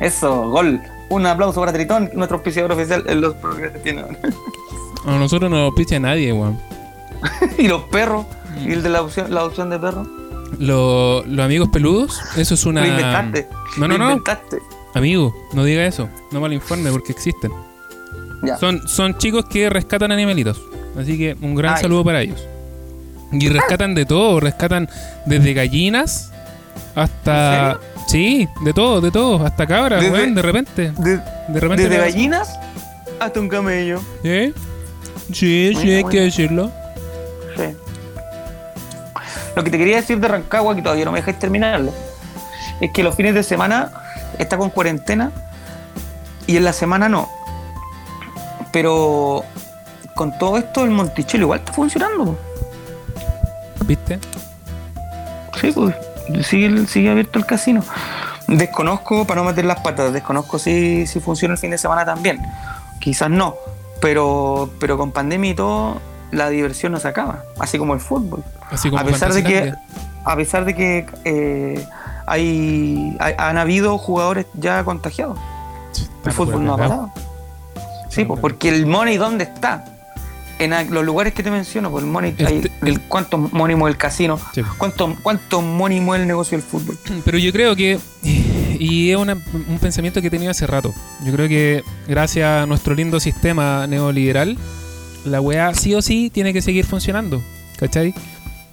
Eso, 0.00 0.50
gol. 0.50 0.80
Un 1.08 1.24
aplauso 1.24 1.60
para 1.60 1.72
Tritón, 1.72 2.10
nuestro 2.14 2.38
auspiciador 2.38 2.72
oficial 2.72 3.04
en 3.06 3.20
los 3.20 3.34
programas 3.34 3.70
que 3.74 3.78
tiene 3.78 4.00
ahora. 4.00 4.18
A 5.06 5.12
nosotros 5.18 5.48
no 5.48 5.56
nos 5.56 5.74
picha 5.74 6.00
nadie, 6.00 6.32
weón. 6.32 6.58
Y 7.58 7.68
los 7.68 7.84
perros. 7.84 8.26
Y 8.66 8.72
el 8.72 8.82
de 8.82 8.88
la 8.88 9.02
opción, 9.02 9.32
la 9.32 9.44
opción 9.44 9.70
de 9.70 9.78
perro. 9.78 10.04
Lo- 10.58 11.22
los 11.26 11.44
amigos 11.44 11.68
peludos, 11.68 12.20
eso 12.36 12.54
es 12.54 12.66
una. 12.66 12.80
Lo 12.80 12.88
inventaste. 12.88 13.48
No, 13.76 13.86
no, 13.86 13.96
Lo 13.96 14.16
no. 14.16 14.22
Amigo, 14.94 15.32
no 15.52 15.62
diga 15.62 15.86
eso. 15.86 16.08
No 16.32 16.40
mal 16.40 16.52
informe 16.52 16.90
porque 16.90 17.12
existen. 17.12 17.52
Ya. 18.42 18.56
Son, 18.58 18.86
son 18.88 19.16
chicos 19.18 19.44
que 19.44 19.70
rescatan 19.70 20.10
animalitos. 20.10 20.60
Así 20.98 21.16
que 21.16 21.36
un 21.40 21.54
gran 21.54 21.74
Ay. 21.76 21.82
saludo 21.82 22.02
para 22.02 22.20
ellos. 22.20 22.44
Y 23.40 23.48
rescatan 23.48 23.94
de 23.94 24.04
todo. 24.06 24.40
Rescatan 24.40 24.88
desde 25.26 25.52
gallinas 25.54 26.30
hasta. 26.94 27.78
Sí, 28.06 28.48
de 28.62 28.72
todo, 28.72 29.00
de 29.00 29.10
todo. 29.10 29.44
Hasta 29.44 29.66
cabras, 29.66 30.00
Desde- 30.02 30.12
weón, 30.12 30.34
de 30.34 30.42
repente. 30.42 30.92
De- 30.98 31.16
De 31.48 31.60
repente. 31.60 31.88
desde 31.88 31.98
gallinas 31.98 32.58
hasta 33.20 33.40
un 33.40 33.48
camello. 33.48 34.00
¿Eh? 34.22 34.52
Sí, 35.32 35.72
sí, 35.80 35.90
hay 35.90 36.04
que 36.04 36.20
decirlo. 36.20 36.70
Sí. 37.56 37.74
Lo 39.56 39.62
que 39.64 39.70
te 39.70 39.78
quería 39.78 39.96
decir 39.96 40.18
de 40.20 40.28
Rancagua, 40.28 40.74
que 40.74 40.82
todavía 40.82 41.04
no 41.04 41.12
me 41.12 41.18
dejáis 41.20 41.38
terminarlo, 41.38 41.92
es 42.80 42.90
que 42.92 43.02
los 43.02 43.14
fines 43.14 43.34
de 43.34 43.42
semana 43.42 43.90
está 44.38 44.58
con 44.58 44.68
cuarentena 44.70 45.30
y 46.46 46.56
en 46.56 46.64
la 46.64 46.72
semana 46.72 47.08
no. 47.08 47.28
Pero 48.72 49.44
con 50.16 50.36
todo 50.38 50.58
esto 50.58 50.84
el 50.84 50.90
Monticello 50.90 51.44
igual 51.44 51.60
está 51.60 51.72
funcionando. 51.72 52.38
¿Viste? 53.86 54.18
Sí, 55.60 55.72
pues 55.72 55.94
sigue, 56.46 56.86
sigue 56.86 57.10
abierto 57.10 57.38
el 57.38 57.46
casino. 57.46 57.82
Desconozco, 58.48 59.26
para 59.26 59.40
no 59.42 59.48
meter 59.48 59.64
las 59.64 59.80
patas, 59.80 60.12
desconozco 60.12 60.58
si, 60.58 61.06
si 61.06 61.20
funciona 61.20 61.54
el 61.54 61.58
fin 61.58 61.70
de 61.70 61.78
semana 61.78 62.04
también. 62.04 62.40
Quizás 63.00 63.30
no, 63.30 63.54
pero, 64.00 64.70
pero 64.80 64.98
con 64.98 65.12
pandemia 65.12 65.50
y 65.50 65.54
todo, 65.54 66.00
la 66.30 66.48
diversión 66.50 66.92
no 66.92 67.00
se 67.00 67.08
acaba, 67.08 67.44
así 67.58 67.78
como 67.78 67.94
el 67.94 68.00
fútbol. 68.00 68.42
Así 68.70 68.90
como 68.90 69.00
a 69.00 69.04
pesar 69.04 69.32
de 69.32 69.44
que 69.44 69.74
a 70.26 70.36
pesar 70.36 70.64
de 70.64 70.74
que 70.74 71.06
eh, 71.24 71.86
hay, 72.26 73.14
hay- 73.20 73.34
han 73.36 73.58
habido 73.58 73.98
jugadores 73.98 74.46
ya 74.54 74.82
contagiados 74.82 75.38
el 76.24 76.32
fútbol 76.32 76.64
no 76.64 76.72
ha 76.74 76.76
parado 76.78 77.10
sí 78.08 78.24
pues, 78.24 78.40
porque 78.40 78.70
el 78.70 78.86
money 78.86 79.18
dónde 79.18 79.44
está 79.44 79.84
en 80.64 80.92
los 80.94 81.04
lugares 81.04 81.32
que 81.34 81.42
te 81.42 81.50
menciono 81.50 81.90
pues 81.90 82.04
el 82.04 82.10
money 82.10 82.34
hay- 82.38 82.56
Este- 82.56 82.72
el, 82.82 83.00
cuánto 83.02 83.38
mueve 83.38 83.74
el 83.90 83.96
casino 83.96 84.38
Sí. 84.54 84.62
cuánto 84.78 85.14
cuánto 85.22 85.60
mueve 85.62 86.22
el 86.22 86.26
negocio 86.26 86.56
del 86.58 86.66
fútbol 86.66 86.98
Pero 87.24 87.38
yo 87.38 87.52
creo 87.52 87.76
que, 87.76 87.98
y 88.78 89.10
es 89.10 89.16
una- 89.16 89.34
un 89.68 89.78
pensamiento 89.80 90.20
que 90.20 90.28
he 90.28 90.30
tenido 90.30 90.50
hace 90.50 90.66
rato, 90.66 90.92
yo 91.24 91.32
creo 91.32 91.48
que 91.48 91.82
gracias 92.08 92.62
a 92.62 92.66
nuestro 92.66 92.94
lindo 92.94 93.20
sistema 93.20 93.86
neoliberal, 93.86 94.56
la 95.24 95.40
weá 95.40 95.72
sí 95.74 95.94
o 95.94 96.02
sí 96.02 96.30
tiene 96.32 96.52
que 96.52 96.60
seguir 96.62 96.84
funcionando, 96.84 97.42
¿cachai? 97.78 98.14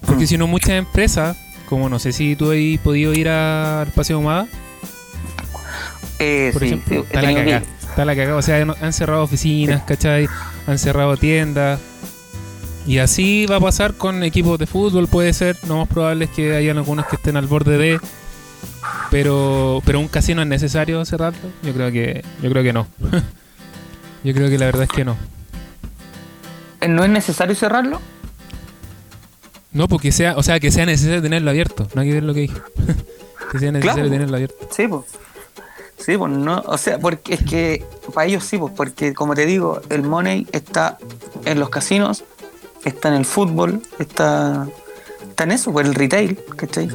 Porque 0.06 0.24
Mm. 0.24 0.28
si 0.28 0.38
no, 0.38 0.48
muchas 0.48 0.72
empresas, 0.72 1.38
como 1.70 1.88
no 1.88 2.00
sé 2.00 2.12
si 2.12 2.36
tú 2.36 2.52
has 2.52 2.58
podido 2.84 3.14
ir 3.14 3.30
al 3.30 3.88
Paseo 3.94 4.20
Humada, 4.20 4.48
eh, 6.20 6.50
por 6.54 6.62
sí, 6.62 6.68
ejemplo, 6.68 6.96
sí, 7.02 7.06
está 7.08 7.22
la 7.22 7.34
cagada. 7.34 7.64
Está 7.82 8.06
la 8.06 8.16
cagada. 8.16 8.36
O 8.38 8.42
sea, 8.42 8.62
han- 8.62 8.76
han 8.82 8.94
cerrado 8.94 9.24
oficinas, 9.24 9.82
¿cachai? 9.84 10.28
Han 10.68 10.78
cerrado 10.80 11.18
tiendas. 11.18 11.80
Y 12.88 12.98
así 12.98 13.46
va 13.46 13.58
a 13.58 13.60
pasar 13.60 13.94
con 13.94 14.24
equipos 14.24 14.58
de 14.58 14.66
fútbol, 14.66 15.08
puede 15.08 15.34
ser. 15.34 15.56
Lo 15.68 15.78
más 15.78 15.88
probable 15.88 16.26
es 16.26 16.32
que 16.32 16.56
hayan 16.56 16.78
algunos 16.78 17.06
que 17.08 17.16
estén 17.16 17.38
al 17.38 17.48
borde 17.48 17.78
de. 17.78 18.00
Pero, 19.12 19.82
pero 19.86 20.00
un 20.00 20.08
casino 20.08 20.42
es 20.42 20.48
necesario 20.48 21.04
cerrarlo. 21.06 21.50
Yo 21.64 21.74
creo 21.74 21.92
que, 21.92 22.24
yo 22.42 22.50
creo 22.50 22.64
que 22.64 22.74
no. 22.74 22.88
yo 24.24 24.34
creo 24.34 24.50
que 24.50 24.58
la 24.58 24.66
verdad 24.66 24.84
es 24.84 24.90
que 24.90 25.06
no. 25.06 25.18
No 26.88 27.04
es 27.04 27.12
necesario 27.12 27.54
cerrarlo 27.54 28.02
No, 29.72 29.88
porque 29.88 30.12
sea, 30.12 30.36
o 30.36 30.42
sea, 30.42 30.60
que 30.60 30.72
sea 30.72 30.86
necesario 30.88 31.22
tenerlo 31.22 31.52
abierto. 31.52 31.88
No 31.94 32.02
hay 32.02 32.08
que 32.08 32.14
ver 32.16 32.24
lo 32.24 32.34
que 32.34 32.40
dije. 32.42 32.58
que 33.52 33.60
sea 33.60 33.72
necesario 33.72 34.04
Claro. 34.04 34.10
tenerlo 34.10 34.36
abierto. 34.38 34.68
Sí, 34.72 34.88
pues. 34.88 35.04
Sí, 36.04 36.18
pues 36.18 36.32
no, 36.32 36.64
o 36.66 36.78
sea, 36.78 36.98
porque 37.00 37.36
es 37.36 37.44
que 37.44 37.86
para 38.14 38.26
ellos 38.26 38.44
sí, 38.44 38.58
pues, 38.58 38.74
porque 38.76 39.14
como 39.14 39.36
te 39.36 39.46
digo, 39.46 39.82
el 39.90 40.02
money 40.04 40.48
está 40.52 40.98
en 41.46 41.60
los 41.60 41.70
casinos, 41.70 42.24
está 42.84 43.10
en 43.10 43.14
el 43.16 43.26
fútbol, 43.26 43.82
está, 44.00 44.68
está 45.30 45.44
en 45.44 45.52
eso, 45.52 45.72
pues 45.72 45.86
el 45.88 45.94
retail, 45.94 46.40
¿cachai? 46.56 46.90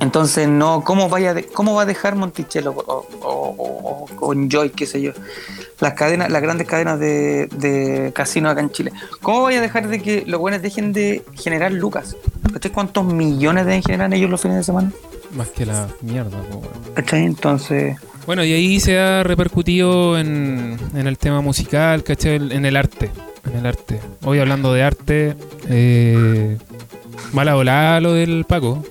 Entonces, 0.00 0.48
no, 0.48 0.82
¿cómo, 0.82 1.08
vaya 1.10 1.34
de- 1.34 1.44
¿cómo 1.46 1.74
va 1.74 1.82
a 1.82 1.86
dejar 1.86 2.14
Monticello 2.14 2.72
o, 2.72 3.06
o, 3.22 3.54
o- 3.58 4.06
o 4.18 4.32
Enjoy, 4.32 4.70
qué 4.70 4.86
sé 4.86 5.00
yo? 5.02 5.12
Las 5.78 5.92
cadenas, 5.94 6.30
las 6.30 6.40
grandes 6.40 6.66
cadenas 6.66 6.98
de, 6.98 7.46
de 7.52 8.10
casinos 8.14 8.52
acá 8.52 8.60
en 8.62 8.70
Chile. 8.70 8.92
¿Cómo 9.22 9.42
vaya 9.42 9.58
a 9.58 9.62
dejar 9.62 9.88
de 9.88 10.00
que 10.00 10.24
los 10.26 10.40
buenos 10.40 10.62
dejen 10.62 10.92
de 10.94 11.22
generar 11.34 11.72
lucas? 11.72 12.16
¿Cachai? 12.52 12.72
¿Cuántos 12.72 13.04
millones 13.04 13.66
deben 13.66 13.82
generar 13.82 14.12
ellos 14.14 14.30
los 14.30 14.40
fines 14.40 14.56
de 14.58 14.64
semana? 14.64 14.90
Más 15.34 15.48
que 15.48 15.64
la 15.66 15.88
mierda, 16.02 16.38
po. 16.42 16.62
¿Cachai? 16.94 17.24
Entonces. 17.24 17.96
Bueno, 18.26 18.44
y 18.44 18.52
ahí 18.52 18.80
se 18.80 18.98
ha 18.98 19.22
repercutido 19.22 20.18
en, 20.18 20.78
en 20.94 21.06
el 21.06 21.18
tema 21.18 21.40
musical, 21.40 22.02
¿cachai? 22.02 22.36
En 22.36 22.64
el 22.64 22.76
arte. 22.76 23.10
En 23.50 23.58
el 23.58 23.66
arte. 23.66 24.00
Hoy 24.24 24.38
hablando 24.38 24.72
de 24.72 24.82
arte, 24.82 25.36
eh, 25.68 26.58
mala 27.32 27.54
volada 27.54 28.00
lo 28.00 28.12
del 28.12 28.44
Paco. 28.44 28.84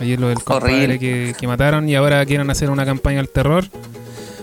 Ayer 0.00 0.20
lo 0.20 0.28
del 0.28 0.42
compadre 0.42 0.98
que, 0.98 1.34
que 1.38 1.46
mataron 1.46 1.88
y 1.88 1.96
ahora 1.96 2.24
quieren 2.24 2.48
hacer 2.50 2.70
una 2.70 2.86
campaña 2.86 3.20
al 3.20 3.28
terror. 3.28 3.64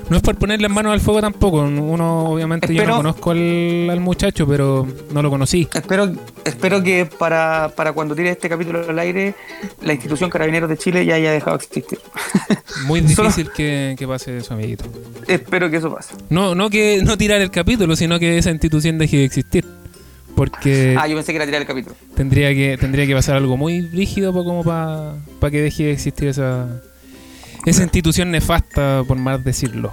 No 0.09 0.17
es 0.17 0.21
por 0.21 0.35
ponerle 0.35 0.69
manos 0.69 0.93
al 0.93 0.99
fuego 0.99 1.19
tampoco. 1.19 1.61
Uno, 1.63 2.25
obviamente, 2.29 2.73
yo 2.73 2.85
no 2.85 2.97
conozco 2.97 3.31
al, 3.31 3.89
al 3.89 3.99
muchacho, 3.99 4.45
pero 4.47 4.87
no 5.11 5.21
lo 5.23 5.29
conocí. 5.31 5.67
Espero, 5.73 6.11
espero 6.43 6.83
que 6.83 7.05
para, 7.07 7.71
para 7.75 7.91
cuando 7.93 8.15
tire 8.15 8.29
este 8.29 8.47
capítulo 8.47 8.87
al 8.87 8.99
aire, 8.99 9.33
la 9.81 9.93
institución 9.93 10.29
Carabineros 10.29 10.69
de 10.69 10.77
Chile 10.77 11.05
ya 11.05 11.15
haya 11.15 11.31
dejado 11.31 11.57
de 11.57 11.63
existir. 11.65 11.97
Muy 12.85 13.01
difícil 13.01 13.49
que, 13.51 13.95
que 13.97 14.07
pase 14.07 14.37
eso, 14.37 14.53
amiguito. 14.53 14.85
espero 15.27 15.71
que 15.71 15.77
eso 15.77 15.91
pase. 15.93 16.13
No, 16.29 16.53
no 16.53 16.69
que 16.69 17.01
no 17.03 17.17
tirar 17.17 17.41
el 17.41 17.49
capítulo, 17.49 17.95
sino 17.95 18.19
que 18.19 18.37
esa 18.37 18.51
institución 18.51 18.99
deje 18.99 19.17
de 19.17 19.23
existir. 19.25 19.65
Porque 20.35 20.95
Ah, 20.99 21.07
yo 21.07 21.15
pensé 21.15 21.31
que 21.31 21.37
era 21.37 21.45
tirar 21.45 21.61
el 21.61 21.67
capítulo. 21.67 21.95
tendría 22.15 22.53
que 22.53 22.77
tendría 22.77 23.07
que 23.07 23.15
pasar 23.15 23.37
algo 23.37 23.55
muy 23.57 23.81
rígido 23.81 24.33
pa- 24.33 24.43
como 24.43 24.63
para 24.63 25.51
que 25.51 25.61
deje 25.61 25.85
de 25.85 25.91
existir 25.93 26.27
esa 26.27 26.67
esa 27.65 27.83
institución 27.83 28.31
nefasta, 28.31 29.03
por 29.07 29.17
más 29.17 29.43
decirlo. 29.43 29.91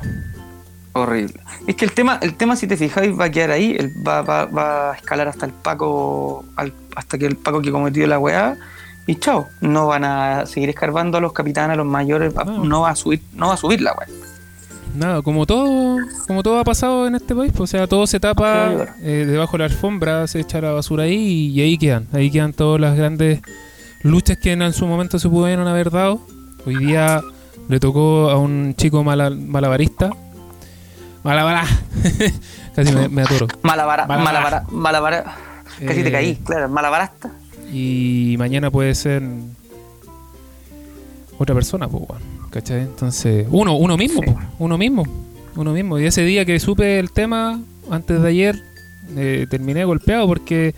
Horrible. 0.95 1.41
Es 1.67 1.75
que 1.75 1.87
el 1.87 1.93
tema, 1.93 2.19
el 2.21 2.35
tema 2.35 2.55
si 2.55 2.67
te 2.67 2.77
fijáis, 2.77 3.19
va 3.19 3.25
a 3.27 3.31
quedar 3.31 3.51
ahí, 3.51 3.75
el- 3.79 3.93
va, 4.07 4.21
va- 4.23 4.45
va 4.45 4.91
a 4.93 4.95
escalar 4.95 5.27
hasta 5.29 5.47
el 5.47 5.53
Paco, 5.53 6.45
al- 6.57 6.75
hasta 6.95 7.17
que 7.17 7.25
el 7.27 7.37
Paco 7.37 7.63
que 7.63 7.71
cometió 7.73 8.07
la 8.07 8.19
weá, 8.19 8.57
y 9.07 9.15
chao. 9.17 9.49
No 9.63 9.87
van 9.87 10.05
a 10.05 10.45
seguir 10.45 10.69
escarbando 10.69 11.17
a 11.17 11.21
los 11.23 11.33
capitanes, 11.33 11.75
a 11.75 11.77
los 11.77 11.87
mayores, 11.87 12.35
No. 12.35 12.65
no 12.65 12.81
va 12.83 12.91
a 12.91 12.97
subir, 12.97 13.23
no 13.35 13.49
va 13.49 13.55
a 13.55 13.57
subir 13.57 13.81
la 13.81 13.95
weá. 13.95 14.07
Nada, 14.95 15.23
como 15.23 15.47
todo, 15.47 15.97
como 16.27 16.43
todo 16.43 16.59
ha 16.59 16.65
pasado 16.65 17.07
en 17.07 17.15
este 17.15 17.35
país, 17.35 17.51
pues, 17.57 17.71
o 17.71 17.79
sea, 17.79 17.87
todo 17.87 18.07
se 18.07 18.21
tapa 18.21 18.95
eh, 19.01 19.25
debajo 19.27 19.53
de 19.53 19.61
la 19.61 19.65
alfombra, 19.65 20.27
se 20.27 20.41
echa 20.41 20.61
la 20.61 20.73
basura 20.73 21.05
ahí 21.05 21.15
y, 21.17 21.49
y 21.53 21.63
ahí 21.63 21.79
quedan, 21.79 22.07
ahí 22.13 22.31
quedan 22.31 22.53
todas 22.53 22.79
las 22.79 22.95
grandes 22.99 23.41
luchas 24.03 24.37
que 24.37 24.53
en, 24.53 24.61
en 24.61 24.75
su 24.75 24.87
momento 24.87 25.19
se 25.19 25.31
pudieron 25.31 25.67
haber 25.67 25.91
dado. 25.91 26.21
Hoy 26.67 26.77
día 26.77 27.23
le 27.69 27.81
tocó 27.81 28.31
a 28.31 28.39
un 28.39 28.75
chico 28.77 29.03
mala- 29.05 29.31
malabarista, 29.31 30.11
malabará, 31.23 31.65
casi 32.77 32.93
me, 32.93 33.09
me 33.09 33.23
atoro, 33.23 33.47
Malabara, 33.63 34.07
malabara. 34.71 35.25
Casi 35.87 36.01
Eh, 36.01 36.05
te 36.05 36.13
caí, 36.13 36.37
claro, 36.37 36.69
malabarasta. 36.69 37.31
y 37.73 38.35
mañana 38.39 38.71
puede 38.71 38.95
ser 38.95 39.23
otra 41.39 41.55
persona, 41.55 41.89
pues, 41.89 42.05
¿cachai? 42.51 42.83
Entonces, 42.83 43.47
uno, 43.51 43.75
uno 43.77 43.97
mismo, 43.97 44.21
Sí. 44.23 44.31
pues, 44.33 44.47
uno 44.59 44.79
mismo, 44.79 45.05
uno 45.57 45.73
mismo. 45.73 45.99
Y 45.99 46.05
ese 46.07 46.23
día 46.25 46.45
que 46.45 46.61
supe 46.61 46.99
el 46.99 47.11
tema, 47.11 47.61
antes 47.91 48.23
de 48.23 48.29
ayer, 48.29 48.63
eh, 49.17 49.47
terminé 49.51 49.85
golpeado 49.85 50.27
porque 50.27 50.75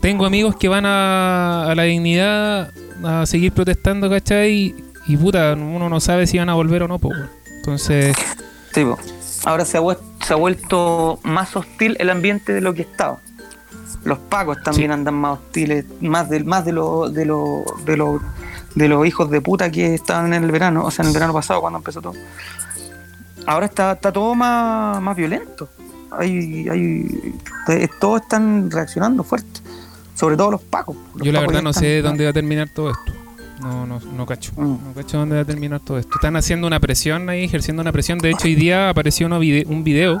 tengo 0.00 0.24
amigos 0.24 0.56
que 0.56 0.68
van 0.68 0.86
a, 0.86 1.70
a 1.70 1.74
la 1.74 1.82
dignidad 1.84 2.70
a 3.04 3.26
seguir 3.26 3.52
protestando, 3.52 4.08
¿cachai? 4.10 4.74
Y 5.06 5.16
puta, 5.16 5.54
uno 5.54 5.88
no 5.88 6.00
sabe 6.00 6.26
si 6.26 6.38
van 6.38 6.48
a 6.48 6.54
volver 6.54 6.82
o 6.82 6.88
no, 6.88 6.98
pues. 6.98 7.18
Entonces, 7.56 8.16
Sí, 8.72 8.84
po. 8.84 8.98
Ahora 9.44 9.64
se 9.64 9.78
ha, 9.78 9.80
se 10.26 10.32
ha 10.32 10.36
vuelto 10.36 11.18
más 11.22 11.56
hostil 11.56 11.96
el 11.98 12.10
ambiente 12.10 12.52
de 12.52 12.60
lo 12.60 12.74
que 12.74 12.82
estaba. 12.82 13.18
Los 14.04 14.18
pacos 14.18 14.62
también 14.62 14.90
Sí. 14.90 14.92
andan 14.94 15.14
más 15.14 15.38
hostiles, 15.38 15.84
más 16.00 16.28
de, 16.30 16.44
más 16.44 16.64
de 16.64 16.72
los 16.72 17.12
de 17.12 17.24
lo, 17.24 17.64
de 17.84 17.96
lo- 17.96 18.20
de 18.74 18.88
los 18.88 19.04
hijos 19.06 19.30
de 19.30 19.40
puta 19.40 19.70
que 19.70 19.94
estaban 19.94 20.32
en 20.32 20.44
el 20.44 20.50
verano, 20.52 20.84
o 20.84 20.90
sea, 20.90 21.02
en 21.02 21.08
el 21.08 21.14
verano 21.14 21.32
pasado 21.32 21.60
cuando 21.60 21.78
empezó 21.78 22.00
todo. 22.00 22.14
Ahora 23.46 23.66
está, 23.66 23.92
está 23.92 24.12
todo 24.12 24.34
más, 24.34 25.00
más 25.02 25.16
violento. 25.16 25.68
Hay, 26.12 26.68
hay, 26.68 27.34
eh, 27.68 27.88
todos 28.00 28.20
están 28.22 28.70
reaccionando 28.70 29.24
fuerte. 29.24 29.60
Sobre 30.14 30.36
todo 30.36 30.50
los 30.52 30.60
pacos. 30.62 30.96
Los 31.14 31.26
yo 31.26 31.32
la 31.32 31.40
pacos 31.40 31.52
verdad 31.52 31.62
no 31.64 31.70
están- 31.70 31.82
sé 31.82 32.02
dónde 32.02 32.24
va 32.24 32.30
a 32.30 32.34
terminar 32.34 32.68
todo 32.68 32.90
esto. 32.90 33.12
No, 33.60 33.86
no, 33.86 34.00
no 34.00 34.26
cacho. 34.26 34.52
Mm. 34.56 34.78
No 34.86 34.92
cacho 34.94 35.18
dónde 35.18 35.36
va 35.36 35.42
a 35.42 35.44
terminar 35.44 35.80
todo 35.80 35.98
esto. 35.98 36.14
Están 36.14 36.36
haciendo 36.36 36.66
una 36.66 36.80
presión 36.80 37.28
ahí, 37.28 37.44
ejerciendo 37.44 37.82
una 37.82 37.92
presión. 37.92 38.18
De 38.18 38.30
hecho, 38.30 38.44
hoy 38.46 38.54
día 38.54 38.88
apareció 38.88 39.26
uno 39.26 39.38
vide- 39.38 39.66
un 39.68 39.84
video 39.84 40.20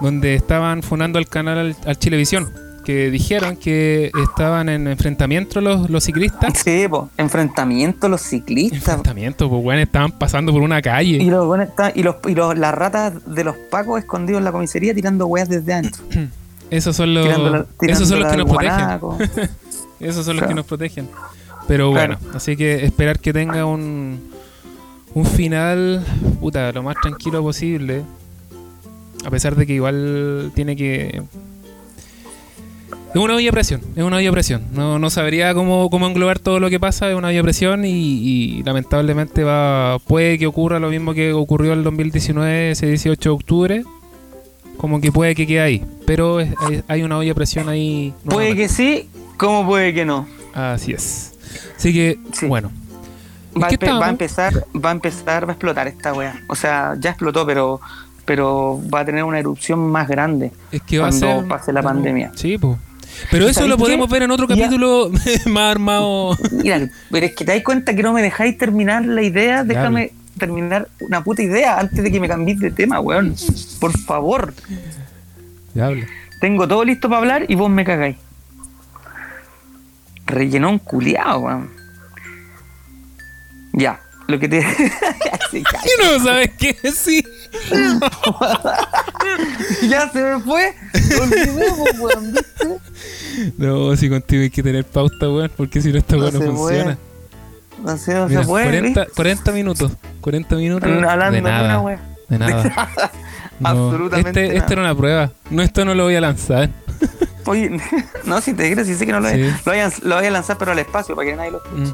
donde 0.00 0.34
estaban 0.34 0.82
funando 0.82 1.18
al 1.18 1.26
canal 1.28 1.58
al, 1.58 1.76
al 1.86 1.98
Chilevisión. 1.98 2.50
Que 2.84 3.10
dijeron 3.10 3.56
que 3.56 4.12
estaban 4.22 4.68
en 4.68 4.86
enfrentamiento 4.86 5.60
los, 5.60 5.90
los 5.90 6.04
ciclistas. 6.04 6.56
Sí, 6.56 6.86
po. 6.88 7.10
enfrentamiento 7.16 8.08
los 8.08 8.20
ciclistas. 8.22 8.78
Enfrentamiento, 8.80 9.50
pues 9.50 9.60
bueno, 9.60 9.82
estaban 9.82 10.12
pasando 10.12 10.52
por 10.52 10.62
una 10.62 10.78
Y, 10.78 10.82
calle. 10.82 11.24
los, 11.24 11.44
buenos 11.46 11.68
están- 11.70 11.90
y, 11.96 12.04
los, 12.04 12.14
y 12.28 12.36
los- 12.36 12.56
las 12.56 12.72
ratas 12.72 13.14
de 13.26 13.42
los 13.42 13.56
pacos 13.72 13.98
escondidos 13.98 14.38
en 14.38 14.44
la 14.44 14.52
comisaría 14.52 14.94
tirando 14.94 15.26
weas 15.26 15.48
desde 15.48 15.72
adentro. 15.72 16.00
Esos 16.70 16.94
son 16.94 17.12
los, 17.12 17.26
esos 17.80 18.08
son 18.08 18.20
los 18.20 18.30
que 18.30 18.36
nos 18.38 18.48
protegen. 18.48 19.48
Esos 19.98 20.24
son 20.24 20.36
los 20.36 20.42
Claro. 20.42 20.48
que 20.48 20.54
nos 20.54 20.66
protegen. 20.66 21.08
Pero 21.68 21.90
Claro. 21.92 22.16
bueno, 22.18 22.36
así 22.36 22.56
que 22.56 22.84
esperar 22.84 23.18
que 23.18 23.32
tenga 23.32 23.64
un, 23.66 24.20
un 25.14 25.26
final, 25.26 26.04
puta, 26.40 26.70
lo 26.72 26.82
más 26.82 26.96
tranquilo 27.02 27.42
posible. 27.42 28.02
A 29.24 29.30
pesar 29.30 29.56
de 29.56 29.66
que 29.66 29.72
igual 29.74 30.52
tiene 30.54 30.76
que... 30.76 31.22
Es 33.14 33.22
una 33.22 33.34
olla 33.34 33.46
de 33.46 33.52
presión, 33.52 33.80
es 33.96 34.02
una 34.04 34.18
olla 34.18 34.30
presión. 34.30 34.62
No, 34.72 34.98
no 34.98 35.08
sabría 35.10 35.54
cómo, 35.54 35.88
cómo 35.88 36.06
englobar 36.06 36.38
todo 36.38 36.60
lo 36.60 36.68
que 36.68 36.78
pasa, 36.78 37.08
es 37.10 37.16
una 37.16 37.28
olla 37.28 37.42
presión 37.42 37.84
y, 37.86 37.88
y 37.90 38.62
lamentablemente 38.62 39.42
va 39.42 39.98
puede 40.06 40.38
que 40.38 40.46
ocurra 40.46 40.78
lo 40.78 40.90
mismo 40.90 41.14
que 41.14 41.32
ocurrió 41.32 41.72
el 41.72 41.82
2019, 41.82 42.72
ese 42.72 42.86
18 42.86 43.28
de 43.30 43.34
octubre. 43.34 43.84
Como 44.76 45.00
que 45.00 45.10
puede 45.10 45.34
que 45.34 45.46
quede 45.46 45.60
ahí. 45.62 45.84
Pero 46.06 46.40
es- 46.40 46.52
hay, 46.60 46.82
hay 46.88 47.02
una 47.02 47.16
olla 47.16 47.34
presión 47.34 47.70
ahí. 47.70 48.12
Puede 48.26 48.54
que 48.54 48.68
sí, 48.68 49.08
como 49.38 49.66
puede 49.66 49.94
que 49.94 50.04
no. 50.04 50.28
Así 50.52 50.92
es. 50.92 51.32
Así 51.76 51.92
que, 51.92 52.18
Sí. 52.32 52.46
bueno. 52.46 52.70
¿En 53.54 53.62
Va 53.62 53.68
a, 53.68 53.70
empe- 53.70 54.00
va 54.00 54.06
a 54.06 54.10
empezar, 54.10 54.52
va 54.74 54.90
a 54.90 54.92
empezar, 54.92 55.44
va 55.46 55.50
a 55.50 55.52
explotar 55.54 55.88
esta 55.88 56.12
wea. 56.12 56.38
O 56.48 56.54
sea, 56.54 56.94
ya 57.00 57.10
explotó, 57.10 57.46
pero, 57.46 57.80
pero 58.26 58.80
va 58.92 59.00
a 59.00 59.04
tener 59.06 59.24
una 59.24 59.38
erupción 59.38 59.78
más 59.90 60.08
grande. 60.08 60.52
Es 60.70 60.82
que 60.82 60.98
va 60.98 61.06
a 61.06 61.08
cuando 61.10 61.38
ser. 61.40 61.48
pase 61.48 61.72
la 61.72 61.82
pandemia. 61.82 62.32
Sí, 62.34 62.58
pues. 62.58 62.76
Pero 63.30 63.46
¿Y 63.46 63.50
eso 63.50 63.66
lo 63.66 63.78
podemos 63.78 64.08
qué? 64.08 64.12
ver 64.12 64.22
en 64.24 64.30
otro 64.30 64.46
Ya. 64.46 64.56
capítulo 64.56 65.10
más 65.46 65.62
armado. 65.70 66.36
Mira, 66.52 66.90
pero 67.10 67.24
es 67.24 67.34
que 67.34 67.46
te 67.46 67.52
das 67.54 67.62
cuenta 67.62 67.94
que 67.94 68.02
no 68.02 68.12
me 68.12 68.20
dejáis 68.20 68.58
terminar 68.58 69.06
la 69.06 69.22
idea. 69.22 69.64
Déjame 69.64 70.12
terminar 70.38 70.88
una 71.00 71.24
puta 71.24 71.42
idea 71.42 71.78
antes 71.80 72.04
de 72.04 72.12
que 72.12 72.20
me 72.20 72.28
cambies 72.28 72.58
de 72.58 72.70
tema, 72.72 73.00
weón. 73.00 73.34
Por 73.80 73.96
favor. 73.98 74.52
Diablo. 75.72 76.04
Tengo 76.42 76.68
todo 76.68 76.84
listo 76.84 77.08
para 77.08 77.20
hablar 77.20 77.46
y 77.48 77.54
vos 77.54 77.70
me 77.70 77.84
cagáis. 77.84 78.16
Rellenón 80.26 80.78
culiado, 80.78 81.40
weón. 81.40 81.70
Ya, 83.72 84.00
lo 84.28 84.38
que 84.38 84.48
te. 84.48 84.60
Y 85.52 85.62
no 86.02 86.24
sabes 86.24 86.50
qué 86.58 86.76
decir. 86.82 87.24
ya 89.88 90.10
se 90.10 90.22
me 90.22 90.40
fue. 90.40 90.74
Olvidemos, 91.20 91.88
weón, 92.00 92.32
¿viste? 92.32 92.78
No, 93.56 93.96
si 93.96 94.08
contigo 94.08 94.42
hay 94.42 94.50
que 94.50 94.62
tener 94.62 94.84
pauta, 94.84 95.28
weón. 95.30 95.50
Porque 95.56 95.80
si 95.80 95.92
no, 95.92 95.98
esta 95.98 96.16
No 96.16 96.22
weón 96.22 96.34
no 96.34 96.40
se 96.40 96.46
funciona. 96.46 96.98
No 97.82 97.96
sé, 97.96 98.14
no 98.14 98.28
Mira, 98.28 98.40
se 98.42 98.46
puede. 98.46 98.64
40, 98.64 99.06
40 99.14 99.52
minutos. 99.52 99.92
40 100.20 100.56
minutos. 100.56 100.90
Hablando 100.90 101.24
de 101.24 101.30
de 101.36 101.40
una 101.40 101.62
nada. 101.62 102.00
De 102.28 102.38
nada. 102.38 102.90
No, 103.58 103.70
Absolutamente 103.70 104.28
Este, 104.28 104.48
nada. 104.48 104.58
esta 104.58 104.72
era 104.74 104.82
una 104.82 104.94
prueba. 104.94 105.32
No, 105.48 105.62
esto 105.62 105.82
no 105.86 105.94
lo 105.94 106.04
voy 106.04 106.14
a 106.14 106.20
lanzar. 106.20 106.68
Oye, 107.46 107.80
no, 108.24 108.40
si 108.40 108.52
te 108.54 108.70
crees, 108.72 108.86
si 108.86 108.94
sé 108.94 109.06
que 109.06 109.12
no 109.12 109.20
lo, 109.20 109.28
Sí. 109.28 109.34
a- 109.42 109.46
lo, 109.64 109.72
voy 109.72 109.78
a, 109.78 109.90
lo 110.02 110.16
voy 110.16 110.26
a 110.26 110.30
lanzar, 110.30 110.58
pero 110.58 110.72
al 110.72 110.78
espacio, 110.78 111.14
para 111.16 111.28
que 111.30 111.36
nadie 111.36 111.50
lo 111.52 111.58
Mm. 111.72 111.92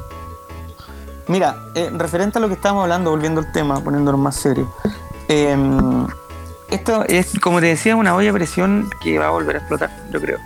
Mira, 1.27 1.55
eh, 1.75 1.89
referente 1.93 2.37
a 2.37 2.41
lo 2.41 2.47
que 2.49 2.55
estábamos 2.55 2.83
hablando, 2.83 3.09
volviendo 3.11 3.39
al 3.39 3.51
tema, 3.53 3.81
poniéndolo 3.81 4.17
más 4.17 4.35
serio. 4.35 4.73
eh, 5.29 5.55
esto 6.69 7.05
es, 7.07 7.39
como 7.39 7.59
te 7.59 7.67
decía, 7.67 7.95
una 7.95 8.15
olla 8.15 8.27
de 8.27 8.33
presión 8.33 8.89
que 9.01 9.19
va 9.19 9.27
a 9.27 9.29
volver 9.29 9.55
a 9.55 9.59
explotar, 9.59 9.91
yo 10.11 10.19
creo. 10.19 10.39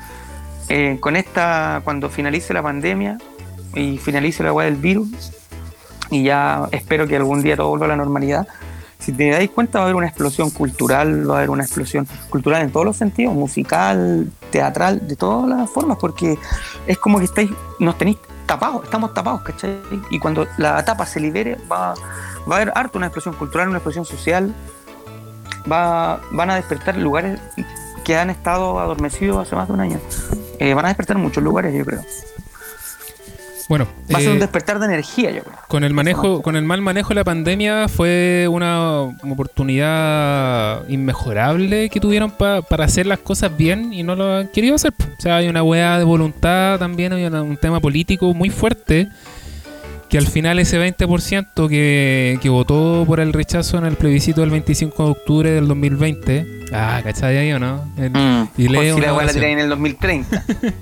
Eh, 0.70 0.98
con 1.00 1.16
esta, 1.16 1.82
cuando 1.84 2.10
finalice 2.10 2.54
la 2.54 2.62
pandemia 2.62 3.18
y 3.74 3.98
finalice 3.98 4.44
la 4.44 4.50
agua 4.50 4.66
del 4.66 4.76
virus, 4.76 5.32
y 6.10 6.24
ya 6.24 6.68
espero 6.72 7.08
que 7.08 7.16
algún 7.16 7.42
día 7.42 7.56
todo 7.56 7.70
vuelva 7.70 7.86
a 7.86 7.90
la 7.90 7.96
normalidad, 7.96 8.48
si 9.08 9.14
te 9.14 9.30
dais 9.30 9.50
cuenta 9.50 9.80
va 9.80 9.86
a 9.86 9.86
haber 9.86 9.96
una 9.96 10.08
explosión 10.08 10.50
cultural, 10.50 11.30
va 11.30 11.36
a 11.36 11.38
haber 11.38 11.50
una 11.50 11.64
explosión 11.64 12.06
cultural 12.30 12.62
en 12.62 12.74
todos 12.74 12.86
los 12.86 12.98
sentidos, 12.98 13.34
musical, 13.34 14.30
teatral, 14.52 15.08
de 15.08 15.16
todas 15.16 15.48
las 15.48 15.70
formas, 15.70 15.98
porque 15.98 16.38
es 16.88 16.98
como 16.98 17.18
que 17.18 17.24
estáis, 17.24 17.50
nos 17.80 17.98
tenéis 17.98 18.18
tapados, 18.46 18.84
estamos 18.84 19.14
tapados, 19.14 19.44
¿cachai? 19.44 19.80
Y 20.12 20.20
cuando 20.20 20.46
la 20.58 20.84
tapa 20.84 21.06
se 21.06 21.22
libere, 21.22 21.56
va, 21.72 21.94
va 22.52 22.56
a 22.56 22.56
haber 22.58 22.74
harto 22.76 22.98
una 22.98 23.08
explosión 23.08 23.34
cultural, 23.36 23.70
una 23.70 23.78
explosión 23.78 24.04
social, 24.04 24.54
va, 25.72 26.20
van 26.34 26.50
a 26.50 26.56
despertar 26.56 26.98
lugares 26.98 27.40
que 28.04 28.18
han 28.18 28.30
estado 28.30 28.78
adormecidos 28.78 29.38
hace 29.38 29.56
más 29.56 29.70
de 29.70 29.74
un 29.74 29.80
año. 29.80 30.02
Eh, 30.60 30.74
van 30.74 30.84
a 30.84 30.90
despertar 30.90 31.18
muchos 31.18 31.42
lugares, 31.42 31.74
yo 31.74 31.86
creo. 31.86 32.02
Bueno, 33.70 33.86
Va 34.14 34.18
a 34.20 34.22
ser 34.22 34.30
un 34.32 34.38
eh, 34.38 34.40
despertar 34.40 34.80
de 34.80 34.86
energía, 34.86 35.30
yo 35.32 35.44
creo. 35.44 35.58
Con 35.68 35.84
el 35.84 35.94
manejo, 35.94 36.42
con 36.42 36.56
el 36.56 36.64
mal 36.64 36.82
manejo 36.82 37.10
de 37.10 37.16
la 37.16 37.24
pandemia 37.26 37.88
fue 37.90 38.48
una 38.50 39.02
oportunidad 39.02 40.88
inmejorable 40.88 41.90
que 41.90 42.00
tuvieron 42.00 42.32
pa- 42.32 42.62
para 42.62 42.86
hacer 42.86 43.06
las 43.08 43.20
cosas 43.20 43.56
bien 43.58 43.94
y 43.94 44.04
no 44.04 44.16
lo 44.16 44.38
han 44.38 44.48
querido 44.48 44.76
hacer. 44.76 44.94
O 45.18 45.22
sea, 45.22 45.38
hay 45.38 45.50
una 45.50 45.64
hueá 45.64 45.98
de 46.00 46.06
voluntad 46.06 46.80
también, 46.80 47.12
hay 47.14 47.26
una- 47.26 47.42
un 47.44 47.58
tema 47.58 47.80
político 47.80 48.34
muy 48.34 48.50
fuerte 48.50 49.10
que 50.10 50.18
al 50.18 50.28
final 50.28 50.58
ese 50.60 50.80
20% 50.80 51.68
que, 51.68 52.40
que 52.42 52.48
votó 52.50 53.04
por 53.06 53.20
el 53.20 53.34
rechazo 53.34 53.78
en 53.78 53.86
el 53.86 53.96
plebiscito 53.98 54.40
del 54.40 54.52
25 54.52 55.04
de 55.04 55.10
octubre 55.12 55.52
del 55.52 55.68
2020, 55.68 56.46
ah, 56.72 57.02
¿cachai 57.04 57.38
ahí 57.38 57.52
o 57.52 57.60
no? 57.60 57.84
El- 57.98 58.12
Mm. 58.12 58.48
y 58.58 58.68
lee 58.70 58.76
Por 58.76 58.84
si 58.96 59.02
la 59.02 59.14
weá 59.14 59.26
la 59.26 59.48
en 59.50 59.60
el 59.60 59.68
2030. 59.70 60.44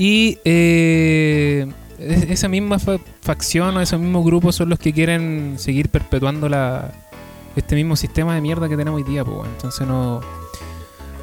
Y 0.00 0.38
eh, 0.44 1.66
esa 1.98 2.48
misma 2.48 2.78
fa- 2.78 2.98
facción 3.22 3.76
o 3.76 3.80
esos 3.80 4.00
mismos 4.00 4.24
grupos 4.24 4.54
son 4.56 4.68
los 4.68 4.78
que 4.78 4.92
quieren 4.92 5.54
seguir 5.58 5.88
perpetuando 5.88 6.48
la, 6.48 6.92
este 7.56 7.74
mismo 7.74 7.96
sistema 7.96 8.34
de 8.34 8.40
mierda 8.40 8.68
que 8.68 8.76
tenemos 8.76 8.98
hoy 9.02 9.04
día, 9.04 9.24
pues, 9.24 9.48
entonces 9.48 9.86
no, 9.86 10.20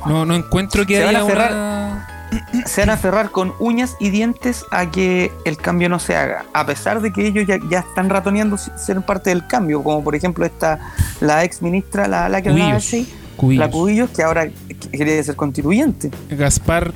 no, 0.05 0.25
no 0.25 0.35
encuentro 0.35 0.85
que 0.85 0.97
Se 0.97 1.03
van 1.05 1.15
a 1.15 1.25
cerrar. 1.25 1.51
una... 1.53 2.09
se 2.65 2.81
van 2.81 2.89
a 2.89 2.93
aferrar 2.93 3.29
con 3.31 3.53
uñas 3.59 3.95
y 3.99 4.09
dientes 4.09 4.65
a 4.71 4.89
que 4.91 5.31
el 5.45 5.57
cambio 5.57 5.87
no 5.89 5.99
se 5.99 6.15
haga, 6.15 6.45
a 6.53 6.65
pesar 6.65 7.01
de 7.01 7.13
que 7.13 7.27
ellos 7.27 7.45
ya, 7.47 7.57
ya 7.69 7.79
están 7.79 8.09
ratoneando 8.09 8.57
ser 8.57 9.01
parte 9.03 9.29
del 9.29 9.45
cambio, 9.47 9.81
como 9.83 10.03
por 10.03 10.15
ejemplo 10.15 10.45
esta 10.45 10.79
la 11.21 11.43
ex 11.43 11.61
ministra, 11.61 12.07
la, 12.07 12.27
la 12.29 12.41
que 12.41 12.49
Cubillos. 12.49 12.91
Cubillos. 13.37 13.59
la 13.65 13.69
Cubillos, 13.71 14.09
que 14.09 14.23
ahora 14.23 14.45
qu- 14.45 14.89
quiere 14.91 15.23
ser 15.23 15.35
constituyente. 15.35 16.09
Gaspar 16.29 16.93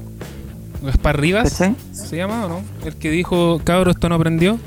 Gaspar 0.81 1.19
Rivas 1.19 1.51
¿cachai? 1.51 1.75
se 1.91 2.17
llama 2.17 2.45
o 2.45 2.49
no? 2.49 2.61
El 2.85 2.95
que 2.95 3.09
dijo, 3.11 3.61
cabro, 3.63 3.91
esto 3.91 4.09
no 4.09 4.15
aprendió. 4.15 4.57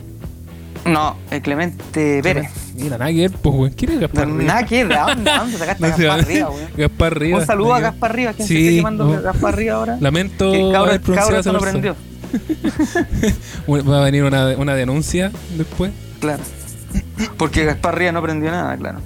No, 0.85 1.17
el 1.31 1.43
Clemente 1.43 2.21
Pérez. 2.23 2.51
Mira, 2.75 2.99
nada 2.99 3.11
que 3.13 3.21
ver, 3.29 3.31
pues, 3.31 3.55
weón. 3.55 3.73
¿Quién 3.73 3.93
es 3.93 4.01
Gaspar 4.01 4.27
Rivas? 4.27 4.45
Nada 4.45 4.67
que 4.67 4.85
ver, 4.85 4.89
¿de 4.89 5.01
dónde, 5.01 5.31
de 5.31 5.37
dónde 5.39 5.59
sacaste 5.59 5.87
a 5.87 5.89
Gaspar 5.91 6.27
Rivas, 6.27 6.51
weón? 6.55 6.71
Gaspar 6.77 7.19
Rivas. 7.19 7.41
Un 7.41 7.47
saludo 7.47 7.75
a. 7.75 7.81
Gaspar 7.81 8.17
Rivas, 8.17 8.37
quien 8.37 8.49
Sí, 8.49 8.55
se 8.55 8.61
esté 8.63 8.77
llamando 8.77 9.05
no. 9.05 9.23
Gaspar 9.23 9.57
Rivas 9.57 9.75
ahora. 9.77 9.97
Lamento 10.01 10.77
haber 10.77 11.01
pronunciado 11.01 11.29
cabro 11.29 11.41
esa 11.41 11.53
no 11.53 11.59
aprendió. 11.59 11.97
Va 13.91 14.01
a 14.01 14.05
venir 14.05 14.25
una, 14.25 14.49
una 14.57 14.75
denuncia 14.75 15.31
después. 15.57 15.93
Claro. 16.21 16.43
Porque 17.37 17.65
Gaspar 17.65 17.97
Rivas 17.97 18.13
no 18.15 18.19
aprendió 18.19 18.51
nada, 18.51 18.77
claro. 18.77 18.99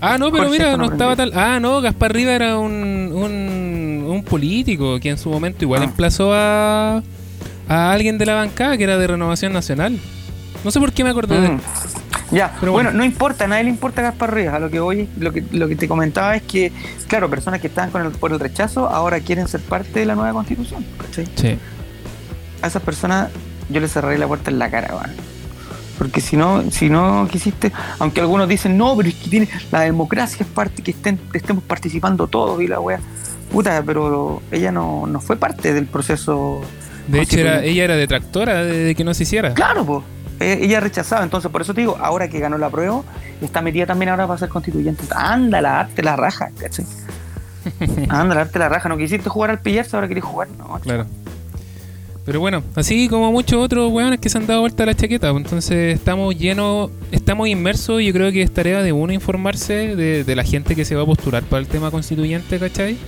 Ah, 0.00 0.16
no, 0.18 0.30
pero 0.30 0.44
Jorge 0.44 0.58
mira, 0.58 0.76
no 0.76 0.84
estaba 0.84 1.16
tal. 1.16 1.32
Ah, 1.34 1.58
no, 1.60 1.80
Gaspar 1.80 2.12
Riva 2.12 2.32
era 2.32 2.58
un, 2.58 3.10
un, 3.12 4.04
un 4.08 4.22
político 4.24 5.00
que 5.00 5.10
en 5.10 5.18
su 5.18 5.28
momento 5.30 5.64
igual 5.64 5.82
Ah. 5.82 5.86
emplazó 5.86 6.32
a, 6.34 7.02
a 7.68 7.92
alguien 7.92 8.16
de 8.18 8.26
la 8.26 8.34
bancada 8.34 8.76
que 8.76 8.84
era 8.84 8.96
de 8.98 9.06
Renovación 9.06 9.52
Nacional. 9.52 9.98
No 10.64 10.70
sé 10.70 10.78
por 10.80 10.92
qué 10.92 11.02
me 11.04 11.10
acordé 11.10 11.40
de 11.40 11.46
él. 11.46 11.52
Mm. 11.54 11.60
Ya, 12.30 12.54
Pero 12.60 12.72
bueno, 12.72 12.90
bueno. 12.90 12.98
no 12.98 13.04
importa, 13.06 13.44
a 13.44 13.48
nadie 13.48 13.64
le 13.64 13.70
importa 13.70 14.02
Gaspar 14.02 14.34
Rivas. 14.34 14.54
A 14.54 14.58
lo 14.58 14.70
que 14.70 14.80
voy, 14.80 15.08
lo 15.18 15.32
que, 15.32 15.42
lo 15.50 15.66
que 15.66 15.76
te 15.76 15.88
comentaba 15.88 16.36
es 16.36 16.42
que, 16.42 16.72
claro, 17.08 17.30
personas 17.30 17.60
que 17.60 17.68
estaban 17.68 17.90
con 17.90 18.04
el, 18.04 18.12
por 18.12 18.32
el 18.32 18.38
rechazo 18.38 18.86
ahora 18.88 19.18
quieren 19.20 19.48
ser 19.48 19.62
parte 19.62 20.00
de 20.00 20.06
la 20.06 20.14
nueva 20.14 20.32
constitución. 20.32 20.84
¿cachai? 21.00 21.26
Sí. 21.36 21.56
A 22.60 22.66
esas 22.66 22.82
personas 22.82 23.30
yo 23.70 23.80
les 23.80 23.90
cerraré 23.92 24.18
la 24.18 24.26
puerta 24.28 24.50
en 24.50 24.58
la 24.58 24.70
cara. 24.70 24.88
Porque 25.98 26.20
si 26.20 26.36
no, 26.36 26.70
si 26.70 26.88
no 26.88 27.26
quisiste, 27.30 27.72
aunque 27.98 28.20
algunos 28.20 28.48
dicen, 28.48 28.78
no, 28.78 28.96
pero 28.96 29.08
es 29.08 29.16
que 29.16 29.28
tiene, 29.28 29.48
la 29.72 29.80
democracia 29.80 30.46
es 30.46 30.48
parte, 30.50 30.82
que 30.82 30.92
estén, 30.92 31.18
estemos 31.34 31.64
participando 31.64 32.28
todos 32.28 32.62
y 32.62 32.68
la 32.68 32.78
wea. 32.80 33.00
Puta, 33.52 33.82
pero 33.84 34.40
ella 34.52 34.70
no, 34.70 35.06
no 35.06 35.20
fue 35.20 35.36
parte 35.36 35.74
del 35.74 35.86
proceso. 35.86 36.60
De 37.08 37.22
hecho, 37.22 37.40
era, 37.40 37.64
ella 37.64 37.84
era 37.84 37.96
detractora 37.96 38.62
de, 38.62 38.84
de 38.84 38.94
que 38.94 39.02
no 39.02 39.12
se 39.14 39.24
hiciera. 39.24 39.54
Claro, 39.54 39.84
pues. 39.84 40.04
Ella 40.40 40.78
rechazaba, 40.78 41.24
entonces 41.24 41.50
por 41.50 41.62
eso 41.62 41.74
te 41.74 41.80
digo, 41.80 41.96
ahora 42.00 42.28
que 42.28 42.38
ganó 42.38 42.58
la 42.58 42.70
prueba, 42.70 43.02
está 43.40 43.60
metida 43.60 43.86
también 43.86 44.10
ahora 44.10 44.28
para 44.28 44.38
ser 44.38 44.48
constituyente. 44.48 45.02
Ándala, 45.12 45.80
arte 45.80 46.00
la 46.02 46.14
raja, 46.14 46.50
¿cachai? 46.56 46.86
Ándala, 48.08 48.42
arte 48.42 48.58
la 48.60 48.68
raja. 48.68 48.88
No 48.88 48.96
quisiste 48.96 49.28
jugar 49.28 49.50
al 49.50 49.60
pillarse, 49.60 49.96
ahora 49.96 50.06
querés 50.06 50.24
jugar. 50.24 50.48
No, 50.56 50.78
Claro. 50.78 51.06
Pero 52.28 52.40
bueno, 52.40 52.62
así 52.74 53.08
como 53.08 53.32
muchos 53.32 53.58
otros 53.58 53.90
weones 53.90 54.20
que 54.20 54.28
se 54.28 54.36
han 54.36 54.46
dado 54.46 54.60
vuelta 54.60 54.82
a 54.82 54.86
la 54.86 54.94
chaqueta, 54.94 55.32
pues 55.32 55.44
entonces 55.44 55.94
estamos 55.94 56.36
llenos, 56.36 56.90
estamos 57.10 57.48
inmersos 57.48 58.02
y 58.02 58.04
yo 58.04 58.12
creo 58.12 58.30
que 58.30 58.42
es 58.42 58.52
tarea 58.52 58.82
de 58.82 58.92
uno 58.92 59.14
informarse 59.14 59.96
de, 59.96 60.24
de 60.24 60.36
la 60.36 60.44
gente 60.44 60.76
que 60.76 60.84
se 60.84 60.94
va 60.94 61.04
a 61.04 61.06
postular 61.06 61.42
para 61.44 61.60
el 61.60 61.68
tema 61.68 61.90
constituyente, 61.90 62.58
¿cachai? 62.58 62.98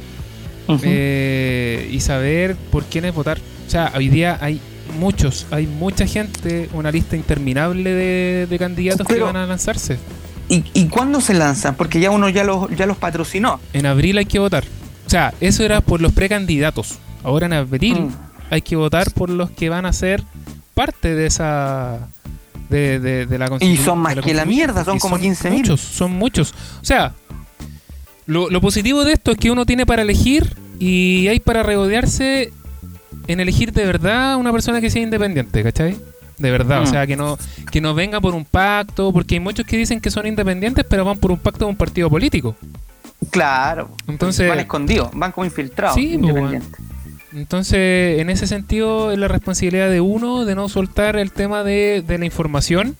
Eh, 0.82 1.90
y 1.92 2.00
saber 2.00 2.56
por 2.70 2.84
quiénes 2.84 3.14
votar. 3.14 3.36
O 3.66 3.70
sea, 3.70 3.92
hoy 3.94 4.08
día 4.08 4.38
hay 4.40 4.58
muchos, 4.98 5.46
hay 5.50 5.66
mucha 5.66 6.06
gente, 6.06 6.70
una 6.72 6.90
lista 6.90 7.14
interminable 7.14 7.92
de, 7.92 8.46
de 8.48 8.58
candidatos 8.58 9.06
que 9.06 9.20
van 9.20 9.36
a 9.36 9.46
lanzarse. 9.46 9.98
¿Y, 10.48 10.64
¿Y 10.72 10.86
cuándo 10.86 11.20
se 11.20 11.34
lanzan? 11.34 11.74
Porque 11.74 12.00
ya 12.00 12.10
uno 12.10 12.30
ya 12.30 12.42
los, 12.42 12.74
ya 12.74 12.86
los 12.86 12.96
patrocinó. 12.96 13.60
En 13.74 13.84
abril 13.84 14.16
hay 14.16 14.24
que 14.24 14.38
votar. 14.38 14.64
O 15.06 15.10
sea, 15.10 15.34
eso 15.42 15.62
era 15.62 15.82
por 15.82 16.00
los 16.00 16.12
precandidatos. 16.12 16.98
Ahora 17.22 17.44
en 17.44 17.52
abril 17.52 18.04
Mm. 18.04 18.29
Hay 18.50 18.62
que 18.62 18.76
votar 18.76 19.10
por 19.12 19.30
los 19.30 19.50
que 19.50 19.68
van 19.68 19.86
a 19.86 19.92
ser 19.92 20.22
parte 20.74 21.14
de 21.14 21.26
esa. 21.26 22.08
De, 22.68 23.00
de, 23.00 23.26
de 23.26 23.38
la 23.38 23.50
Y 23.60 23.76
son 23.78 23.98
más 23.98 24.14
la 24.14 24.22
que 24.22 24.32
la 24.32 24.44
mierda, 24.44 24.84
son 24.84 24.98
como 25.00 25.18
15.000. 25.18 25.50
Muchos, 25.50 25.80
son 25.80 26.12
muchos. 26.12 26.52
O 26.80 26.84
sea, 26.84 27.14
lo, 28.26 28.48
lo 28.48 28.60
positivo 28.60 29.04
de 29.04 29.12
esto 29.14 29.32
es 29.32 29.38
que 29.38 29.50
uno 29.50 29.66
tiene 29.66 29.86
para 29.86 30.02
elegir 30.02 30.54
y 30.78 31.26
hay 31.26 31.40
para 31.40 31.64
regodearse 31.64 32.52
en 33.26 33.40
elegir 33.40 33.72
de 33.72 33.84
verdad 33.84 34.36
una 34.36 34.52
persona 34.52 34.80
que 34.80 34.88
sea 34.88 35.02
independiente, 35.02 35.62
¿cachai? 35.64 35.96
De 36.38 36.50
verdad, 36.52 36.80
o 36.80 36.84
Mm. 36.84 36.86
sea, 36.86 37.06
que 37.08 37.16
no, 37.16 37.36
que 37.72 37.80
no 37.80 37.92
venga 37.94 38.20
por 38.20 38.34
un 38.36 38.44
pacto, 38.44 39.12
porque 39.12 39.34
hay 39.34 39.40
muchos 39.40 39.66
que 39.66 39.76
dicen 39.76 40.00
que 40.00 40.10
son 40.12 40.26
independientes, 40.26 40.86
pero 40.88 41.04
van 41.04 41.18
por 41.18 41.32
un 41.32 41.38
pacto 41.38 41.64
de 41.64 41.70
un 41.72 41.76
partido 41.76 42.08
político. 42.08 42.54
Claro. 43.30 43.90
Entonces- 44.06 44.48
Van 44.48 44.60
escondidos, 44.60 45.10
van 45.12 45.32
como 45.32 45.44
infiltrados. 45.44 45.94
Sí, 45.96 46.16
pues, 46.18 46.30
independientes. 46.30 46.80
Entonces, 47.32 48.20
en 48.20 48.30
ese 48.30 48.46
sentido, 48.46 49.12
es 49.12 49.18
la 49.18 49.28
responsabilidad 49.28 49.90
de 49.90 50.00
uno 50.00 50.44
de 50.44 50.54
no 50.54 50.68
soltar 50.68 51.16
el 51.16 51.32
tema 51.32 51.62
de, 51.62 52.02
de 52.06 52.18
la 52.18 52.24
información, 52.24 52.96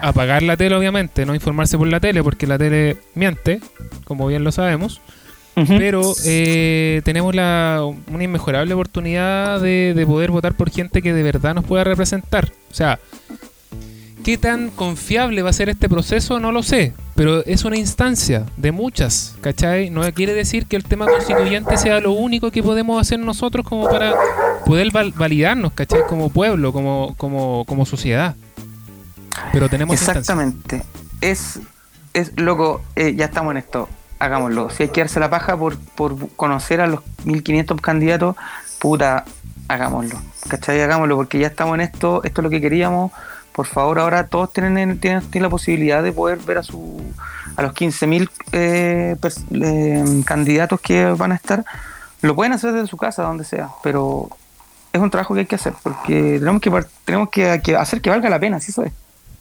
apagar 0.00 0.42
la 0.42 0.56
tele, 0.56 0.74
obviamente, 0.74 1.26
no 1.26 1.34
informarse 1.34 1.78
por 1.78 1.88
la 1.88 2.00
tele, 2.00 2.22
porque 2.22 2.46
la 2.46 2.58
tele 2.58 2.96
miente, 3.14 3.60
como 4.04 4.26
bien 4.26 4.44
lo 4.44 4.52
sabemos, 4.52 5.00
pero 5.54 6.14
eh, 6.24 7.02
tenemos 7.04 7.34
la, 7.34 7.82
una 8.06 8.24
inmejorable 8.24 8.72
oportunidad 8.74 9.60
de, 9.60 9.92
de 9.94 10.06
poder 10.06 10.30
votar 10.30 10.54
por 10.54 10.70
gente 10.70 11.02
que 11.02 11.12
de 11.12 11.22
verdad 11.22 11.54
nos 11.54 11.64
pueda 11.64 11.84
representar. 11.84 12.52
O 12.70 12.74
sea, 12.74 12.98
¿qué 14.24 14.38
tan 14.38 14.70
confiable 14.70 15.42
va 15.42 15.50
a 15.50 15.54
ser 15.54 15.68
este 15.68 15.88
proceso? 15.88 16.40
No 16.40 16.52
lo 16.52 16.62
sé, 16.62 16.94
pero 17.14 17.44
es 17.44 17.64
una 17.64 17.76
instancia 17.76 18.44
de 18.56 18.72
muchas, 18.72 19.34
¿cachai? 19.40 19.90
No 19.90 20.02
quiere 20.12 20.34
decir 20.34 20.66
que 20.66 20.76
el 20.76 20.84
tema 20.84 21.06
constituyente 21.06 21.76
sea 21.76 22.00
lo 22.00 22.12
único 22.12 22.50
que 22.50 22.62
podemos 22.62 23.00
hacer 23.00 23.18
nosotros 23.18 23.66
como 23.66 23.88
para 23.88 24.14
poder 24.64 24.90
val- 24.90 25.12
validarnos, 25.16 25.72
¿cachai? 25.72 26.00
Como 26.08 26.30
pueblo, 26.30 26.72
como, 26.72 27.14
como, 27.18 27.64
como 27.66 27.84
sociedad. 27.86 28.34
Pero 29.52 29.68
tenemos. 29.68 29.94
Exactamente. 30.00 30.82
Es, 31.20 31.60
es 32.14 32.32
loco, 32.40 32.82
eh, 32.96 33.14
ya 33.14 33.26
estamos 33.26 33.50
en 33.52 33.58
esto. 33.58 33.88
Hagámoslo. 34.18 34.70
Si 34.70 34.84
hay 34.84 34.88
que 34.90 35.00
darse 35.00 35.18
la 35.20 35.30
paja 35.30 35.56
por, 35.56 35.76
por 35.78 36.16
conocer 36.36 36.80
a 36.80 36.86
los 36.86 37.00
1500 37.24 37.80
candidatos, 37.80 38.36
puta, 38.78 39.24
hagámoslo. 39.68 40.20
¿Cachai? 40.48 40.80
Hagámoslo, 40.80 41.16
porque 41.16 41.38
ya 41.38 41.48
estamos 41.48 41.74
en 41.74 41.80
esto. 41.82 42.22
Esto 42.24 42.40
es 42.40 42.42
lo 42.44 42.50
que 42.50 42.60
queríamos. 42.60 43.10
Por 43.52 43.66
favor, 43.66 43.98
ahora 43.98 44.26
todos 44.26 44.52
tienen, 44.52 44.98
tienen, 44.98 45.22
tienen 45.22 45.42
la 45.42 45.50
posibilidad 45.50 46.02
de 46.02 46.12
poder 46.12 46.38
ver 46.38 46.58
a 46.58 46.62
su 46.62 47.00
a 47.56 47.62
los 47.62 47.72
15.000 47.74 48.30
eh, 48.52 49.16
eh, 49.50 50.22
candidatos 50.24 50.80
que 50.80 51.04
van 51.04 51.32
a 51.32 51.34
estar. 51.34 51.64
Lo 52.22 52.34
pueden 52.34 52.52
hacer 52.52 52.72
desde 52.72 52.86
su 52.86 52.96
casa, 52.96 53.24
donde 53.24 53.44
sea, 53.44 53.68
pero 53.82 54.30
es 54.92 55.00
un 55.00 55.10
trabajo 55.10 55.34
que 55.34 55.40
hay 55.40 55.46
que 55.46 55.56
hacer, 55.56 55.74
porque 55.82 56.38
tenemos 56.38 56.60
que, 56.60 56.70
tenemos 57.04 57.28
que, 57.30 57.60
que 57.62 57.76
hacer 57.76 58.00
que 58.00 58.10
valga 58.10 58.30
la 58.30 58.38
pena, 58.38 58.60
si 58.60 58.70
eso 58.70 58.84
es. 58.84 58.92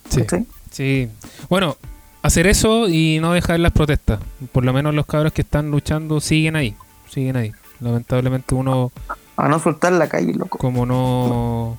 Sí. 0.09 0.22
¿cachai? 0.22 0.45
Sí. 0.72 1.09
Bueno, 1.49 1.78
hacer 2.22 2.47
eso 2.47 2.88
y 2.88 3.20
no 3.22 3.34
dejar 3.34 3.59
las 3.59 3.72
protestas. 3.72 4.20
Por 4.51 4.66
lo 4.66 4.74
menos 4.74 4.93
los 4.93 5.05
cabros 5.05 5.34
que 5.34 5.41
están 5.41 5.70
luchando 5.72 6.20
siguen 6.22 6.55
ahí. 6.55 6.76
Siguen 7.09 7.36
ahí. 7.36 7.51
Lamentablemente 7.80 8.55
uno 8.55 8.91
A 9.38 9.47
no 9.47 9.59
soltar 9.59 9.93
la 9.93 10.07
calle, 10.07 10.34
loco. 10.34 10.57
como 10.57 10.86
no... 10.86 11.78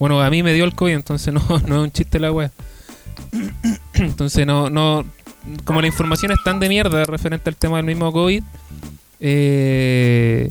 Bueno, 0.00 0.20
a 0.22 0.30
mí 0.30 0.42
me 0.42 0.54
dio 0.54 0.64
el 0.64 0.74
COVID, 0.74 0.94
entonces 0.94 1.32
no, 1.32 1.42
no 1.66 1.76
es 1.76 1.82
un 1.82 1.92
chiste 1.92 2.18
la 2.18 2.32
wea. 2.32 2.50
Entonces 3.94 4.46
no, 4.46 4.70
no... 4.70 5.04
Como 5.64 5.80
la 5.80 5.86
información 5.86 6.32
es 6.32 6.42
tan 6.42 6.58
de 6.58 6.68
mierda 6.68 7.04
referente 7.04 7.50
al 7.50 7.56
tema 7.56 7.76
del 7.76 7.86
mismo 7.86 8.10
COVID, 8.12 8.42
eh, 9.20 10.50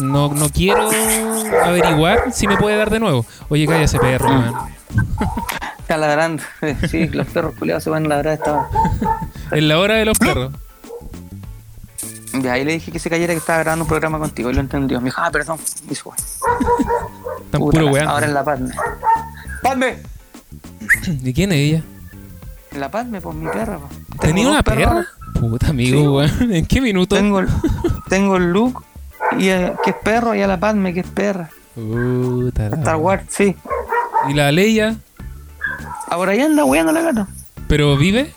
no, 0.00 0.32
no 0.32 0.48
quiero 0.48 0.90
averiguar 1.64 2.32
si 2.32 2.46
me 2.46 2.56
puede 2.56 2.76
dar 2.76 2.90
de 2.90 3.00
nuevo. 3.00 3.26
Oye, 3.48 3.66
cállate 3.66 3.98
perro, 3.98 4.28
man. 4.28 4.54
Está 5.78 5.96
ladrando. 5.96 6.42
Sí, 6.88 7.08
los 7.08 7.26
perros 7.28 7.54
culiados 7.56 7.84
se 7.84 7.90
van 7.90 8.06
a 8.06 8.08
ladrar 8.08 8.34
esta 8.34 8.52
hora. 8.52 8.68
En 9.50 9.68
la 9.68 9.78
hora 9.78 9.94
de 9.94 10.04
los 10.04 10.18
perros. 10.18 10.52
Y 12.42 12.46
ahí 12.48 12.64
le 12.64 12.72
dije 12.72 12.90
que 12.90 12.98
se 12.98 13.08
cayera 13.08 13.32
que 13.32 13.38
estaba 13.38 13.60
grabando 13.60 13.84
un 13.84 13.88
programa 13.88 14.18
contigo 14.18 14.50
y 14.50 14.54
lo 14.54 14.60
entendió. 14.60 15.00
Me 15.00 15.06
dijo, 15.06 15.20
ah, 15.22 15.30
perdón. 15.30 15.58
Están 15.62 17.60
puta, 17.60 17.78
puro 17.78 17.92
weando. 17.92 18.10
Ahora 18.12 18.26
en 18.26 18.34
la 18.34 18.44
Padme. 18.44 18.74
¡Padme! 19.62 19.98
¿Y 21.06 21.32
quién 21.32 21.52
es 21.52 21.58
ella? 21.58 21.82
En 22.72 22.80
la 22.80 22.90
Padme, 22.90 23.20
pues 23.20 23.36
mi 23.36 23.46
perra. 23.48 23.78
po. 23.78 23.88
Tengo 23.88 24.20
¿Tenía 24.20 24.48
una 24.50 24.62
perra? 24.62 25.06
Puta 25.38 25.68
amigo, 25.68 25.98
Sí, 26.00 26.06
weón. 26.38 26.52
¿En 26.54 26.66
qué 26.66 26.80
minuto? 26.80 27.14
Tengo, 27.16 27.40
el- 27.40 27.48
tengo 28.08 28.36
el 28.36 28.50
Luke, 28.52 28.80
y, 29.38 29.48
eh, 29.48 29.72
que 29.84 29.90
es 29.90 29.96
perro, 30.02 30.34
y 30.34 30.42
a 30.42 30.46
la 30.46 30.58
Padme, 30.58 30.92
que 30.92 31.00
es 31.00 31.06
perra. 31.06 31.50
Puta 31.74 32.68
la- 32.68 32.76
Star 32.76 32.96
Wars, 32.96 33.24
sí. 33.28 33.56
¿Y 34.28 34.34
la 34.34 34.50
Leia? 34.52 34.96
Ahora 36.08 36.32
ahí 36.32 36.40
anda 36.40 36.64
weando 36.64 36.92
la 36.92 37.00
gata. 37.02 37.26
¿Pero 37.68 37.96
vive? 37.96 38.32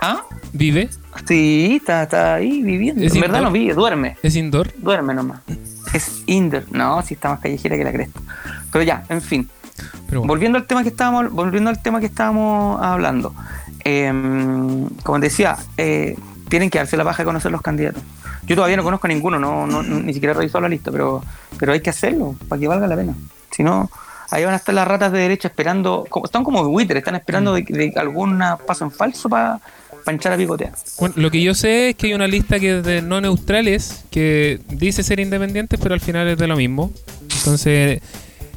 ¿Ah? 0.00 0.22
¿Vive? 0.52 0.90
Sí, 1.26 1.78
está, 1.80 2.02
está 2.02 2.34
ahí 2.34 2.62
viviendo. 2.62 3.02
¿Es 3.02 3.14
En 3.14 3.20
verdad 3.20 3.38
indoor? 3.38 3.52
no 3.52 3.58
vive, 3.58 3.74
duerme. 3.74 4.16
¿Es 4.22 4.36
indoor? 4.36 4.72
Duerme 4.76 5.14
nomás. 5.14 5.40
Es 5.94 6.22
indoor. 6.26 6.64
No, 6.70 7.00
sí 7.02 7.14
está 7.14 7.30
más 7.30 7.40
callejera 7.40 7.76
que 7.76 7.84
la 7.84 7.92
cresta. 7.92 8.20
Pero 8.70 8.84
ya, 8.84 9.04
en 9.08 9.22
fin. 9.22 9.48
Pero 10.06 10.20
bueno. 10.20 10.28
Volviendo 10.32 10.58
al 10.58 10.66
tema 10.66 10.82
que 10.82 10.90
estábamos, 10.90 11.30
volviendo 11.32 11.70
al 11.70 11.80
tema 11.82 12.00
que 12.00 12.06
estábamos 12.06 12.80
hablando. 12.82 13.34
Em, 13.84 14.88
como 15.02 15.18
decía, 15.18 15.56
eh, 15.76 16.16
tienen 16.48 16.70
que 16.70 16.78
darse 16.78 16.96
la 16.96 17.04
paja 17.04 17.22
de 17.22 17.26
conocer 17.26 17.50
los 17.50 17.62
candidatos. 17.62 18.02
Yo 18.46 18.56
todavía 18.56 18.76
no 18.76 18.82
conozco 18.82 19.06
a 19.06 19.08
ninguno, 19.08 19.38
no, 19.38 19.66
no- 19.66 19.82
ni 19.82 20.12
siquiera 20.12 20.32
he 20.32 20.36
revisado 20.36 20.60
la 20.62 20.68
lista, 20.68 20.90
pero, 20.90 21.22
pero 21.58 21.72
hay 21.72 21.80
que 21.80 21.90
hacerlo 21.90 22.34
para 22.48 22.60
que 22.60 22.68
valga 22.68 22.86
la 22.86 22.96
pena. 22.96 23.14
Si 23.50 23.62
no, 23.62 23.90
ahí 24.30 24.44
van 24.44 24.54
a 24.54 24.56
estar 24.56 24.74
las 24.74 24.86
ratas 24.86 25.12
de 25.12 25.18
derecha 25.20 25.48
esperando, 25.48 26.04
como, 26.08 26.26
están 26.26 26.42
como 26.44 26.62
Twitter, 26.62 26.96
están 26.96 27.14
esperando 27.14 27.54
de, 27.54 27.62
de 27.62 27.92
algún 27.96 28.42
paso 28.66 28.84
en 28.84 28.90
falso 28.90 29.28
para 29.28 29.60
echar 30.06 30.32
a 30.32 30.36
picotear. 30.36 30.72
Bueno, 30.98 31.14
lo 31.18 31.30
que 31.30 31.42
yo 31.42 31.54
sé 31.54 31.90
es 31.90 31.96
que 31.96 32.08
hay 32.08 32.14
una 32.14 32.26
lista 32.26 32.58
que 32.60 32.78
es 32.78 32.84
de 32.84 33.02
no 33.02 33.20
neutrales 33.20 34.04
que 34.10 34.60
dice 34.68 35.02
ser 35.02 35.20
independientes, 35.20 35.78
pero 35.82 35.94
al 35.94 36.00
final 36.00 36.28
es 36.28 36.38
de 36.38 36.46
lo 36.46 36.56
mismo. 36.56 36.90
Entonces, 37.38 38.00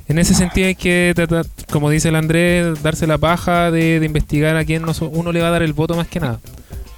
en 0.08 0.20
ese 0.20 0.34
sentido 0.34 0.68
hay 0.68 0.76
que 0.76 1.14
tratar, 1.16 1.46
como 1.72 1.90
dice 1.90 2.10
el 2.10 2.16
Andrés, 2.16 2.82
darse 2.84 3.08
la 3.08 3.18
paja 3.18 3.72
de, 3.72 4.00
de 4.00 4.06
investigar 4.06 4.56
a 4.58 4.66
quién 4.66 4.82
nos- 4.84 5.02
uno 5.02 5.32
le 5.32 5.42
va 5.42 5.48
a 5.48 5.52
dar 5.52 5.64
el 5.64 5.74
voto 5.74 5.96
más 5.96 6.08
que 6.08 6.20
nada. 6.20 6.40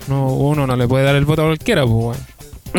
No, 0.08 0.28
uno 0.34 0.66
no 0.68 0.76
le 0.76 0.88
puede 0.88 1.04
dar 1.04 1.16
el 1.16 1.26
voto 1.26 1.42
a 1.44 1.46
cualquiera, 1.46 1.84
pues, 1.84 1.94
weón. 1.96 2.18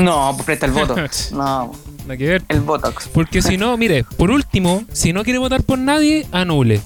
No, 0.05 0.33
pues 0.35 0.45
presta 0.47 0.67
el 0.67 0.73
voto. 0.73 0.95
No, 1.33 1.73
Nada 2.03 2.17
que 2.17 2.27
ver. 2.27 2.43
el 2.49 2.61
Botox. 2.61 3.09
Porque 3.09 3.43
si 3.43 3.57
no, 3.59 3.77
mire, 3.77 4.05
por 4.17 4.31
último, 4.31 4.83
si 4.93 5.13
no 5.13 5.25
quiere 5.25 5.39
votar 5.39 5.63
por 5.63 5.79
nadie, 5.79 6.27
anule. 6.33 6.81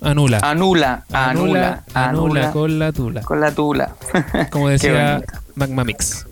Anula. 0.00 0.38
Anula, 0.42 1.04
anula, 1.12 1.84
anula, 1.94 2.52
con 2.52 2.78
la 2.78 2.92
tula. 2.92 3.22
con 3.22 3.40
la 3.40 3.50
tula. 3.52 3.94
Como 4.50 4.68
decía. 4.68 5.22
Magma 5.54 5.84
Mix. 5.84 6.26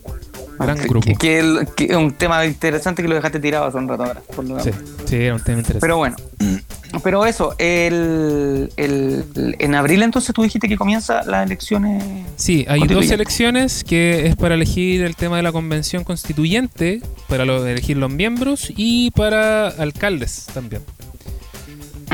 Gran 0.59 0.79
Que- 0.79 0.87
grupo. 0.89 1.19
Que, 1.19 1.65
es 1.89 1.97
un 1.97 2.13
tema 2.13 2.45
interesante 2.47 3.03
que 3.03 3.09
lo 3.09 3.15
dejaste 3.17 3.41
tirado 3.41 3.65
hace 3.67 3.77
un 3.79 3.89
rato 3.89 4.05
ahora. 4.05 4.21
por 4.37 4.45
lo 4.45 4.61
Sí, 4.61 4.71
sí, 5.07 5.17
era 5.17 5.35
un 5.35 5.43
tema 5.43 5.59
interesante. 5.59 5.81
Pero 5.81 5.97
bueno, 5.97 6.15
pero 7.03 7.27
eso, 7.27 7.57
el, 7.59 8.71
el- 8.77 9.57
en 9.59 9.75
abril 9.75 10.03
entonces 10.05 10.33
tú 10.33 10.43
dijiste 10.43 10.69
que 10.69 10.77
comienza 10.77 11.25
las 11.25 11.45
elecciones. 11.47 12.05
Sí, 12.37 12.67
hay 12.69 12.87
dos 12.87 13.11
elecciones 13.11 13.83
que 13.83 14.27
es 14.29 14.37
para 14.37 14.55
elegir 14.55 15.03
el 15.03 15.17
tema 15.17 15.39
de 15.39 15.43
la 15.43 15.51
convención 15.53 16.05
constituyente, 16.05 17.01
para 17.29 17.45
lo- 17.45 17.67
elegir 17.67 17.97
los 17.97 18.11
miembros 18.13 18.73
y 18.77 19.11
para 19.11 19.69
alcaldes 19.69 20.47
también. 20.55 20.83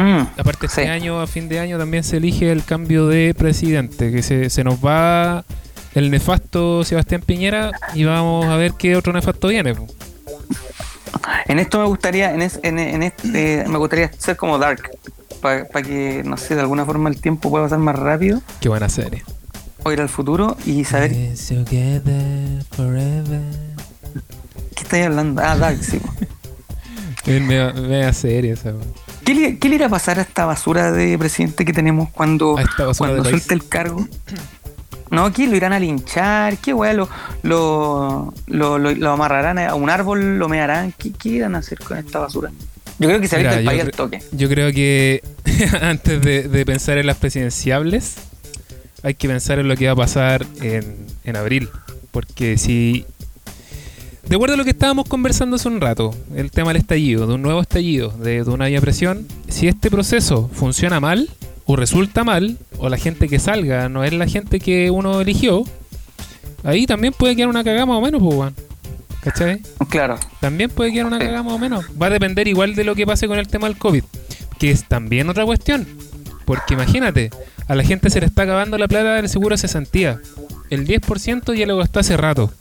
Mm, 0.03 0.27
Aparte 0.39 0.67
este 0.67 0.89
año, 0.89 1.21
a 1.21 1.27
fin 1.27 1.49
de 1.49 1.61
año, 1.61 1.79
también 1.79 2.05
se 2.05 2.17
elige 2.19 2.51
el 2.53 2.65
cambio 2.65 3.07
de 3.07 3.35
presidente, 3.35 4.11
que 4.11 4.23
se, 4.23 4.51
se 4.51 4.65
nos 4.65 4.77
va 4.85 5.45
el 5.95 6.11
nefasto 6.11 6.85
Sebastián 6.85 7.23
Piñera 7.27 7.73
y 7.95 8.05
vamos 8.05 8.47
a 8.47 8.57
ver 8.57 8.73
qué 8.79 8.97
otro 8.97 9.13
nefasto 9.13 9.49
viene. 9.49 9.75
En 11.47 11.59
esto 11.59 11.81
me 11.81 11.87
gustaría, 11.87 12.33
en, 12.33 12.43
es- 12.43 12.61
en, 12.63 12.79
en 12.79 13.03
este, 13.03 13.65
me 13.67 13.79
gustaría 13.79 14.11
ser 14.17 14.37
como 14.37 14.59
Dark, 14.59 14.91
para 15.43 15.65
que, 15.83 16.23
no 16.25 16.37
sé, 16.37 16.55
de 16.55 16.61
alguna 16.61 16.85
forma 16.85 17.09
el 17.11 17.21
tiempo 17.21 17.51
pueda 17.51 17.65
pasar 17.65 17.79
más 17.79 17.97
rápido, 17.99 18.41
Qué 18.61 18.69
buena 18.69 18.89
serie. 18.89 19.25
o 19.83 19.91
ir 19.93 20.01
al 20.01 20.09
futuro 20.09 20.57
y 20.65 20.85
saber 20.85 21.11
qué 21.13 21.33
estáis 24.83 25.07
hablando. 25.07 25.43
Ah, 25.45 25.57
Dark, 25.57 25.83
sí. 25.83 26.01
Es 27.27 27.43
media, 27.43 27.73
media 27.73 28.13
serie 28.13 28.53
esa. 28.53 28.73
¿Qué 29.31 29.35
le, 29.41 29.59
qué 29.59 29.69
le 29.69 29.75
irá 29.77 29.87
a 29.87 29.89
pasar 29.91 30.19
a 30.19 30.23
esta 30.23 30.45
basura 30.45 30.91
de 30.91 31.17
presidente 31.17 31.65
que 31.65 31.73
tenemos 31.73 32.09
cuando, 32.11 32.57
cuando 32.99 33.23
suelte 33.31 33.55
el 33.55 33.69
cargo? 33.69 34.09
No, 35.11 35.25
aquí 35.25 35.47
lo 35.47 35.55
irán 35.57 35.73
a 35.73 35.79
linchar, 35.79 36.59
qué 36.59 36.75
weá, 36.75 36.93
lo, 36.93 37.09
lo, 37.43 38.35
lo, 38.49 38.79
lo- 38.79 38.91
lo 38.93 39.11
amarrarán 39.13 39.59
a 39.61 39.75
un 39.77 39.89
árbol, 39.89 40.39
lo 40.39 40.49
mearán, 40.49 40.93
¿qué, 40.99 41.13
qué 41.13 41.29
irán 41.29 41.55
a 41.55 41.59
hacer 41.59 41.79
con 41.79 41.97
esta 41.99 42.19
basura? 42.19 42.51
Yo 42.99 43.09
creo 43.09 43.21
que 43.21 43.29
se 43.29 43.37
Mira, 43.39 43.55
el 43.59 43.65
país 43.65 43.83
al 43.83 43.91
toque. 43.93 44.21
Yo 44.33 44.49
creo 44.49 44.73
que 44.73 45.23
antes 45.81 46.21
de, 46.23 46.49
de 46.49 46.67
pensar 46.67 46.99
en 46.99 47.07
las 47.07 47.17
presidenciables, 47.17 48.17
hay 49.05 49.15
que 49.15 49.29
pensar 49.29 49.61
en 49.61 49.69
lo 49.69 49.77
que 49.77 49.87
va 49.87 49.93
a 49.93 49.97
pasar 49.97 50.45
en, 50.61 50.97
en 51.25 51.37
abril. 51.37 51.69
Porque 52.11 52.59
si. 52.59 53.07
De 54.31 54.37
acuerdo 54.37 54.55
a 54.55 54.59
lo 54.59 54.63
que 54.63 54.71
estábamos 54.71 55.09
conversando 55.09 55.57
hace 55.57 55.67
un 55.67 55.81
rato, 55.81 56.15
el 56.37 56.53
tema 56.53 56.69
del 56.69 56.77
estallido, 56.77 57.27
de 57.27 57.35
un 57.35 57.43
nuevo 57.43 57.61
estallido, 57.61 58.11
de, 58.11 58.45
de 58.45 58.51
una 58.51 58.67
vía 58.67 58.81
presión, 58.81 59.27
si 59.49 59.67
este 59.67 59.91
proceso 59.91 60.49
funciona 60.53 61.01
mal, 61.01 61.29
o 61.65 61.75
resulta 61.75 62.23
mal, 62.23 62.57
o 62.79 62.89
la 62.89 62.97
gente 62.97 63.29
que 63.29 63.41
salga 63.41 63.89
no 63.89 64.05
es 64.05 64.13
la 64.13 64.29
gente 64.29 64.61
que 64.61 64.89
uno 64.93 65.21
eligió, 65.21 65.65
ahí 66.63 66.87
también 66.87 67.13
puede 67.13 67.35
quedar 67.35 67.49
una 67.49 67.65
cagada 67.65 67.87
más 67.87 67.99
o 67.99 68.01
menos, 68.03 68.23
pues. 68.23 68.53
¿Cachai? 69.21 69.63
Claro. 69.89 70.17
También 70.39 70.71
puede 70.71 70.93
quedar 70.93 71.07
una 71.07 71.19
cagada 71.19 71.43
más 71.43 71.55
o 71.55 71.59
menos. 71.59 71.85
Va 72.01 72.07
a 72.07 72.11
depender 72.11 72.47
igual 72.47 72.77
de 72.77 72.85
lo 72.85 72.95
que 72.95 73.07
pase 73.07 73.27
con 73.27 73.37
el 73.37 73.49
tema 73.49 73.67
del 73.67 73.79
COVID, 73.79 74.05
que 74.61 74.71
es 74.71 74.87
también 74.87 75.29
otra 75.29 75.45
cuestión. 75.45 75.89
Porque 76.45 76.75
imagínate, 76.75 77.31
a 77.67 77.75
la 77.75 77.83
gente 77.83 78.11
se 78.11 78.21
le 78.21 78.27
está 78.27 78.43
acabando 78.43 78.79
la 78.79 78.87
plata 78.87 79.17
del 79.17 79.29
seguro 79.29 79.55
de 79.55 79.59
cesantía. 79.59 80.21
El 80.71 80.87
10% 80.87 81.53
ya 81.53 81.67
lo 81.67 81.79
gastó 81.79 81.99
hace 81.99 82.17
rato. 82.17 82.53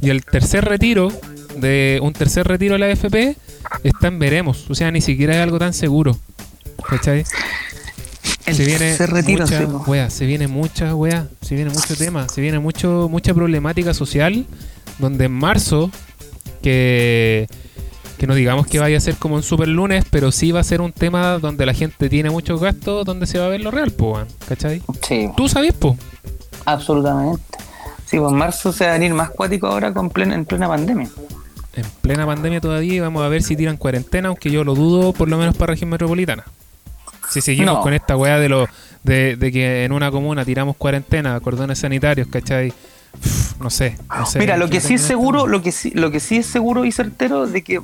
Y 0.00 0.10
el 0.10 0.24
tercer 0.24 0.64
retiro, 0.64 1.08
de 1.56 1.98
un 2.02 2.12
tercer 2.12 2.46
retiro 2.46 2.74
de 2.74 2.78
la 2.78 2.86
AFP, 2.86 3.36
está 3.82 4.08
en 4.08 4.18
veremos. 4.18 4.68
O 4.70 4.74
sea, 4.74 4.90
ni 4.90 5.00
siquiera 5.00 5.34
es 5.36 5.42
algo 5.42 5.58
tan 5.58 5.72
seguro. 5.72 6.18
¿Cachai? 6.88 7.24
El 8.46 8.54
se 8.54 8.64
viene 8.64 8.78
tercer 8.78 9.10
retiro, 9.10 9.44
mucha 9.44 9.58
sí, 9.58 9.66
po. 9.66 9.84
wea, 9.86 10.10
se 10.10 10.24
viene 10.26 10.48
mucha 10.48 10.94
wea, 10.94 11.26
se 11.42 11.54
viene 11.54 11.70
mucho 11.70 11.96
tema, 11.96 12.28
se 12.28 12.40
viene 12.40 12.58
mucho 12.58 13.08
mucha 13.10 13.34
problemática 13.34 13.92
social 13.92 14.46
donde 14.98 15.26
en 15.26 15.32
marzo 15.32 15.90
que 16.62 17.46
que 18.18 18.26
no 18.26 18.34
digamos 18.34 18.66
que 18.66 18.78
vaya 18.78 18.96
a 18.96 19.00
ser 19.00 19.16
como 19.16 19.36
un 19.36 19.42
super 19.42 19.68
lunes, 19.68 20.04
pero 20.10 20.32
sí 20.32 20.50
va 20.50 20.60
a 20.60 20.64
ser 20.64 20.80
un 20.80 20.92
tema 20.92 21.38
donde 21.38 21.66
la 21.66 21.74
gente 21.74 22.08
tiene 22.08 22.30
muchos 22.30 22.60
gastos, 22.60 23.04
donde 23.04 23.26
se 23.26 23.38
va 23.38 23.46
a 23.46 23.48
ver 23.48 23.60
lo 23.60 23.70
real, 23.70 23.90
po, 23.92 24.18
¿cachai? 24.48 24.82
Sí, 25.06 25.28
Tú 25.36 25.48
sabes, 25.48 25.74
po. 25.74 25.96
absolutamente. 26.64 27.42
Sí, 28.08 28.18
pues 28.18 28.32
marzo 28.32 28.72
se 28.72 28.84
va 28.86 28.90
a 28.92 28.94
venir 28.94 29.12
más 29.12 29.30
cuático 29.30 29.66
ahora 29.66 29.92
con 29.92 30.08
plena, 30.08 30.34
en 30.34 30.46
plena 30.46 30.66
pandemia. 30.66 31.08
En 31.74 31.84
plena 32.00 32.24
pandemia 32.24 32.60
todavía 32.60 32.94
y 32.94 33.00
vamos 33.00 33.22
a 33.22 33.28
ver 33.28 33.42
si 33.42 33.54
tiran 33.54 33.76
cuarentena, 33.76 34.28
aunque 34.28 34.50
yo 34.50 34.64
lo 34.64 34.74
dudo, 34.74 35.12
por 35.12 35.28
lo 35.28 35.36
menos 35.36 35.54
para 35.56 35.72
región 35.72 35.90
metropolitana. 35.90 36.44
Si 37.28 37.42
seguimos 37.42 37.74
No. 37.74 37.80
con 37.82 37.92
esta 37.92 38.16
weá 38.16 38.38
de, 38.38 38.48
lo, 38.48 38.66
de, 39.02 39.36
de 39.36 39.52
que 39.52 39.84
en 39.84 39.92
una 39.92 40.10
comuna 40.10 40.44
tiramos 40.44 40.76
cuarentena, 40.76 41.38
cordones 41.40 41.80
sanitarios, 41.80 42.28
¿cachai? 42.28 42.72
Uf, 43.14 43.60
no 43.60 43.68
sé. 43.68 43.98
no 44.08 44.24
sé 44.24 44.38
Mira, 44.38 44.56
lo 44.56 44.70
que 44.70 44.80
sí 44.80 44.94
es 44.94 45.02
seguro, 45.02 45.46
lo 45.46 45.60
que 45.60 45.70
sí, 45.70 45.90
lo 45.90 46.10
que 46.10 46.20
sí 46.20 46.38
es 46.38 46.46
seguro 46.46 46.86
y 46.86 46.92
certero 46.92 47.46
de 47.46 47.62
que 47.62 47.80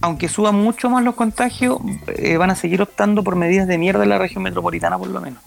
aunque 0.00 0.28
suban 0.28 0.56
mucho 0.56 0.90
más 0.90 1.04
los 1.04 1.14
contagios, 1.14 1.78
eh, 2.08 2.36
van 2.36 2.50
a 2.50 2.56
seguir 2.56 2.82
optando 2.82 3.22
por 3.22 3.36
medidas 3.36 3.66
de 3.68 3.78
mierda 3.78 4.02
en 4.02 4.10
la 4.10 4.18
región 4.18 4.42
metropolitana 4.42 4.98
por 4.98 5.08
lo 5.08 5.20
menos. 5.20 5.40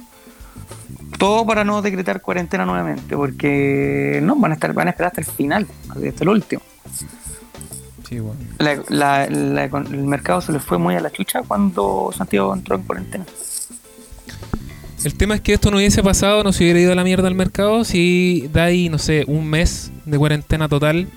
Todo 1.21 1.45
para 1.45 1.63
no 1.63 1.81
decretar 1.83 2.19
cuarentena 2.19 2.65
nuevamente, 2.65 3.15
porque 3.15 4.19
no 4.23 4.35
van 4.37 4.51
a 4.51 4.55
estar, 4.55 4.73
van 4.73 4.87
a 4.87 4.89
esperar 4.89 5.09
hasta 5.11 5.21
el 5.21 5.27
final, 5.27 5.67
hasta 5.89 6.23
el 6.23 6.29
último. 6.29 6.61
Sí, 8.09 8.19
bueno. 8.19 8.39
La- 8.57 8.81
la- 8.89 9.27
la- 9.29 9.63
el 9.65 10.03
mercado 10.03 10.41
se 10.41 10.51
le 10.51 10.59
fue 10.59 10.77
muy 10.79 10.95
a 10.95 10.99
la 10.99 11.11
chucha 11.11 11.43
cuando 11.47 12.11
Santiago 12.17 12.53
entró 12.55 12.75
en 12.75 12.81
cuarentena. 12.81 13.25
El 15.03 15.13
tema 15.15 15.35
es 15.35 15.41
que 15.41 15.53
esto 15.53 15.71
no 15.71 15.77
hubiese 15.77 16.03
pasado, 16.03 16.43
no 16.43 16.51
se 16.53 16.63
hubiera 16.63 16.79
ido 16.79 16.91
a 16.91 16.95
la 16.95 17.03
mierda 17.03 17.27
al 17.27 17.35
mercado 17.35 17.83
si 17.85 18.49
dais, 18.51 18.89
no 18.91 18.97
sé, 18.97 19.23
un 19.27 19.47
mes 19.47 19.91
de 20.05 20.17
cuarentena 20.17 20.67
total 20.69 21.07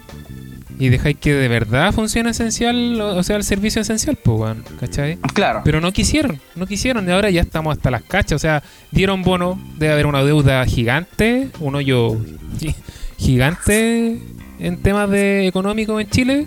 y 0.78 0.88
dejáis 0.88 1.16
que 1.18 1.32
de 1.32 1.48
verdad 1.48 1.92
funcione 1.92 2.30
esencial, 2.30 3.00
o 3.00 3.16
o 3.16 3.22
sea, 3.22 3.36
el 3.36 3.44
servicio 3.44 3.82
esencial, 3.82 4.16
pues, 4.16 4.38
weón, 4.40 4.64
¿cachai? 4.80 5.16
Claro. 5.34 5.62
Pero 5.64 5.80
no 5.80 5.92
quisieron, 5.92 6.40
no 6.56 6.66
quisieron 6.66 7.08
y 7.08 7.12
ahora 7.12 7.30
ya 7.30 7.42
estamos 7.42 7.76
hasta 7.76 7.90
las 7.90 8.02
cachas. 8.02 8.32
O 8.36 8.38
sea, 8.40 8.62
dieron 8.90 9.22
bono, 9.22 9.60
debe 9.78 9.92
haber 9.92 10.06
una 10.06 10.24
deuda 10.24 10.64
gigante, 10.66 11.48
un 11.60 11.74
hoyo 11.76 12.16
gi- 12.58 12.74
gigante 13.18 14.18
en 14.58 14.76
temas 14.82 15.10
de 15.10 15.46
económico 15.46 16.00
en 16.00 16.08
Chile 16.10 16.46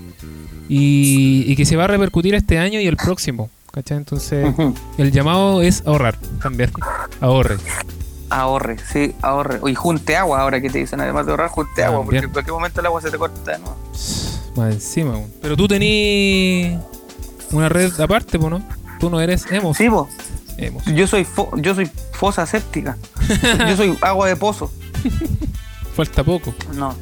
y, 0.70 1.44
y 1.48 1.56
que 1.56 1.66
se 1.66 1.76
va 1.76 1.86
a 1.86 1.88
repercutir 1.88 2.36
este 2.36 2.58
año 2.58 2.80
y 2.82 2.88
el 2.88 2.98
próximo. 2.98 3.50
¿Cachai? 3.72 3.98
Entonces, 3.98 4.46
el 4.98 5.12
llamado 5.12 5.62
es 5.62 5.84
ahorrar 5.86 6.18
también. 6.42 6.72
Ahorre. 7.22 7.58
Ahorre, 8.30 8.78
sí, 8.92 9.16
ahorre. 9.22 9.60
Y 9.70 9.76
junte 9.76 10.18
agua 10.18 10.42
ahora 10.42 10.60
que 10.62 10.70
te 10.70 10.80
dicen, 10.80 11.00
además 11.00 11.26
de 11.26 11.32
ahorrar, 11.32 11.50
junte 11.50 11.84
agua, 11.84 12.04
porque 12.04 12.20
en 12.20 12.30
cualquier 12.32 12.54
momento 12.54 12.80
el 12.82 12.86
agua 12.88 13.02
se 13.02 13.10
te 13.12 13.18
corta 13.18 13.52
de 13.52 13.60
nuevo. 13.60 13.78
Más 14.56 14.74
encima. 14.74 15.12
weón. 15.12 15.32
Pero 15.42 15.56
tú 15.56 15.68
tenías 15.68 16.82
una 17.52 17.70
red 17.70 17.98
aparte, 18.00 18.38
¿no? 18.38 18.62
Tú 19.00 19.10
no 19.10 19.22
eres 19.22 19.46
Emos. 19.52 19.78
Sí, 19.78 19.88
vos. 19.88 20.10
Emos. 20.58 20.84
Yo 20.86 21.06
soy 21.08 21.24
fo- 21.26 21.50
yo 21.62 21.76
soy 21.76 21.90
fosa 22.14 22.46
séptica. 22.46 22.98
yo 23.68 23.78
soy 23.78 23.98
agua 24.02 24.28
de 24.28 24.36
pozo. 24.36 24.72
Falta 25.96 26.24
poco. 26.24 26.54
No. 26.74 26.96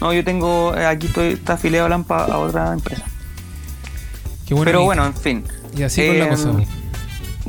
No, 0.00 0.12
yo 0.12 0.22
tengo, 0.24 0.74
eh, 0.76 0.84
aquí 0.86 1.06
estoy, 1.06 1.28
está 1.34 1.54
afiliado 1.54 1.88
Lampa 1.88 2.24
a 2.26 2.38
otra 2.38 2.72
empresa. 2.72 3.04
Qué 4.46 4.54
bueno. 4.54 4.66
Pero 4.66 4.84
bueno, 4.84 5.06
en 5.06 5.14
fin. 5.14 5.44
Y 5.76 5.82
así 5.84 6.06
con 6.06 6.18
la 6.18 6.24
Eh, 6.26 6.28
cosa. 6.28 6.50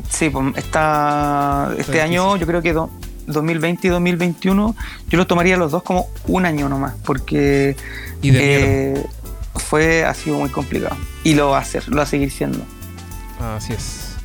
Sí, 0.10 0.30
pues 0.30 0.46
está. 0.58 1.74
Este 1.78 2.02
año, 2.02 2.38
yo 2.38 2.46
creo 2.48 2.62
que 2.62 2.72
do- 2.74 2.90
2020 3.28 3.88
y 3.88 3.90
2021, 3.90 4.76
yo 5.10 5.18
los 5.18 5.28
tomaría 5.28 5.58
los 5.58 5.72
dos 5.72 5.84
como 5.84 6.08
un 6.28 6.46
año 6.46 6.70
nomás, 6.70 6.96
porque 7.06 7.76
Y 8.22 8.32
de 8.32 8.94
eh, 8.94 9.06
fue, 9.56 10.06
ha 10.06 10.14
sido 10.14 10.40
muy 10.40 10.50
complicado. 10.50 10.96
Y 11.24 11.36
lo 11.36 11.50
va 11.50 11.58
a 11.58 11.62
hacer, 11.62 11.88
lo 11.90 11.98
va 11.98 12.04
a 12.04 12.08
seguir 12.08 12.32
siendo. 12.32 12.60
Así 13.40 13.74
es. 13.74 14.16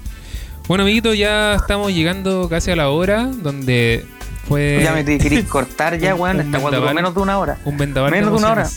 Bueno, 0.68 0.84
amiguito, 0.84 1.12
ya 1.12 1.54
estamos 1.54 1.92
llegando 1.92 2.48
casi 2.48 2.70
a 2.70 2.76
la 2.76 2.90
hora 2.90 3.26
donde 3.26 4.06
fue 4.48 4.80
ya 4.82 4.92
me 4.92 5.04
te 5.04 5.18
querís 5.18 5.44
cortar 5.48 5.98
ya, 5.98 6.14
weón, 6.14 6.40
un 6.40 6.46
esta 6.46 6.58
duró 6.58 6.94
menos 6.94 7.14
de 7.14 7.20
una 7.20 7.38
hora. 7.38 7.58
un 7.64 7.76
vendaval 7.76 8.10
menos 8.10 8.30
de 8.30 8.38
una 8.38 8.52
hora. 8.52 8.68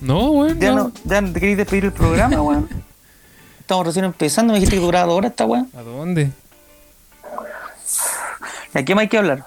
No, 0.00 0.30
weón. 0.30 0.58
Ya 0.58 0.70
no. 0.70 0.76
no, 0.76 0.92
ya 1.04 1.20
no 1.20 1.32
te 1.32 1.40
querís 1.40 1.56
despedir 1.56 1.84
el 1.86 1.92
programa, 1.92 2.40
weón. 2.40 2.68
Estamos 3.60 3.86
recién 3.86 4.04
empezando, 4.04 4.52
me 4.52 4.60
dijiste 4.60 4.76
que 4.76 4.82
duraba 4.82 5.06
dos 5.06 5.16
horas 5.16 5.32
esta 5.32 5.44
weá. 5.44 5.66
¿A 5.76 5.82
dónde? 5.82 6.30
¿Y 8.76 8.78
a 8.78 8.84
qué 8.84 8.94
más 8.94 9.02
hay 9.02 9.08
que 9.08 9.18
hablar? 9.18 9.42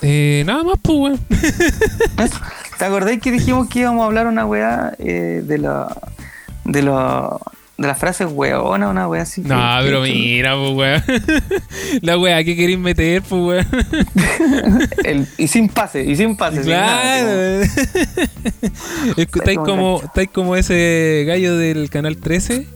Eh, 0.00 0.42
nada 0.46 0.62
más, 0.64 0.76
pues, 0.82 0.98
weón. 0.98 1.20
¿Te 2.78 2.84
acordáis 2.84 3.20
que 3.20 3.30
dijimos 3.30 3.68
que 3.68 3.80
íbamos 3.80 4.02
a 4.02 4.06
hablar 4.06 4.26
una 4.26 4.46
weá 4.46 4.94
eh, 4.98 5.42
de 5.44 5.58
la. 5.58 5.94
de 6.64 6.82
la. 6.82 7.36
de 7.76 7.86
las 7.86 7.98
frases 7.98 8.26
weona, 8.30 8.88
una 8.88 9.06
weá 9.06 9.22
así? 9.22 9.42
No, 9.42 9.56
que- 9.56 9.84
pero 9.84 10.02
que- 10.02 10.10
mira, 10.12 10.54
pues, 10.56 10.72
weón. 10.74 11.02
La 12.02 12.18
weá 12.18 12.42
que 12.42 12.56
queréis 12.56 12.78
meter, 12.78 13.22
pues, 13.22 13.42
weón. 13.42 13.66
el- 15.04 15.28
y 15.36 15.46
sin 15.48 15.68
pase, 15.68 16.02
y 16.04 16.16
sin 16.16 16.36
pase. 16.36 16.62
sin 16.62 16.72
nada, 16.72 17.02
Claro. 17.02 17.66
Que 19.14 19.22
estáis 19.22 19.58
como, 19.58 20.00
estáis 20.02 20.28
como 20.30 20.56
ese 20.56 21.24
gallo 21.26 21.56
del 21.56 21.90
canal 21.90 22.16
13 22.16 22.66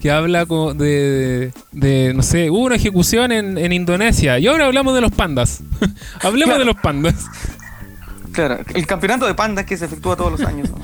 que 0.00 0.10
habla 0.10 0.46
como 0.46 0.74
de, 0.74 1.52
de, 1.72 2.12
no 2.14 2.22
sé, 2.22 2.50
hubo 2.50 2.60
una 2.64 2.76
ejecución 2.76 3.32
en, 3.32 3.58
en 3.58 3.72
Indonesia 3.72 4.38
y 4.38 4.46
ahora 4.46 4.66
hablamos 4.66 4.94
de 4.94 5.00
los 5.02 5.12
pandas. 5.12 5.62
Hablemos 6.22 6.54
Claro. 6.54 6.58
de 6.60 6.64
los 6.64 6.76
pandas. 6.80 7.26
Claro, 8.32 8.58
el 8.74 8.86
campeonato 8.86 9.26
de 9.26 9.34
pandas 9.34 9.64
que 9.66 9.76
se 9.76 9.84
efectúa 9.86 10.16
todos 10.16 10.32
los 10.32 10.40
años. 10.42 10.70
¿no? 10.70 10.78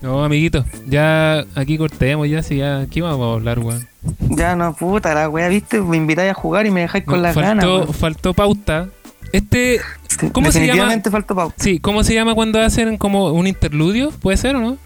No, 0.00 0.24
amiguito, 0.24 0.64
ya 0.86 1.44
aquí 1.56 1.76
cortemos, 1.76 2.28
ya, 2.28 2.40
si 2.42 2.58
ya, 2.58 2.86
¿qué 2.88 3.02
vamos 3.02 3.28
a 3.28 3.34
hablar, 3.34 3.58
weón? 3.58 3.86
Ya 4.30 4.54
no, 4.54 4.72
puta, 4.74 5.12
la 5.12 5.28
weá, 5.28 5.48
viste, 5.48 5.80
me 5.80 5.96
invitáis 5.96 6.30
a 6.30 6.34
jugar 6.34 6.66
y 6.66 6.70
me 6.70 6.82
dejáis 6.82 7.04
con 7.04 7.16
No, 7.16 7.22
las 7.22 7.34
faltó, 7.34 7.48
ganas. 7.48 7.64
weón. 7.66 7.94
faltó 7.94 8.32
pauta. 8.32 8.88
Este, 9.32 9.80
¿cómo 10.32 10.50
se 10.50 10.66
llama? 10.66 10.94
Pauta. 11.26 11.54
sí, 11.58 11.78
¿cómo 11.80 12.02
se 12.02 12.14
llama 12.14 12.34
cuando 12.34 12.60
hacen 12.60 12.96
como 12.96 13.30
un 13.30 13.46
interludio? 13.46 14.10
¿Puede 14.10 14.36
ser 14.36 14.56
o 14.56 14.60
no? 14.60 14.78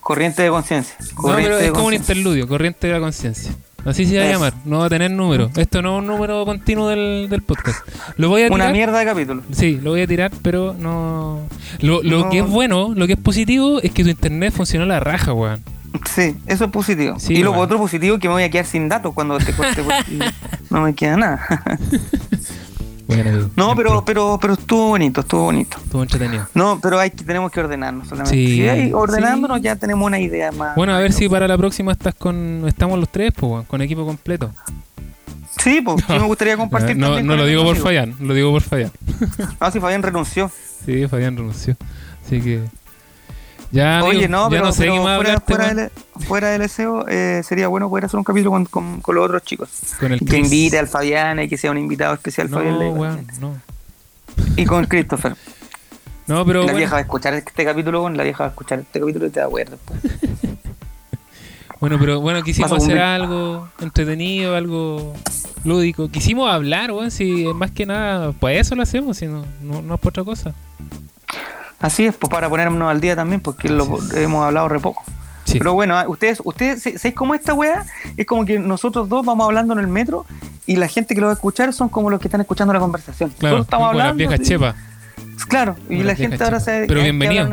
Corriente 0.00 0.42
de 0.42 0.50
conciencia. 0.50 0.94
No, 1.22 1.34
pero 1.36 1.58
es 1.58 1.70
como 1.72 1.86
un 1.86 1.94
interludio, 1.94 2.48
corriente 2.48 2.86
de 2.86 2.92
la 2.94 3.00
conciencia. 3.00 3.52
Así 3.84 4.06
se 4.06 4.16
va 4.16 4.24
a 4.24 4.28
llamar, 4.28 4.54
no 4.64 4.78
va 4.78 4.86
a 4.86 4.88
tener 4.88 5.10
número. 5.10 5.50
Esto 5.56 5.82
no 5.82 5.96
es 5.96 6.02
un 6.02 6.06
número 6.06 6.44
continuo 6.44 6.88
del, 6.88 7.26
del 7.28 7.42
podcast. 7.42 7.80
Lo 8.16 8.28
voy 8.28 8.42
a 8.42 8.46
tirar. 8.46 8.60
Una 8.60 8.70
mierda 8.72 8.98
de 9.00 9.04
capítulo. 9.04 9.42
Sí, 9.50 9.80
lo 9.82 9.90
voy 9.90 10.02
a 10.02 10.06
tirar, 10.06 10.30
pero 10.40 10.72
no. 10.78 11.40
Lo, 11.80 12.00
lo 12.02 12.20
No. 12.20 12.30
que 12.30 12.38
es 12.38 12.46
bueno, 12.46 12.92
lo 12.94 13.06
que 13.08 13.14
es 13.14 13.18
positivo, 13.18 13.80
es 13.82 13.90
que 13.90 14.04
tu 14.04 14.10
internet 14.10 14.54
funcionó 14.54 14.84
a 14.84 14.88
la 14.88 15.00
raja, 15.00 15.32
weón. 15.32 15.62
Sí, 16.08 16.36
eso 16.46 16.64
es 16.66 16.70
positivo. 16.70 17.18
Sí, 17.18 17.34
y 17.34 17.42
lo 17.42 17.52
otro 17.54 17.76
positivo 17.76 18.14
es 18.14 18.20
que 18.20 18.28
me 18.28 18.34
voy 18.34 18.44
a 18.44 18.50
quedar 18.50 18.66
sin 18.66 18.88
datos 18.88 19.12
cuando 19.14 19.36
te 19.38 19.52
corte 19.52 19.82
no 20.70 20.80
me 20.82 20.94
queda 20.94 21.16
nada. 21.16 21.40
Bueno, 23.14 23.50
no, 23.56 23.74
pero, 23.76 24.04
pero, 24.04 24.38
pero 24.40 24.54
estuvo 24.54 24.88
bonito, 24.88 25.20
estuvo 25.22 25.42
bonito. 25.44 25.76
Estuvo 25.82 26.02
entretenido. 26.02 26.46
No, 26.54 26.78
pero 26.80 26.98
hay 26.98 27.10
que, 27.10 27.24
tenemos 27.24 27.50
que 27.50 27.60
ordenarnos 27.60 28.08
solamente. 28.08 28.36
Sí, 28.36 28.46
Si 28.56 28.68
hay- 28.68 28.92
ordenándonos 28.92 29.58
sí. 29.58 29.64
ya 29.64 29.76
tenemos 29.76 30.06
una 30.06 30.18
idea 30.20 30.52
más. 30.52 30.74
Bueno, 30.76 30.94
a 30.94 30.98
ver 30.98 31.12
si 31.12 31.28
para 31.28 31.46
la 31.48 31.56
próxima 31.58 31.92
estás 31.92 32.14
con. 32.14 32.64
Estamos 32.66 32.98
los 32.98 33.08
tres, 33.08 33.32
pues, 33.36 33.66
con 33.66 33.82
equipo 33.82 34.04
completo. 34.06 34.50
Sí, 35.62 35.80
pues 35.82 36.02
sí 36.06 36.12
me 36.18 36.20
gustaría 36.26 36.56
compartir. 36.56 36.96
no 36.96 37.06
también 37.08 37.26
no 37.26 37.32
con 37.34 37.40
lo 37.40 37.46
digo 37.46 37.62
por. 37.64 37.76
Fabián, 37.76 38.14
lo 38.20 38.34
digo 38.34 38.50
por 38.50 38.62
Fabián. 38.62 38.90
Ah, 39.60 39.70
sí, 39.70 39.80
Fabián 39.80 40.02
renunció. 40.02 40.50
Sí, 40.84 41.06
Fabián 41.08 41.36
renunció. 41.36 41.76
Así 42.26 42.40
que. 42.40 42.60
Ya, 43.72 44.04
Oye, 44.04 44.28
no, 44.28 44.44
ya 44.44 44.50
pero, 44.50 44.64
no 44.66 44.72
sé 44.72 44.82
pero 44.82 44.96
fuera, 44.96 45.14
hablarte, 45.16 45.54
fuera, 45.54 45.74
del, 45.74 45.90
fuera 46.26 46.48
del 46.50 46.70
eh, 47.08 47.40
sería 47.42 47.68
bueno 47.68 47.88
poder 47.88 48.04
hacer 48.04 48.18
un 48.18 48.24
capítulo 48.24 48.50
con, 48.50 48.66
con- 48.66 49.00
con 49.00 49.14
los 49.14 49.24
otros 49.24 49.42
chicos. 49.42 49.70
Con 49.98 50.12
el 50.12 50.18
que 50.18 50.26
Chris. 50.26 50.44
invite 50.44 50.78
al 50.78 50.88
Fabián 50.88 51.40
y 51.40 51.48
que 51.48 51.56
sea 51.56 51.70
un 51.70 51.78
invitado 51.78 52.12
especial 52.12 52.50
No, 52.50 52.58
Fabián 52.58 52.78
Leiva. 52.78 52.94
weón, 52.98 53.26
no. 53.40 53.56
Y 54.56 54.66
con 54.66 54.84
Christopher. 54.84 55.34
No, 56.26 56.44
pero 56.44 56.60
la 56.60 56.64
bueno, 56.66 56.78
vieja 56.78 56.92
va 56.92 56.98
a 56.98 57.02
escuchar 57.02 57.34
este 57.34 57.64
capítulo, 57.64 58.02
con 58.02 58.16
la 58.16 58.22
vieja 58.24 58.44
va 58.44 58.48
a 58.48 58.50
escuchar 58.50 58.78
este 58.80 59.00
capítulo 59.00 59.26
y 59.26 59.30
te 59.30 59.40
da 59.40 59.46
acuerdo. 59.46 59.78
bueno, 61.80 61.96
pero 61.98 62.20
bueno, 62.20 62.42
quisimos 62.42 62.72
hacer 62.72 62.98
algo 62.98 63.68
entretenido, 63.80 64.54
algo 64.54 65.14
lúdico. 65.64 66.08
Quisimos 66.08 66.50
hablar, 66.50 66.92
weón, 66.92 67.10
si 67.10 67.46
más 67.54 67.70
que 67.70 67.86
nada, 67.86 68.32
pues 68.32 68.60
eso 68.60 68.74
lo 68.74 68.82
hacemos, 68.82 69.16
si 69.16 69.26
no, 69.26 69.44
no, 69.62 69.82
no 69.82 69.94
es 69.94 70.00
por 70.00 70.10
otra 70.10 70.24
cosa. 70.24 70.54
Así 71.82 72.06
es, 72.06 72.14
pues 72.16 72.30
para 72.30 72.48
ponernos 72.48 72.90
al 72.90 73.00
día 73.00 73.14
también, 73.16 73.40
porque 73.40 73.68
lo, 73.68 73.98
hemos 74.14 74.44
hablado 74.46 74.68
re 74.68 74.80
poco. 74.80 75.02
Sí. 75.44 75.58
Pero 75.58 75.74
bueno, 75.74 75.96
ah, 75.98 76.04
ustedes, 76.08 76.40
ustedes, 76.44 76.82
¿sabéis 76.82 77.14
cómo 77.14 77.34
esta 77.34 77.52
weá? 77.52 77.84
Es 78.16 78.24
como 78.26 78.44
que 78.46 78.58
nosotros 78.60 79.08
dos 79.08 79.26
vamos 79.26 79.44
hablando 79.44 79.72
en 79.74 79.80
el 79.80 79.88
metro 79.88 80.24
y 80.66 80.76
la 80.76 80.86
gente 80.86 81.14
que 81.14 81.20
lo 81.20 81.26
va 81.26 81.32
a 81.32 81.34
escuchar 81.34 81.72
son 81.72 81.88
como 81.88 82.08
los 82.10 82.20
que 82.20 82.28
están 82.28 82.40
escuchando 82.40 82.72
la 82.72 82.78
conversación. 82.80 83.30
claro, 83.36 83.56
Nosotros 83.58 83.66
estamos 83.66 83.96
las 83.96 84.16
viejas 84.16 84.40
y- 84.40 84.44
chepas. 84.44 84.74
Claro, 85.48 85.74
y 85.90 86.02
la 86.04 86.14
gente 86.14 86.42
ahora 86.44 86.60
sabe 86.60 86.86
Pero 86.86 87.02
bienvenido. 87.02 87.48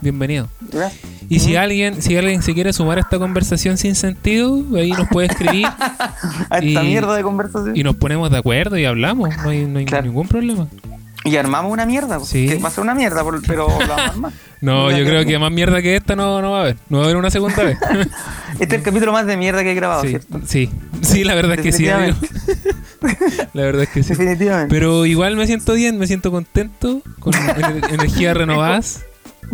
Bienvenido. 0.00 0.48
¿verdad? 0.60 0.92
Y 1.28 1.40
si 1.40 1.56
alguien, 1.56 2.00
si 2.00 2.16
alguien 2.16 2.40
se 2.42 2.54
quiere 2.54 2.72
sumar 2.72 2.98
a 2.98 3.00
esta 3.00 3.18
conversación 3.18 3.76
sin 3.78 3.96
sentido, 3.96 4.62
ahí 4.76 4.92
nos 4.92 5.08
puede 5.08 5.26
escribir 5.26 5.66
A 6.50 6.58
esta 6.58 6.60
y- 6.60 6.86
mierda 6.86 7.14
de 7.16 7.22
conversación. 7.24 7.76
y 7.76 7.82
nos 7.82 7.96
ponemos 7.96 8.30
de 8.30 8.38
acuerdo 8.38 8.78
y 8.78 8.84
hablamos. 8.84 9.36
No 9.38 9.48
hay, 9.50 9.64
no 9.64 9.80
hay 9.80 9.84
Claro. 9.86 10.04
ningún 10.04 10.28
problema. 10.28 10.68
Y 11.24 11.36
armamos 11.36 11.72
una 11.72 11.86
mierda, 11.86 12.18
Sí. 12.20 12.48
que 12.48 12.56
va 12.58 12.68
a 12.68 12.72
ser 12.72 12.82
una 12.82 12.94
mierda, 12.94 13.22
por- 13.22 13.40
pero 13.46 13.68
lo 13.68 13.76
vamos 13.78 13.90
a 13.90 14.06
armar. 14.06 14.32
No, 14.62 14.90
yo 14.96 15.04
creo 15.04 15.24
que 15.24 15.36
más 15.40 15.50
mierda 15.50 15.82
que 15.82 15.96
esta 15.96 16.14
no, 16.14 16.40
no 16.40 16.52
va 16.52 16.58
a 16.58 16.60
haber. 16.62 16.76
No 16.88 16.98
va 16.98 17.02
a 17.02 17.06
haber 17.06 17.16
una 17.16 17.30
segunda 17.30 17.64
vez. 17.64 17.76
Este 18.60 18.64
es 18.66 18.72
el 18.74 18.82
capítulo 18.82 19.10
más 19.12 19.26
de 19.26 19.36
mierda 19.36 19.62
que 19.64 19.72
he 19.72 19.74
grabado, 19.74 20.02
sí, 20.02 20.08
¿cierto? 20.10 20.40
sí, 20.46 20.70
sí, 21.00 21.24
la 21.24 21.34
verdad 21.34 21.54
es 21.54 21.62
que 21.62 21.72
sí, 21.72 21.88
amigo. 21.88 22.16
La 23.54 23.62
verdad 23.62 23.82
es 23.82 23.88
que 23.88 24.02
sí. 24.04 24.10
Definitivamente. 24.10 24.72
Pero 24.72 25.04
igual 25.06 25.36
me 25.36 25.46
siento 25.46 25.72
bien, 25.74 25.98
me 25.98 26.06
siento 26.06 26.30
contento, 26.30 27.02
con 27.18 27.32
ener- 27.32 27.92
energías 27.92 28.36
renovadas. 28.36 29.04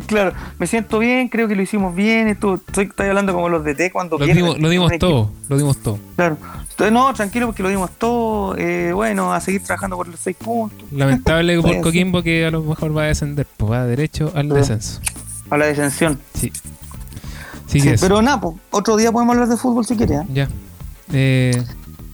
Claro, 0.07 0.35
me 0.59 0.67
siento 0.67 0.99
bien, 0.99 1.29
creo 1.29 1.49
que 1.49 1.57
lo 1.57 1.63
hicimos 1.63 1.95
bien. 1.95 2.29
Esto, 2.29 2.57
estoy, 2.57 2.85
estoy 2.87 3.07
hablando 3.09 3.33
como 3.33 3.49
los 3.49 3.65
de 3.65 3.75
T 3.75 3.91
cuando 3.91 4.19
Lo 4.19 4.27
dimos, 4.27 4.59
lo 4.59 4.69
dimos 4.69 4.93
equipo. 4.93 5.07
todo, 5.07 5.33
lo 5.49 5.57
dimos 5.57 5.79
todo. 5.79 5.99
Claro. 6.17 6.37
Entonces, 6.79 6.93
no, 6.93 7.13
tranquilo 7.13 7.47
porque 7.47 7.65
lo 7.65 7.71
dimos 7.71 7.91
todo. 7.99 8.57
eh, 8.57 8.93
bueno, 8.93 9.33
a 9.33 9.41
seguir 9.41 9.65
trabajando 9.65 9.97
por 9.97 10.07
los 10.07 10.21
seis 10.21 10.37
puntos. 10.37 10.87
Lamentable 10.93 11.61
por. 11.61 11.81
Coquimbo 11.81 12.23
que 12.23 12.47
a 12.47 12.53
lo 12.53 12.63
mejor 12.63 12.97
va 12.97 13.03
a 13.03 13.07
descender, 13.07 13.47
pues 13.57 13.73
va 13.73 13.85
derecho 13.85 14.31
al 14.37 14.49
Sí. 14.49 14.55
descenso. 14.55 15.01
A 15.51 15.57
la 15.57 15.67
descensión. 15.67 16.21
Sí. 16.35 16.53
Sí, 17.67 17.83
pero 18.01 18.23
nada, 18.23 18.41
pues, 18.41 18.55
otro 18.71 18.97
día 18.97 19.11
podemos 19.11 19.35
hablar 19.35 19.49
de 19.49 19.57
fútbol 19.57 19.85
si 19.85 19.97
quieres. 19.97 20.21
¿eh? 20.21 20.25
Ya. 20.33 20.49
Eh, 21.13 21.63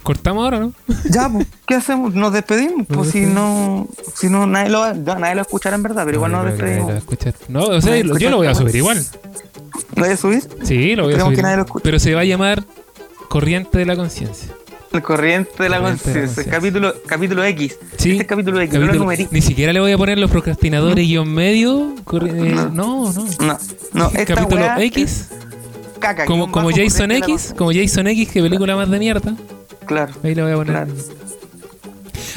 Cortamos 0.03 0.45
ahora, 0.45 0.61
¿no? 0.61 0.73
Ya, 1.11 1.29
pues, 1.29 1.47
¿qué 1.67 1.75
hacemos? 1.75 2.15
Nos 2.15 2.33
despedimos. 2.33 2.87
Pues 2.87 3.11
si 3.11 3.21
no, 3.27 3.87
si 4.15 4.29
no, 4.31 4.47
nadie 4.47 4.71
lo, 4.71 4.93
nadie 4.95 5.35
lo 5.35 5.43
escuchará 5.43 5.77
en 5.77 5.83
verdad, 5.83 6.05
pero 6.07 6.17
igual 6.17 6.33
No, 6.33 6.39
nos 6.43 6.47
va 6.47 6.49
a 6.49 6.53
despedimos. 6.53 7.03
No, 7.49 7.65
o 7.65 7.81
sea, 7.83 7.97
yo 7.99 8.31
lo 8.31 8.39
voy 8.39 8.47
a 8.47 8.55
subir 8.55 8.77
igual. 8.77 9.05
¿Lo 9.95 10.05
voy 10.05 10.13
a 10.13 10.17
subir? 10.17 10.43
Sí, 10.65 10.97
lo 10.97 11.05
voy 11.05 11.15
a 11.15 11.21
subir. 11.21 11.37
que 11.37 11.43
nadie 11.43 11.57
lo 11.57 11.63
escuche. 11.65 11.83
Pero 11.85 11.99
se 11.99 12.15
va 12.15 12.23
a 12.23 12.25
llamar 12.25 12.65
Corriente 13.29 13.79
de 13.79 13.87
la 13.87 13.97
Conciencia. 13.97 14.53
El 14.93 15.03
corriente 15.03 15.61
de 15.61 15.69
la 15.69 15.81
la 15.81 15.89
conciencia. 15.91 16.45
Capítulo, 16.49 16.95
capítulo 17.07 17.43
X. 17.43 17.77
Sí. 17.99 18.13
Este 18.13 18.23
es 18.23 18.29
capítulo 18.29 18.61
X, 18.61 18.75
no 18.75 18.81
lo 18.81 18.87
Capítulo- 18.87 19.01
numeré. 19.03 19.29
Ni 19.33 19.43
siquiera 19.43 19.73
le 19.73 19.81
voy 19.81 19.91
a 19.91 19.99
poner 19.99 20.19
los 20.19 20.31
procrastinadores 20.31 21.05
guion 21.05 21.29
medio. 21.35 21.97
corri- 22.05 22.29
eh, 22.31 22.55
no, 22.55 22.71
no. 22.71 23.13
No, 23.41 23.59
no, 23.93 24.07
esta 24.15 24.35
Capítulo 24.37 24.65
X, 24.79 25.31
caca. 25.99 26.27
como, 26.27 26.49
como 26.53 26.71
Jason 26.71 27.09
la 27.09 27.17
X, 27.19 27.53
como 27.59 27.73
Jason 27.73 28.07
X, 28.07 28.29
que 28.29 28.41
película 28.41 28.77
más 28.77 28.89
de 28.89 28.99
mierda. 29.01 29.35
Claro. 29.85 30.13
Ahí 30.23 30.33
le 30.37 30.43
voy 30.45 30.53
a 30.53 30.55
poner. 30.55 30.73
Claro. 30.73 30.93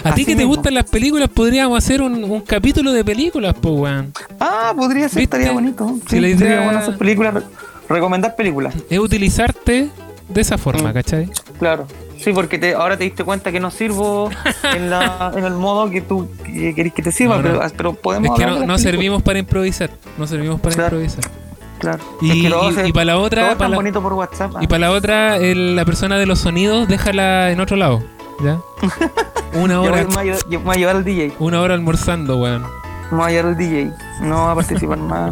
A 0.03 0.15
ti 0.15 0.25
que 0.25 0.35
te 0.35 0.43
gustan 0.45 0.73
las 0.73 0.85
películas, 0.85 1.29
podríamos 1.29 1.77
hacer 1.77 2.01
un, 2.01 2.23
un 2.23 2.41
capítulo 2.41 2.91
de 2.91 3.05
películas, 3.05 3.53
pues, 3.61 3.75
weón. 3.75 4.13
Ah, 4.39 4.73
podría 4.75 5.09
ser, 5.09 5.19
¿Viste? 5.19 5.37
estaría 5.37 5.51
bonito. 5.51 5.99
Si 6.09 6.15
Sí, 6.15 6.19
la 6.21 6.27
idea- 6.29 6.37
sería 6.39 6.61
bueno 6.63 6.79
hacer 6.79 6.97
películas, 6.97 7.33
re- 7.35 7.43
recomendar 7.87 8.35
películas. 8.35 8.73
Es 8.89 8.97
utilizarte 8.97 9.89
de 10.29 10.41
esa 10.41 10.57
forma, 10.57 10.89
Mm. 10.89 10.93
¿cachai? 10.93 11.29
Claro. 11.59 11.87
Sí, 12.17 12.33
porque 12.33 12.57
te, 12.57 12.73
ahora 12.73 12.97
te 12.97 13.03
diste 13.03 13.23
cuenta 13.23 13.51
que 13.51 13.59
no 13.59 13.69
sirvo 13.71 14.29
en, 14.75 14.89
la, 14.89 15.31
en 15.35 15.43
el 15.45 15.53
modo 15.53 15.89
que 15.89 16.01
tú 16.01 16.27
que 16.43 16.73
querés 16.73 16.93
que 16.93 17.03
te 17.03 17.11
sirva, 17.11 17.37
No, 17.37 17.43
no. 17.43 17.59
Pero, 17.59 17.71
pero 17.77 17.93
podemos 17.93 18.39
Es 18.39 18.45
que 18.45 18.65
no, 18.65 18.77
servimos 18.79 19.21
para 19.21 19.37
improvisar. 19.39 19.91
No 20.17 20.25
servimos 20.25 20.59
para 20.59 20.75
Claro. 20.75 20.99
improvisar. 20.99 21.31
Claro. 21.79 22.03
Y- 22.21 22.31
Es 22.31 22.43
que 22.43 22.49
todo 22.49 22.71
y- 22.71 22.73
se- 22.73 22.87
y 22.87 22.91
para 22.91 23.05
la 23.05 23.17
otra- 23.19 23.55
para 23.55 23.69
la- 23.69 23.75
bonito 23.75 24.01
por 24.01 24.13
WhatsApp. 24.13 24.51
ah. 24.55 24.59
Y 24.63 24.67
para 24.67 24.79
la 24.79 24.91
otra, 24.91 25.37
el- 25.37 25.75
la 25.75 25.85
persona 25.85 26.17
de 26.17 26.25
los 26.25 26.39
sonidos, 26.39 26.87
déjala 26.87 27.51
en 27.51 27.59
otro 27.59 27.77
lado. 27.77 28.03
¿Ya? 28.43 28.59
Una 29.53 29.81
hora, 29.81 30.03
voy 30.13 30.31
yo 30.49 30.59
voy 30.61 30.75
a 30.75 30.79
llevar 30.79 30.95
al 30.97 31.03
DJ. 31.03 31.33
una 31.39 31.61
hora 31.61 31.73
almorzando, 31.75 32.37
weón. 32.37 32.63
Me 33.11 33.17
voy 33.17 33.25
a 33.27 33.29
llevar 33.29 33.45
al 33.51 33.57
DJ. 33.57 33.91
No 34.21 34.45
va 34.45 34.51
a 34.51 34.55
participar 34.55 34.97
más 34.97 35.31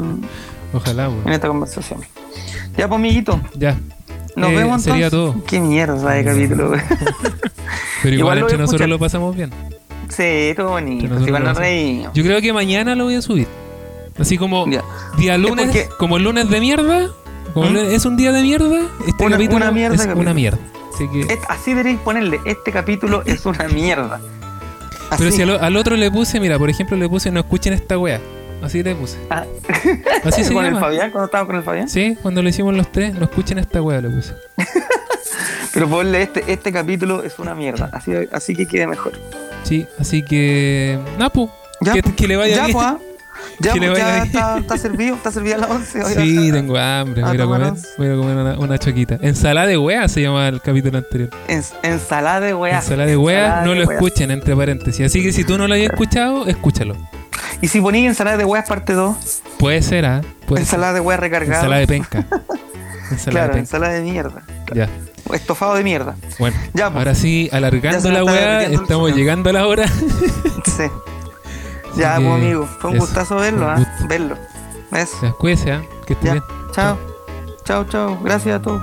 Ojalá, 0.73 1.05
en 1.05 1.11
weón. 1.13 1.29
esta 1.31 1.47
conversación. 1.47 2.01
Ya, 2.77 2.87
pues, 2.87 2.99
amiguito. 2.99 3.39
Ya. 3.55 3.75
Nos 4.35 4.51
Eh, 4.51 4.55
vemos 4.55 4.63
entonces. 4.85 4.91
sería 4.93 5.09
todo. 5.09 5.35
Qué 5.47 5.59
mierda 5.61 6.11
de 6.11 6.23
capítulo, 6.23 6.69
güey. 6.69 6.81
Pero 8.03 8.15
igual, 8.19 8.37
entre 8.39 8.57
nosotros 8.57 8.81
escuchar. 8.81 8.89
lo 8.89 8.99
pasamos 8.99 9.35
bien. 9.35 9.51
Sí, 10.09 10.53
todo 10.55 10.69
bonito. 10.69 11.19
Igual 11.25 11.43
nos 11.43 11.57
reímos. 11.57 12.13
Yo 12.13 12.23
creo 12.23 12.41
que 12.41 12.53
mañana 12.53 12.95
lo 12.95 13.05
voy 13.05 13.15
a 13.15 13.21
subir. 13.21 13.47
Así 14.19 14.37
como 14.37 14.67
Ya. 14.69 14.83
día 15.17 15.37
lunes, 15.37 15.65
porque- 15.65 15.89
como 15.97 16.17
el 16.17 16.23
lunes 16.23 16.49
de 16.49 16.59
mierda, 16.59 17.07
como 17.53 17.69
¿Mm? 17.71 17.77
es 17.77 18.05
un 18.05 18.15
día 18.17 18.31
de 18.31 18.41
mierda, 18.43 18.81
este 19.07 19.23
Una- 19.25 19.35
capítulo 19.35 19.57
una 19.57 19.71
mierda 19.71 19.95
es 19.95 20.01
capítulo. 20.01 20.21
una 20.21 20.33
mierda. 20.33 20.57
Así 20.93 21.07
que, 21.09 21.21
Es- 21.33 21.39
así 21.49 21.71
deberéis 21.71 21.99
ponerle, 21.99 22.39
este 22.45 22.71
capítulo 22.71 23.23
es 23.25 23.45
una 23.45 23.67
mierda. 23.67 24.21
Así. 25.09 25.17
pero 25.23 25.31
si 25.31 25.41
al, 25.41 25.51
al 25.63 25.75
otro 25.77 25.95
le 25.97 26.09
puse, 26.09 26.39
mira, 26.39 26.57
por 26.57 26.69
ejemplo, 26.69 26.95
le 26.97 27.07
puse 27.09 27.29
no 27.31 27.39
escuchen 27.41 27.73
esta 27.73 27.97
wea. 27.97 28.19
Así 28.61 28.81
le 28.83 28.95
puse. 28.95 29.17
Ah. 29.29 29.45
Así 30.23 30.43
se 30.43 30.53
con 30.53 30.65
el. 30.65 30.75
Fabián, 30.77 31.11
cuando 31.11 31.25
estábamos 31.25 31.47
con 31.47 31.55
el 31.57 31.63
Fabián. 31.63 31.87
Sí, 31.89 32.17
cuando 32.21 32.41
lo 32.41 32.49
hicimos 32.49 32.73
los 32.75 32.91
tres, 32.91 33.13
no 33.13 33.23
escuchen 33.25 33.57
esta 33.59 33.81
wea, 33.81 34.01
le 34.01 34.09
puse. 34.09 34.33
Pero 35.73 35.89
ponle 35.89 36.21
este, 36.21 36.43
este 36.51 36.71
capítulo 36.71 37.23
es 37.23 37.37
una 37.37 37.53
mierda. 37.53 37.89
Así, 37.91 38.11
así 38.31 38.55
que 38.55 38.65
quede 38.65 38.87
mejor. 38.87 39.13
Sí, 39.63 39.85
así 39.99 40.23
que. 40.23 40.97
Napo. 41.19 41.51
Ya, 41.81 41.93
que, 41.93 42.01
que 42.01 42.27
le 42.27 42.37
vaya 42.37 42.55
ya, 42.55 42.61
bien. 42.65 42.73
pues, 42.73 42.85
ah. 42.87 42.97
Ya, 43.59 43.73
Que 43.73 43.79
le 43.81 43.89
pues, 43.89 43.99
vaya 44.01 44.07
ya 44.15 44.23
bien. 44.23 44.35
está, 44.35 44.57
está 44.59 44.77
servido, 44.77 45.15
está 45.15 45.31
servida 45.31 45.57
la 45.57 45.67
once. 45.67 46.01
voy 46.01 46.13
a- 46.13 46.21
Sí, 46.21 46.51
tengo 46.51 46.77
hambre. 46.77 47.21
a 47.23 47.27
Voy 47.27 47.41
a 47.41 47.45
comer, 47.45 47.73
voy 47.97 48.07
a 48.07 48.15
comer 48.15 48.37
una, 48.37 48.57
una 48.59 48.77
choquita. 48.77 49.17
Ensalada 49.21 49.67
de 49.67 49.77
wea 49.77 50.07
se 50.07 50.21
llama 50.21 50.47
el 50.47 50.61
capítulo 50.61 50.97
anterior. 50.97 51.29
Ens- 51.49 51.73
ensalada 51.83 52.39
de 52.39 52.53
weá. 52.55 52.77
Ensalada 52.77 53.07
de 53.07 53.13
Ensalada 53.13 53.65
no 53.65 53.71
de 53.71 53.75
lo 53.81 53.85
weá. 53.87 53.97
escuchen, 53.97 54.31
entre 54.31 54.55
paréntesis. 54.55 55.05
Así 55.05 55.21
que 55.21 55.33
si 55.33 55.43
tú 55.43 55.57
no 55.57 55.67
lo 55.67 55.73
habías 55.73 55.91
escuchado, 55.91 56.47
escúchalo. 56.47 56.95
Y 57.61 57.67
si 57.67 57.81
ponís 57.81 58.07
ensalada 58.07 58.37
de 58.37 58.45
weas 58.45 58.67
parte 58.67 58.93
2, 58.93 59.41
Puede 59.57 59.81
ser, 59.81 60.05
¿ah? 60.05 60.21
Ser. 60.47 60.59
ensalada 60.59 60.93
de 60.93 60.99
weá 60.99 61.17
recargada. 61.17 61.55
Ensalada 61.57 61.79
de 61.81 61.87
penca. 61.87 62.17
Ensalada 63.11 63.31
claro, 63.31 63.47
de 63.47 63.47
penca. 63.49 63.59
ensalada 63.59 63.93
de 63.93 64.01
mierda. 64.01 64.43
Ya. 64.73 64.89
Estofado 65.33 65.75
de 65.75 65.83
mierda. 65.83 66.15
Bueno, 66.39 66.57
Ya, 66.73 66.87
pues. 66.89 66.97
ahora 66.97 67.15
sí, 67.15 67.49
alargando 67.51 68.11
la 68.11 68.63
el 68.63 68.73
estamos 68.73 69.15
llegando 69.15 69.49
a 69.49 69.53
la 69.53 69.67
hora. 69.67 69.85
Sí. 70.65 70.83
Ya, 71.95 72.15
pues 72.17 72.27
amigo, 72.27 72.67
fue 72.81 72.89
un 72.89 72.97
eso, 72.97 73.05
gustazo 73.05 73.35
verlo, 73.37 73.65
un 73.65 73.71
¿ah? 73.71 73.75
gusto. 73.77 74.07
Verlo. 74.09 74.37
¿Ves? 74.91 75.11
Ya, 75.21 75.31
cuídese, 75.31 75.71
¿ah? 75.71 75.81
Que 76.05 76.13
esté 76.13 76.31
bien. 76.31 76.43
Chao. 76.73 76.97
Chao, 77.63 77.85
chao. 77.85 78.19
Gracias 78.21 78.55
a 78.55 78.61
todos. 78.61 78.81